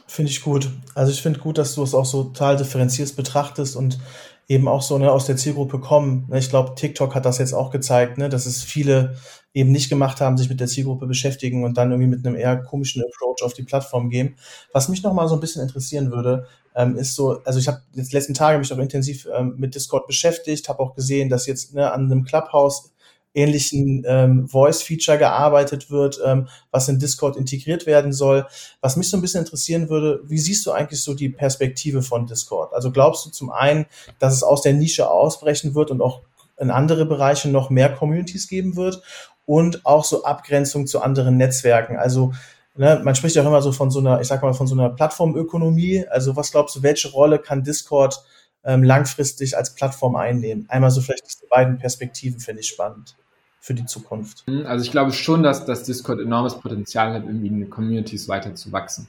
Finde 0.08 0.32
ich 0.32 0.42
gut. 0.42 0.68
Also 0.96 1.12
ich 1.12 1.22
finde 1.22 1.38
gut, 1.38 1.58
dass 1.58 1.76
du 1.76 1.82
es 1.84 1.94
auch 1.94 2.04
so 2.04 2.24
total 2.24 2.56
differenziert 2.56 3.14
betrachtest 3.14 3.76
und 3.76 4.00
eben 4.48 4.66
auch 4.66 4.82
so 4.82 4.98
ne, 4.98 5.12
aus 5.12 5.26
der 5.26 5.36
Zielgruppe 5.36 5.78
kommen. 5.78 6.26
Ne, 6.28 6.38
ich 6.38 6.50
glaube, 6.50 6.74
TikTok 6.74 7.14
hat 7.14 7.24
das 7.24 7.38
jetzt 7.38 7.52
auch 7.52 7.70
gezeigt, 7.70 8.18
ne, 8.18 8.28
dass 8.28 8.46
es 8.46 8.64
viele 8.64 9.16
eben 9.54 9.70
nicht 9.70 9.88
gemacht 9.88 10.20
haben, 10.20 10.36
sich 10.36 10.48
mit 10.48 10.58
der 10.58 10.66
Zielgruppe 10.66 11.06
beschäftigen 11.06 11.62
und 11.62 11.76
dann 11.76 11.90
irgendwie 11.90 12.10
mit 12.10 12.26
einem 12.26 12.36
eher 12.36 12.56
komischen 12.56 13.02
Approach 13.02 13.44
auf 13.44 13.52
die 13.52 13.62
Plattform 13.62 14.10
gehen. 14.10 14.36
Was 14.72 14.88
mich 14.88 15.04
noch 15.04 15.12
mal 15.12 15.28
so 15.28 15.34
ein 15.34 15.40
bisschen 15.40 15.62
interessieren 15.62 16.10
würde, 16.10 16.46
ähm, 16.74 16.96
ist 16.96 17.14
so, 17.14 17.40
also 17.44 17.58
ich 17.60 17.68
habe 17.68 17.82
jetzt 17.94 18.12
letzten 18.12 18.34
Tage 18.34 18.58
mich 18.58 18.72
auch 18.72 18.78
intensiv 18.78 19.28
ähm, 19.32 19.54
mit 19.58 19.74
Discord 19.74 20.06
beschäftigt, 20.06 20.68
habe 20.68 20.80
auch 20.80 20.94
gesehen, 20.94 21.28
dass 21.28 21.46
jetzt 21.46 21.74
ne, 21.74 21.92
an 21.92 22.06
einem 22.06 22.24
Clubhouse 22.24 22.92
ähnlichen 23.34 24.04
ähm, 24.06 24.48
Voice-Feature 24.48 25.18
gearbeitet 25.18 25.90
wird, 25.90 26.20
ähm, 26.24 26.48
was 26.70 26.88
in 26.88 26.98
Discord 26.98 27.36
integriert 27.36 27.86
werden 27.86 28.12
soll. 28.12 28.46
Was 28.80 28.96
mich 28.96 29.08
so 29.08 29.16
ein 29.16 29.22
bisschen 29.22 29.40
interessieren 29.40 29.88
würde, 29.88 30.20
wie 30.24 30.38
siehst 30.38 30.66
du 30.66 30.72
eigentlich 30.72 31.02
so 31.02 31.14
die 31.14 31.30
Perspektive 31.30 32.02
von 32.02 32.26
Discord? 32.26 32.72
Also 32.74 32.90
glaubst 32.90 33.24
du 33.24 33.30
zum 33.30 33.50
einen, 33.50 33.86
dass 34.18 34.34
es 34.34 34.42
aus 34.42 34.62
der 34.62 34.74
Nische 34.74 35.10
ausbrechen 35.10 35.74
wird 35.74 35.90
und 35.90 36.02
auch 36.02 36.20
in 36.58 36.70
andere 36.70 37.06
Bereiche 37.06 37.48
noch 37.48 37.70
mehr 37.70 37.92
Communities 37.92 38.48
geben 38.48 38.76
wird 38.76 39.02
und 39.46 39.84
auch 39.86 40.04
so 40.04 40.24
Abgrenzung 40.24 40.86
zu 40.86 41.00
anderen 41.00 41.38
Netzwerken? 41.38 41.96
Also 41.96 42.32
ne, 42.76 43.00
man 43.02 43.14
spricht 43.14 43.36
ja 43.36 43.42
auch 43.42 43.46
immer 43.46 43.62
so 43.62 43.72
von 43.72 43.90
so 43.90 44.00
einer, 44.00 44.20
ich 44.20 44.28
sag 44.28 44.42
mal, 44.42 44.52
von 44.52 44.66
so 44.66 44.74
einer 44.74 44.90
Plattformökonomie. 44.90 46.06
Also 46.08 46.36
was 46.36 46.52
glaubst 46.52 46.76
du, 46.76 46.82
welche 46.82 47.10
Rolle 47.10 47.38
kann 47.38 47.64
Discord 47.64 48.22
ähm, 48.62 48.82
langfristig 48.82 49.56
als 49.56 49.74
Plattform 49.74 50.16
einnehmen? 50.16 50.66
Einmal 50.68 50.90
so 50.90 51.00
vielleicht 51.00 51.26
diese 51.26 51.46
beiden 51.46 51.78
Perspektiven 51.78 52.38
finde 52.38 52.60
ich 52.60 52.68
spannend 52.68 53.16
für 53.62 53.74
die 53.74 53.86
Zukunft. 53.86 54.46
Mhm, 54.48 54.66
also 54.66 54.84
ich 54.84 54.90
glaube 54.90 55.12
schon, 55.12 55.44
dass, 55.44 55.64
dass 55.64 55.84
Discord 55.84 56.20
enormes 56.20 56.58
Potenzial 56.58 57.14
hat, 57.14 57.24
irgendwie 57.24 57.46
in 57.46 57.60
den 57.60 57.70
Communities 57.70 58.28
weiter 58.28 58.54
zu 58.56 58.72
wachsen. 58.72 59.06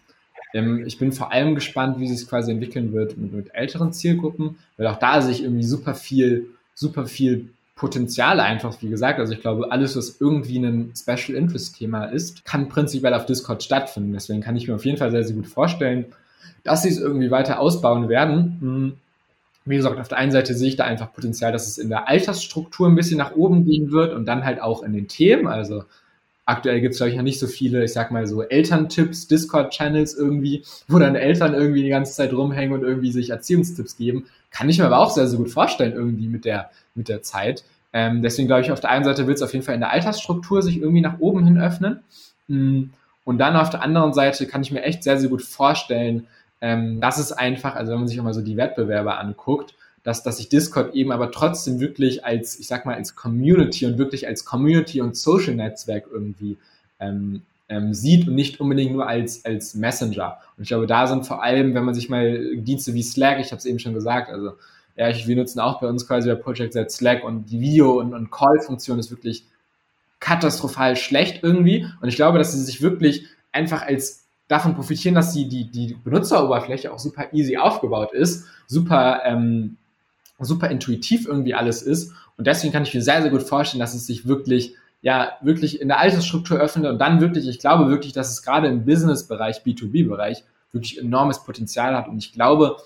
Ähm, 0.54 0.86
ich 0.86 1.00
bin 1.00 1.12
vor 1.12 1.32
allem 1.32 1.56
gespannt, 1.56 2.00
wie 2.00 2.08
sich 2.08 2.30
quasi 2.30 2.52
entwickeln 2.52 2.94
wird 2.94 3.18
mit, 3.18 3.34
mit 3.34 3.56
älteren 3.56 3.92
Zielgruppen, 3.92 4.58
weil 4.78 4.86
auch 4.86 5.00
da 5.00 5.22
sich 5.22 5.42
irgendwie 5.42 5.63
super 5.63 5.96
viel, 5.96 6.52
super 6.76 7.08
viel 7.08 7.50
Potenzial 7.76 8.39
einfach, 8.39 8.80
wie 8.84 8.89
gesagt. 8.89 9.20
Also 9.20 9.34
ich 9.34 9.42
glaube, 9.42 9.72
alles, 9.72 9.98
was 9.98 10.22
irgendwie 10.22 10.60
ein 10.60 10.94
Special 10.96 11.36
Interest 11.36 11.76
Thema 11.76 12.06
ist, 12.06 12.46
kann 12.46 12.70
prinzipiell 12.70 13.16
auf 13.16 13.26
Discord 13.26 13.63
stattfinden. 13.63 14.13
Deswegen 14.13 14.42
kann 14.42 14.56
ich 14.56 14.68
mir 14.68 14.76
auf 14.76 14.86
jeden 14.86 15.00
Fall 15.00 15.10
sehr, 15.10 15.24
sehr 15.24 15.36
gut 15.36 15.48
vorstellen, 15.48 16.06
dass 16.63 16.84
sie 16.84 16.89
es 16.89 17.00
irgendwie 17.00 17.32
weiter 17.32 17.60
ausbauen 17.60 18.08
werden. 18.08 19.00
Wie 19.65 19.78
gesagt, 19.78 19.99
auf 19.99 20.08
der 20.10 20.17
einen 20.17 20.32
Seite 20.32 20.54
sehe 20.54 20.69
ich 20.69 20.76
da 20.76 20.84
einfach 20.84 21.13
Potenzial, 21.13 21.52
dass 21.52 21.67
es 21.67 21.78
in 21.78 21.89
der 21.89 22.08
Altersstruktur 22.08 22.88
ein 22.88 22.95
bisschen 22.95 23.17
nach 23.17 23.36
oben 23.36 23.65
gehen 23.65 23.91
wird 23.91 24.13
und 24.13 24.26
dann 24.26 24.43
halt 24.43 24.62
auch 24.62 24.84
in 24.84 24.93
den 24.93 25.08
Themen. 25.08 25.47
Also 25.47 25.84
aktuell 26.45 26.82
gibt 26.82 26.93
es, 26.93 26.97
glaube 26.97 27.12
ich, 27.12 27.15
noch 27.15 27.23
nicht 27.23 27.39
so 27.39 27.47
viele, 27.47 27.84
ich 27.84 27.93
sag 27.93 28.12
mal 28.12 28.28
so 28.28 28.41
Elterntipps, 28.41 29.28
Discord-Channels 29.28 30.15
irgendwie, 30.15 30.63
wo 30.88 30.99
dann 30.99 31.15
Eltern 31.15 31.54
irgendwie 31.54 31.84
die 31.84 31.89
ganze 31.89 32.13
Zeit 32.13 32.34
rumhängen 32.34 32.73
und 32.73 32.84
irgendwie 32.84 33.12
sich 33.12 33.30
Erziehungstipps 33.30 33.97
geben. 33.97 34.26
Kann 34.52 34.69
ich 34.69 34.80
mir 34.80 34.86
aber 34.86 34.99
auch 34.99 35.12
sehr, 35.12 35.28
sehr 35.28 35.39
gut 35.39 35.49
vorstellen, 35.49 35.93
irgendwie 35.93 36.28
mit 36.28 36.45
der, 36.45 36.69
mit 36.95 37.08
der 37.08 37.21
Zeit. 37.21 37.63
Ähm, 37.93 38.21
deswegen 38.21 38.47
glaube 38.47 38.62
ich, 38.62 38.71
auf 38.71 38.80
der 38.80 38.89
einen 38.89 39.06
Seite 39.06 39.28
wird 39.28 39.38
es 39.38 39.43
auf 39.43 39.54
jeden 39.54 39.63
Fall 39.63 39.76
in 39.76 39.82
der 39.82 39.91
Altersstruktur 39.91 40.62
sich 40.62 40.78
irgendwie 40.78 41.02
nach 41.02 41.19
oben 41.19 41.45
hin 41.45 41.58
öffnen. 41.58 41.99
Mm, 42.47 42.86
und 43.23 43.38
dann 43.38 43.56
auf 43.56 43.69
der 43.69 43.82
anderen 43.82 44.13
Seite 44.13 44.47
kann 44.47 44.62
ich 44.62 44.71
mir 44.71 44.84
echt 44.84 45.04
sehr, 45.04 45.17
sehr 45.17 45.30
gut 45.30 45.43
vorstellen, 45.43 46.28
ähm, 46.63 47.02
das 47.02 47.19
ist 47.19 47.34
einfach, 47.34 47.76
also 47.76 47.91
wenn 47.91 47.99
man 47.99 48.08
sich 48.08 48.21
mal 48.21 48.34
so 48.34 48.41
die 48.41 48.56
Wettbewerber 48.56 49.19
anguckt, 49.19 49.76
dass, 50.04 50.23
dass 50.23 50.38
sich 50.38 50.47
Discord 50.47 50.95
eben 50.95 51.12
aber 51.12 51.30
trotzdem 51.30 51.82
wirklich 51.82 52.23
als, 52.23 52.58
ich 52.58 52.67
sag 52.67 52.86
mal, 52.86 52.95
als 52.95 53.17
Community 53.17 53.86
und 53.86 53.97
wirklich 53.97 54.28
als 54.28 54.45
Community 54.45 55.02
und 55.02 55.17
Social 55.17 55.56
Netzwerk 55.56 56.06
irgendwie 56.10 56.56
ähm, 57.02 57.41
ähm, 57.67 57.93
sieht 57.93 58.30
und 58.30 58.36
nicht 58.36 58.62
unbedingt 58.62 58.93
nur 58.93 59.06
als, 59.06 59.43
als 59.43 59.76
Messenger. 59.76 60.38
Und 60.56 60.63
ich 60.63 60.69
glaube, 60.69 60.88
da 60.88 61.06
sind 61.06 61.28
vor 61.28 61.43
allem, 61.43 61.73
wenn 61.73 61.84
man 61.84 61.95
sich 61.95 62.08
mal 62.08 62.56
Dienste 62.56 62.93
wie 62.93 63.04
Slack, 63.04 63.41
ich 63.41 63.52
habe 63.52 63.58
es 63.58 63.65
eben 63.65 63.80
schon 63.80 63.93
gesagt, 63.93 64.30
also 64.30 64.54
ja, 64.95 65.10
ich, 65.10 65.28
wir 65.28 65.36
nutzen 65.36 65.60
auch 65.60 65.82
bei 65.82 65.88
uns 65.88 66.08
quasi 66.08 66.30
bei 66.30 66.36
Project 66.36 66.71
Z 66.71 66.91
Slack 66.91 67.26
und 67.26 67.52
die 67.52 67.60
Video- 67.60 67.99
und, 67.99 68.13
und 68.13 68.32
Call-Funktion 68.32 68.99
ist 68.99 69.12
wirklich 69.12 69.43
katastrophal 70.21 70.95
schlecht 70.95 71.43
irgendwie. 71.43 71.86
Und 71.99 72.08
ich 72.08 72.15
glaube, 72.15 72.38
dass 72.38 72.54
sie 72.54 72.63
sich 72.63 72.82
wirklich 72.82 73.26
einfach 73.52 73.82
als 73.82 74.22
davon 74.47 74.75
profitieren, 74.75 75.15
dass 75.15 75.34
die, 75.34 75.47
die, 75.47 75.69
die 75.69 75.95
Benutzeroberfläche 76.03 76.91
auch 76.91 76.99
super 76.99 77.34
easy 77.34 77.58
aufgebaut 77.58 78.13
ist, 78.13 78.45
super, 78.67 79.21
ähm, 79.25 79.77
super 80.39 80.69
intuitiv 80.69 81.27
irgendwie 81.27 81.53
alles 81.53 81.82
ist. 81.82 82.13
Und 82.38 82.47
deswegen 82.47 82.73
kann 82.73 82.84
ich 82.84 82.93
mir 82.93 83.01
sehr, 83.01 83.21
sehr 83.21 83.32
gut 83.32 83.43
vorstellen, 83.43 83.79
dass 83.79 83.93
es 83.93 84.06
sich 84.06 84.27
wirklich, 84.27 84.75
ja, 85.01 85.34
wirklich 85.41 85.82
in 85.82 85.88
der 85.88 85.99
Altersstruktur 85.99 86.58
öffnet 86.58 86.86
und 86.86 86.99
dann 86.99 87.21
wirklich, 87.21 87.47
ich 87.47 87.60
glaube 87.60 87.89
wirklich, 87.89 88.13
dass 88.13 88.32
es 88.32 88.41
gerade 88.41 88.67
im 88.67 88.86
Business-Bereich, 88.86 89.62
B2B-Bereich, 89.63 90.43
wirklich 90.71 90.99
enormes 90.99 91.43
Potenzial 91.43 91.95
hat. 91.95 92.08
Und 92.08 92.17
ich 92.17 92.34
glaube, 92.34 92.77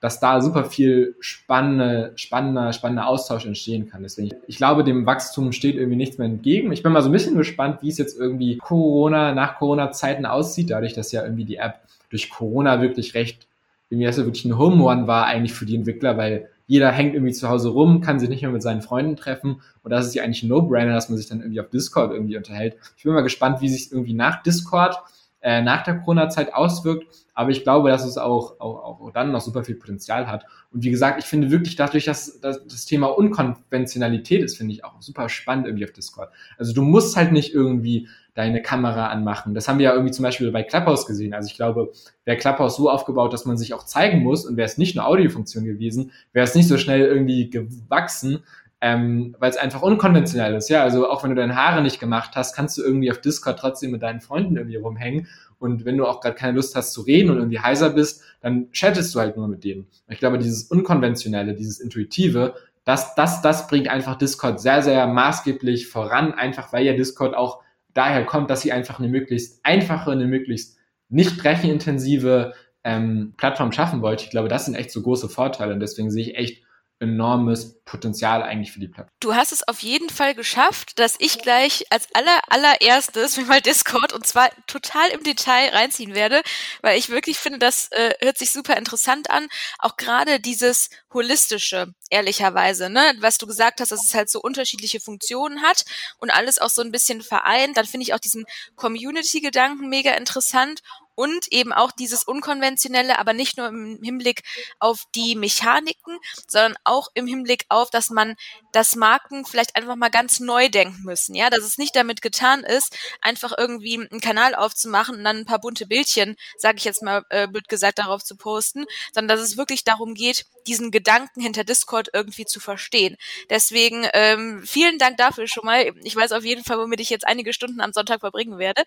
dass 0.00 0.20
da 0.20 0.40
super 0.40 0.64
viel 0.64 1.16
spannende, 1.18 2.12
spannender, 2.14 2.72
spannender 2.72 3.08
Austausch 3.08 3.46
entstehen 3.46 3.88
kann. 3.88 4.02
Deswegen, 4.02 4.36
ich 4.46 4.56
glaube, 4.56 4.84
dem 4.84 5.06
Wachstum 5.06 5.52
steht 5.52 5.74
irgendwie 5.74 5.96
nichts 5.96 6.18
mehr 6.18 6.28
entgegen. 6.28 6.70
Ich 6.72 6.82
bin 6.82 6.92
mal 6.92 7.02
so 7.02 7.08
ein 7.08 7.12
bisschen 7.12 7.36
gespannt, 7.36 7.82
wie 7.82 7.88
es 7.88 7.98
jetzt 7.98 8.18
irgendwie 8.18 8.58
Corona, 8.58 9.34
nach 9.34 9.58
Corona-Zeiten 9.58 10.24
aussieht, 10.24 10.70
dadurch, 10.70 10.94
dass 10.94 11.10
ja 11.10 11.24
irgendwie 11.24 11.44
die 11.44 11.56
App 11.56 11.80
durch 12.10 12.30
Corona 12.30 12.80
wirklich 12.80 13.14
recht, 13.14 13.48
irgendwie 13.90 14.06
dass 14.06 14.16
ja 14.16 14.24
wirklich 14.24 14.44
ein 14.44 14.56
Home 14.56 14.82
One 14.84 15.06
war 15.06 15.26
eigentlich 15.26 15.52
für 15.52 15.66
die 15.66 15.74
Entwickler, 15.74 16.16
weil 16.16 16.48
jeder 16.68 16.92
hängt 16.92 17.14
irgendwie 17.14 17.32
zu 17.32 17.48
Hause 17.48 17.70
rum, 17.70 18.00
kann 18.00 18.20
sich 18.20 18.28
nicht 18.28 18.42
mehr 18.42 18.50
mit 18.50 18.62
seinen 18.62 18.82
Freunden 18.82 19.16
treffen. 19.16 19.62
Und 19.82 19.90
das 19.90 20.06
ist 20.06 20.14
ja 20.14 20.22
eigentlich 20.22 20.42
ein 20.42 20.48
No-Brainer, 20.48 20.92
dass 20.92 21.08
man 21.08 21.16
sich 21.16 21.26
dann 21.26 21.40
irgendwie 21.40 21.60
auf 21.60 21.70
Discord 21.70 22.12
irgendwie 22.12 22.36
unterhält. 22.36 22.76
Ich 22.96 23.04
bin 23.04 23.14
mal 23.14 23.22
gespannt, 23.22 23.62
wie 23.62 23.70
sich 23.70 23.90
irgendwie 23.90 24.14
nach 24.14 24.42
Discord 24.42 24.98
äh, 25.40 25.62
nach 25.62 25.84
der 25.84 25.98
Corona-Zeit 25.98 26.52
auswirkt. 26.54 27.06
Aber 27.34 27.50
ich 27.50 27.62
glaube, 27.62 27.90
dass 27.90 28.04
es 28.04 28.18
auch, 28.18 28.58
auch, 28.58 29.00
auch 29.00 29.10
dann 29.12 29.30
noch 29.30 29.40
super 29.40 29.62
viel 29.62 29.76
Potenzial 29.76 30.26
hat. 30.26 30.44
Und 30.72 30.82
wie 30.82 30.90
gesagt, 30.90 31.22
ich 31.22 31.26
finde 31.26 31.50
wirklich 31.50 31.76
dadurch, 31.76 32.04
dass, 32.04 32.40
dass 32.40 32.66
das 32.66 32.84
Thema 32.84 33.06
Unkonventionalität 33.06 34.42
ist, 34.42 34.56
finde 34.56 34.72
ich 34.72 34.84
auch 34.84 35.00
super 35.00 35.28
spannend 35.28 35.66
irgendwie 35.66 35.84
auf 35.84 35.92
Discord. 35.92 36.30
Also 36.58 36.72
du 36.72 36.82
musst 36.82 37.16
halt 37.16 37.32
nicht 37.32 37.54
irgendwie 37.54 38.08
deine 38.34 38.62
Kamera 38.62 39.08
anmachen. 39.08 39.54
Das 39.54 39.68
haben 39.68 39.78
wir 39.78 39.86
ja 39.86 39.92
irgendwie 39.92 40.12
zum 40.12 40.22
Beispiel 40.22 40.52
bei 40.52 40.62
Clubhouse 40.62 41.06
gesehen. 41.06 41.34
Also 41.34 41.48
ich 41.48 41.56
glaube, 41.56 41.92
wäre 42.24 42.36
Clubhouse 42.36 42.76
so 42.76 42.90
aufgebaut, 42.90 43.32
dass 43.32 43.44
man 43.44 43.56
sich 43.56 43.74
auch 43.74 43.84
zeigen 43.84 44.22
muss 44.22 44.46
und 44.46 44.56
wäre 44.56 44.66
es 44.66 44.78
nicht 44.78 44.94
nur 44.94 45.06
Audiofunktion 45.06 45.64
gewesen, 45.64 46.12
wäre 46.32 46.44
es 46.44 46.54
nicht 46.54 46.68
so 46.68 46.78
schnell 46.78 47.00
irgendwie 47.00 47.50
gewachsen, 47.50 48.44
ähm, 48.80 49.34
weil 49.38 49.50
es 49.50 49.56
einfach 49.56 49.82
unkonventionell 49.82 50.54
ist. 50.54 50.68
Ja, 50.68 50.82
also 50.82 51.10
auch 51.10 51.22
wenn 51.22 51.30
du 51.30 51.36
deine 51.36 51.56
Haare 51.56 51.82
nicht 51.82 51.98
gemacht 51.98 52.32
hast, 52.36 52.54
kannst 52.54 52.78
du 52.78 52.82
irgendwie 52.82 53.10
auf 53.10 53.20
Discord 53.20 53.58
trotzdem 53.58 53.90
mit 53.90 54.02
deinen 54.02 54.20
Freunden 54.20 54.56
irgendwie 54.56 54.76
rumhängen. 54.76 55.26
Und 55.58 55.84
wenn 55.84 55.96
du 55.96 56.06
auch 56.06 56.20
gerade 56.20 56.36
keine 56.36 56.52
Lust 56.52 56.76
hast 56.76 56.92
zu 56.92 57.00
reden 57.00 57.30
und 57.30 57.38
irgendwie 57.38 57.58
heiser 57.58 57.90
bist, 57.90 58.22
dann 58.40 58.70
chattest 58.70 59.12
du 59.14 59.18
halt 59.18 59.36
nur 59.36 59.48
mit 59.48 59.64
denen. 59.64 59.88
Ich 60.08 60.18
glaube, 60.18 60.38
dieses 60.38 60.64
Unkonventionelle, 60.64 61.54
dieses 61.54 61.80
Intuitive, 61.80 62.54
das, 62.84 63.14
das, 63.16 63.42
das 63.42 63.66
bringt 63.66 63.88
einfach 63.88 64.16
Discord 64.16 64.60
sehr, 64.60 64.82
sehr 64.82 65.06
maßgeblich 65.08 65.88
voran, 65.88 66.32
einfach 66.32 66.72
weil 66.72 66.86
ja 66.86 66.94
Discord 66.94 67.34
auch 67.34 67.62
daher 67.92 68.24
kommt, 68.24 68.48
dass 68.48 68.60
sie 68.60 68.70
einfach 68.70 69.00
eine 69.00 69.08
möglichst 69.08 69.64
einfache, 69.64 70.12
eine 70.12 70.26
möglichst 70.26 70.78
nicht 71.08 71.44
rechenintensive 71.44 72.54
ähm, 72.84 73.34
Plattform 73.36 73.72
schaffen 73.72 74.02
wollte. 74.02 74.24
Ich 74.24 74.30
glaube, 74.30 74.48
das 74.48 74.66
sind 74.66 74.76
echt 74.76 74.92
so 74.92 75.02
große 75.02 75.28
Vorteile 75.28 75.74
und 75.74 75.80
deswegen 75.80 76.10
sehe 76.10 76.22
ich 76.22 76.36
echt 76.36 76.62
enormes 77.00 77.80
Potenzial 77.84 78.42
eigentlich 78.42 78.72
für 78.72 78.80
die 78.80 78.88
Plattform. 78.88 79.16
Du 79.20 79.34
hast 79.34 79.52
es 79.52 79.66
auf 79.66 79.80
jeden 79.80 80.10
Fall 80.10 80.34
geschafft, 80.34 80.98
dass 80.98 81.16
ich 81.18 81.38
gleich 81.38 81.84
als 81.90 82.08
aller 82.12 82.40
allererstes 82.48 83.36
mir 83.36 83.44
mal 83.44 83.60
Discord 83.60 84.12
und 84.12 84.26
zwar 84.26 84.50
total 84.66 85.08
im 85.10 85.22
Detail 85.22 85.70
reinziehen 85.70 86.14
werde, 86.14 86.42
weil 86.82 86.98
ich 86.98 87.08
wirklich 87.08 87.38
finde, 87.38 87.58
das 87.58 87.88
äh, 87.92 88.14
hört 88.20 88.36
sich 88.36 88.50
super 88.50 88.76
interessant 88.76 89.30
an. 89.30 89.48
Auch 89.78 89.96
gerade 89.96 90.40
dieses 90.40 90.90
holistische, 91.12 91.94
ehrlicherweise, 92.10 92.90
ne, 92.90 93.14
was 93.20 93.38
du 93.38 93.46
gesagt 93.46 93.80
hast, 93.80 93.92
dass 93.92 94.04
es 94.04 94.14
halt 94.14 94.28
so 94.28 94.40
unterschiedliche 94.40 95.00
Funktionen 95.00 95.62
hat 95.62 95.84
und 96.18 96.30
alles 96.30 96.58
auch 96.58 96.70
so 96.70 96.82
ein 96.82 96.92
bisschen 96.92 97.22
vereint. 97.22 97.76
Dann 97.76 97.86
finde 97.86 98.02
ich 98.02 98.14
auch 98.14 98.18
diesen 98.18 98.44
Community-Gedanken 98.76 99.88
mega 99.88 100.12
interessant 100.12 100.82
und 101.18 101.48
eben 101.50 101.72
auch 101.72 101.90
dieses 101.90 102.22
unkonventionelle, 102.22 103.18
aber 103.18 103.32
nicht 103.32 103.56
nur 103.56 103.66
im 103.66 103.98
Hinblick 104.00 104.44
auf 104.78 105.02
die 105.16 105.34
Mechaniken, 105.34 106.16
sondern 106.46 106.76
auch 106.84 107.08
im 107.14 107.26
Hinblick 107.26 107.64
auf, 107.70 107.90
dass 107.90 108.08
man 108.10 108.36
das 108.70 108.94
Marken 108.94 109.44
vielleicht 109.44 109.74
einfach 109.74 109.96
mal 109.96 110.10
ganz 110.10 110.38
neu 110.38 110.68
denken 110.68 111.02
müssen, 111.02 111.34
ja, 111.34 111.50
dass 111.50 111.64
es 111.64 111.76
nicht 111.76 111.96
damit 111.96 112.22
getan 112.22 112.62
ist, 112.62 112.96
einfach 113.20 113.52
irgendwie 113.58 113.96
einen 113.96 114.20
Kanal 114.20 114.54
aufzumachen 114.54 115.16
und 115.16 115.24
dann 115.24 115.38
ein 115.38 115.44
paar 115.44 115.58
bunte 115.58 115.88
Bildchen, 115.88 116.36
sage 116.56 116.78
ich 116.78 116.84
jetzt 116.84 117.02
mal 117.02 117.24
äh, 117.30 117.48
blöd 117.48 117.68
gesagt, 117.68 117.98
darauf 117.98 118.22
zu 118.22 118.36
posten, 118.36 118.84
sondern 119.12 119.36
dass 119.36 119.44
es 119.44 119.56
wirklich 119.56 119.82
darum 119.82 120.14
geht, 120.14 120.46
diesen 120.68 120.92
Gedanken 120.92 121.40
hinter 121.40 121.64
Discord 121.64 122.10
irgendwie 122.12 122.44
zu 122.44 122.60
verstehen. 122.60 123.16
Deswegen 123.50 124.06
ähm, 124.12 124.62
vielen 124.64 124.98
Dank 124.98 125.16
dafür 125.16 125.48
schon 125.48 125.64
mal. 125.64 125.92
Ich 126.04 126.14
weiß 126.14 126.30
auf 126.30 126.44
jeden 126.44 126.62
Fall, 126.62 126.78
womit 126.78 127.00
ich 127.00 127.10
jetzt 127.10 127.26
einige 127.26 127.52
Stunden 127.52 127.80
am 127.80 127.92
Sonntag 127.92 128.20
verbringen 128.20 128.58
werde. 128.58 128.84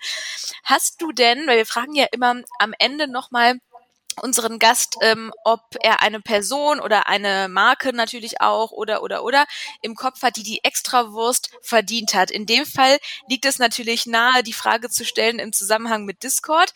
Hast 0.64 1.02
du 1.02 1.12
denn, 1.12 1.46
weil 1.48 1.58
wir 1.58 1.66
fragen 1.66 1.94
ja 1.94 2.06
immer 2.14 2.21
am 2.24 2.74
Ende 2.80 3.08
nochmal, 3.08 3.60
unseren 4.22 4.60
Gast, 4.60 4.98
ähm, 5.02 5.32
ob 5.44 5.62
er 5.82 6.02
eine 6.02 6.20
Person 6.20 6.80
oder 6.80 7.08
eine 7.08 7.48
Marke 7.50 7.94
natürlich 7.94 8.42
auch 8.42 8.72
oder 8.72 9.04
oder 9.04 9.24
oder 9.24 9.46
im 9.82 9.96
Kopf 9.96 10.22
hat, 10.22 10.36
die 10.38 10.44
die 10.44 10.64
Extrawurst 10.64 11.52
verdient 11.62 12.14
hat. 12.14 12.32
In 12.32 12.46
dem 12.46 12.66
Fall 12.66 12.98
liegt 13.30 13.46
es 13.46 13.60
natürlich 13.60 14.06
nahe, 14.06 14.44
die 14.44 14.54
Frage 14.54 14.90
zu 14.90 15.06
stellen 15.06 15.40
im 15.40 15.54
Zusammenhang 15.54 16.06
mit 16.06 16.24
Discord. 16.24 16.74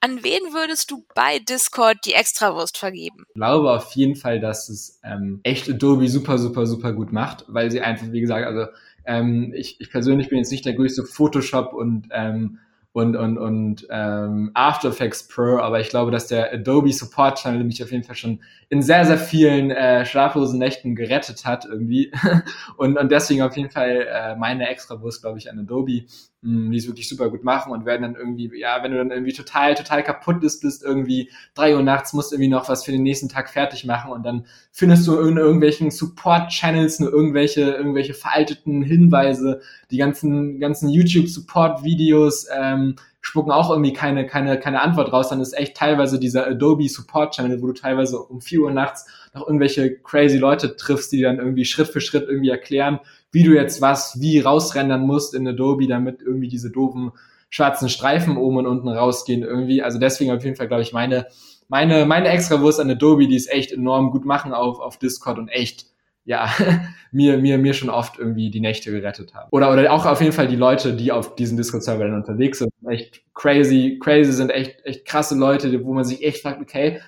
An 0.00 0.24
wen 0.24 0.52
würdest 0.52 0.90
du 0.90 1.04
bei 1.14 1.38
Discord 1.38 1.98
die 2.04 2.14
Extrawurst 2.14 2.76
vergeben? 2.76 3.24
Ich 3.28 3.34
glaube 3.34 3.70
auf 3.70 3.92
jeden 3.92 4.16
Fall, 4.16 4.40
dass 4.40 4.68
es 4.68 4.98
ähm, 5.04 5.38
echt 5.44 5.68
Adobe 5.68 6.08
super, 6.08 6.38
super, 6.38 6.66
super 6.66 6.92
gut 6.92 7.12
macht, 7.12 7.44
weil 7.46 7.70
sie 7.70 7.80
einfach, 7.80 8.10
wie 8.10 8.20
gesagt, 8.20 8.44
also 8.44 8.66
ähm, 9.04 9.52
ich, 9.54 9.80
ich 9.80 9.90
persönlich 9.90 10.28
bin 10.28 10.38
jetzt 10.38 10.50
nicht 10.50 10.64
der 10.64 10.74
größte 10.74 11.04
Photoshop 11.04 11.72
und 11.72 12.08
ähm, 12.10 12.58
und, 12.92 13.16
und, 13.16 13.38
und 13.38 13.86
ähm, 13.90 14.50
After 14.54 14.88
Effects 14.88 15.26
Pro, 15.26 15.58
aber 15.58 15.80
ich 15.80 15.88
glaube, 15.88 16.10
dass 16.10 16.26
der 16.26 16.52
Adobe 16.52 16.92
Support 16.92 17.38
Channel 17.38 17.64
mich 17.64 17.82
auf 17.82 17.90
jeden 17.90 18.04
Fall 18.04 18.16
schon 18.16 18.40
in 18.68 18.82
sehr, 18.82 19.06
sehr 19.06 19.18
vielen 19.18 19.70
äh, 19.70 20.04
schlaflosen 20.04 20.58
Nächten 20.58 20.94
gerettet 20.94 21.46
hat 21.46 21.64
irgendwie. 21.64 22.12
und, 22.76 22.98
und 22.98 23.10
deswegen 23.10 23.42
auf 23.42 23.56
jeden 23.56 23.70
Fall 23.70 24.06
äh, 24.10 24.36
meine 24.36 24.68
Extrawurst, 24.68 25.22
glaube 25.22 25.38
ich, 25.38 25.50
an 25.50 25.58
Adobe, 25.58 26.04
die 26.42 26.76
es 26.76 26.88
wirklich 26.88 27.08
super 27.08 27.30
gut 27.30 27.44
machen 27.44 27.72
und 27.72 27.86
werden 27.86 28.02
dann 28.02 28.16
irgendwie, 28.16 28.50
ja, 28.58 28.82
wenn 28.82 28.90
du 28.90 28.98
dann 28.98 29.12
irgendwie 29.12 29.32
total, 29.32 29.76
total 29.76 30.02
kaputt 30.02 30.40
bist, 30.40 30.62
bist 30.62 30.82
irgendwie 30.82 31.30
drei 31.54 31.76
Uhr 31.76 31.82
nachts, 31.82 32.12
musst 32.12 32.32
irgendwie 32.32 32.48
noch 32.50 32.68
was 32.68 32.84
für 32.84 32.90
den 32.90 33.04
nächsten 33.04 33.28
Tag 33.28 33.48
fertig 33.48 33.84
machen 33.84 34.10
und 34.10 34.24
dann 34.24 34.46
findest 34.72 35.06
du 35.06 35.20
in 35.20 35.36
irgendwelchen 35.36 35.92
Support-Channels 35.92 36.98
nur 36.98 37.12
irgendwelche, 37.12 37.62
irgendwelche 37.62 38.14
veralteten 38.14 38.82
Hinweise, 38.82 39.60
die 39.92 39.98
ganzen, 39.98 40.58
ganzen 40.58 40.88
YouTube-Support-Videos, 40.88 42.48
ähm, 42.52 42.96
spucken 43.20 43.52
auch 43.52 43.70
irgendwie 43.70 43.92
keine, 43.92 44.26
keine, 44.26 44.58
keine 44.58 44.82
Antwort 44.82 45.12
raus, 45.12 45.28
dann 45.28 45.40
ist 45.40 45.52
echt 45.52 45.76
teilweise 45.76 46.18
dieser 46.18 46.48
Adobe 46.48 46.88
Support 46.88 47.36
Channel, 47.36 47.62
wo 47.62 47.68
du 47.68 47.72
teilweise 47.72 48.18
um 48.18 48.40
4 48.40 48.62
Uhr 48.62 48.72
nachts 48.72 49.06
noch 49.32 49.46
irgendwelche 49.46 49.96
crazy 49.96 50.38
Leute 50.38 50.76
triffst, 50.76 51.12
die 51.12 51.20
dann 51.20 51.38
irgendwie 51.38 51.64
Schritt 51.64 51.86
für 51.86 52.00
Schritt 52.00 52.26
irgendwie 52.28 52.50
erklären, 52.50 52.98
wie 53.32 53.42
du 53.42 53.54
jetzt 53.54 53.80
was 53.80 54.20
wie 54.20 54.38
rausrendern 54.38 55.06
musst 55.06 55.34
in 55.34 55.48
Adobe, 55.48 55.86
damit 55.86 56.22
irgendwie 56.22 56.48
diese 56.48 56.70
doofen 56.70 57.12
schwarzen 57.50 57.88
Streifen 57.88 58.36
oben 58.36 58.58
und 58.58 58.66
unten 58.66 58.88
rausgehen 58.88 59.42
irgendwie. 59.42 59.82
Also 59.82 59.98
deswegen 59.98 60.30
auf 60.30 60.44
jeden 60.44 60.56
Fall, 60.56 60.68
glaube 60.68 60.82
ich, 60.82 60.92
meine, 60.92 61.26
meine, 61.68 62.06
meine 62.06 62.28
Extrawurst 62.28 62.80
an 62.80 62.90
Adobe, 62.90 63.26
die 63.26 63.36
es 63.36 63.48
echt 63.48 63.72
enorm 63.72 64.10
gut 64.10 64.24
machen 64.24 64.54
auf, 64.54 64.80
auf 64.80 64.98
Discord 64.98 65.38
und 65.38 65.48
echt 65.48 65.86
ja, 66.24 66.48
mir, 67.12 67.38
mir, 67.38 67.58
mir 67.58 67.74
schon 67.74 67.90
oft 67.90 68.18
irgendwie 68.18 68.50
die 68.50 68.60
Nächte 68.60 68.90
gerettet 68.90 69.34
haben. 69.34 69.48
Oder, 69.50 69.72
oder 69.72 69.92
auch 69.92 70.06
auf 70.06 70.20
jeden 70.20 70.32
Fall 70.32 70.48
die 70.48 70.56
Leute, 70.56 70.94
die 70.94 71.12
auf 71.12 71.34
diesen 71.34 71.56
Discord-Server 71.56 72.04
dann 72.04 72.14
unterwegs 72.14 72.58
sind, 72.58 72.72
echt 72.88 73.22
crazy, 73.34 73.98
crazy 74.00 74.32
sind, 74.32 74.50
echt, 74.50 74.84
echt 74.84 75.04
krasse 75.04 75.36
Leute, 75.36 75.84
wo 75.84 75.92
man 75.92 76.04
sich 76.04 76.24
echt 76.24 76.42
fragt, 76.42 76.60
okay, 76.60 77.00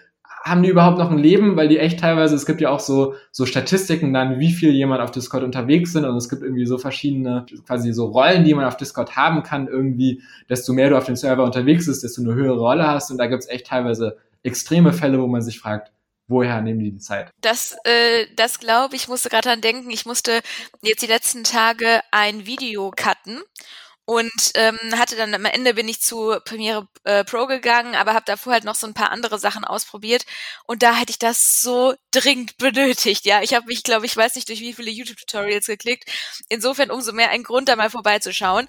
haben 0.44 0.62
die 0.62 0.68
überhaupt 0.68 0.98
noch 0.98 1.10
ein 1.10 1.18
Leben? 1.18 1.56
Weil 1.56 1.68
die 1.68 1.78
echt 1.78 2.00
teilweise, 2.00 2.34
es 2.34 2.44
gibt 2.44 2.60
ja 2.60 2.68
auch 2.68 2.80
so, 2.80 3.14
so 3.32 3.46
Statistiken 3.46 4.12
dann, 4.12 4.38
wie 4.38 4.52
viel 4.52 4.72
jemand 4.72 5.00
auf 5.00 5.10
Discord 5.10 5.42
unterwegs 5.42 5.92
sind 5.92 6.04
und 6.04 6.16
es 6.16 6.28
gibt 6.28 6.42
irgendwie 6.42 6.66
so 6.66 6.76
verschiedene, 6.76 7.46
quasi 7.66 7.92
so 7.92 8.06
Rollen, 8.06 8.44
die 8.44 8.54
man 8.54 8.66
auf 8.66 8.76
Discord 8.76 9.16
haben 9.16 9.42
kann 9.42 9.66
irgendwie. 9.66 10.22
Desto 10.48 10.72
mehr 10.74 10.90
du 10.90 10.98
auf 10.98 11.06
dem 11.06 11.16
Server 11.16 11.44
unterwegs 11.44 11.86
bist, 11.86 12.04
desto 12.04 12.22
eine 12.22 12.34
höhere 12.34 12.58
Rolle 12.58 12.86
hast 12.86 13.10
und 13.10 13.18
da 13.18 13.26
gibt's 13.26 13.48
echt 13.48 13.66
teilweise 13.66 14.18
extreme 14.42 14.92
Fälle, 14.92 15.20
wo 15.20 15.26
man 15.26 15.40
sich 15.40 15.58
fragt, 15.58 15.90
woher 16.28 16.60
nehmen 16.60 16.80
die 16.80 16.92
die 16.92 16.98
Zeit? 16.98 17.30
Das, 17.40 17.76
äh, 17.84 18.26
das 18.36 18.58
glaube 18.58 18.96
ich, 18.96 19.08
musste 19.08 19.28
gerade 19.28 19.48
dran 19.48 19.60
denken. 19.60 19.90
Ich 19.90 20.06
musste 20.06 20.40
jetzt 20.82 21.02
die 21.02 21.06
letzten 21.06 21.44
Tage 21.44 22.00
ein 22.10 22.46
Video 22.46 22.90
cutten 22.94 23.40
und 24.06 24.52
ähm, 24.54 24.78
hatte 24.98 25.16
dann 25.16 25.34
am 25.34 25.44
Ende 25.46 25.74
bin 25.74 25.88
ich 25.88 26.00
zu 26.00 26.36
Premiere 26.44 26.88
äh, 27.04 27.24
Pro 27.24 27.46
gegangen, 27.46 27.94
aber 27.94 28.14
habe 28.14 28.24
davor 28.26 28.52
halt 28.52 28.64
noch 28.64 28.74
so 28.74 28.86
ein 28.86 28.94
paar 28.94 29.10
andere 29.10 29.38
Sachen 29.38 29.64
ausprobiert. 29.64 30.26
Und 30.66 30.82
da 30.82 30.94
hätte 30.94 31.10
ich 31.10 31.18
das 31.18 31.62
so 31.62 31.94
dringend 32.14 32.56
benötigt. 32.58 33.24
Ja, 33.26 33.42
ich 33.42 33.54
habe 33.54 33.66
mich, 33.66 33.82
glaube 33.82 34.06
ich, 34.06 34.16
weiß 34.16 34.34
nicht 34.34 34.48
durch 34.48 34.60
wie 34.60 34.72
viele 34.72 34.90
YouTube-Tutorials 34.90 35.66
geklickt. 35.66 36.08
Insofern 36.48 36.90
umso 36.90 37.12
mehr 37.12 37.30
ein 37.30 37.42
Grund, 37.42 37.68
da 37.68 37.76
mal 37.76 37.90
vorbeizuschauen. 37.90 38.68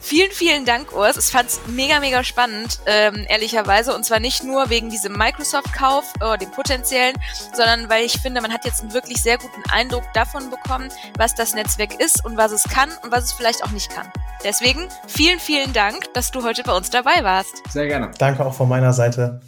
Vielen, 0.00 0.30
vielen 0.30 0.64
Dank, 0.64 0.94
Urs. 0.94 1.16
Ich 1.16 1.32
fand's 1.32 1.60
mega, 1.66 2.00
mega 2.00 2.22
spannend, 2.22 2.78
ähm, 2.86 3.26
ehrlicherweise. 3.28 3.94
Und 3.94 4.04
zwar 4.04 4.20
nicht 4.20 4.44
nur 4.44 4.70
wegen 4.70 4.90
diesem 4.90 5.14
Microsoft-Kauf, 5.14 6.04
äh, 6.20 6.38
dem 6.38 6.50
potenziellen, 6.52 7.16
sondern 7.54 7.88
weil 7.88 8.04
ich 8.04 8.20
finde, 8.20 8.40
man 8.40 8.52
hat 8.52 8.64
jetzt 8.64 8.82
einen 8.82 8.92
wirklich 8.92 9.22
sehr 9.22 9.38
guten 9.38 9.68
Eindruck 9.70 10.04
davon 10.14 10.50
bekommen, 10.50 10.88
was 11.18 11.34
das 11.34 11.54
Netzwerk 11.54 12.00
ist 12.00 12.24
und 12.24 12.36
was 12.36 12.52
es 12.52 12.64
kann 12.64 12.90
und 13.02 13.10
was 13.10 13.24
es 13.24 13.32
vielleicht 13.32 13.64
auch 13.64 13.70
nicht 13.70 13.90
kann. 13.90 14.10
Deswegen 14.44 14.88
vielen, 15.08 15.40
vielen 15.40 15.72
Dank, 15.72 16.12
dass 16.14 16.30
du 16.30 16.44
heute 16.44 16.62
bei 16.62 16.76
uns 16.76 16.90
dabei 16.90 17.24
warst. 17.24 17.62
Sehr 17.70 17.86
gerne. 17.86 18.10
Danke 18.18 18.44
auch 18.44 18.54
von 18.54 18.68
meiner 18.68 18.92
Seite. 18.92 19.40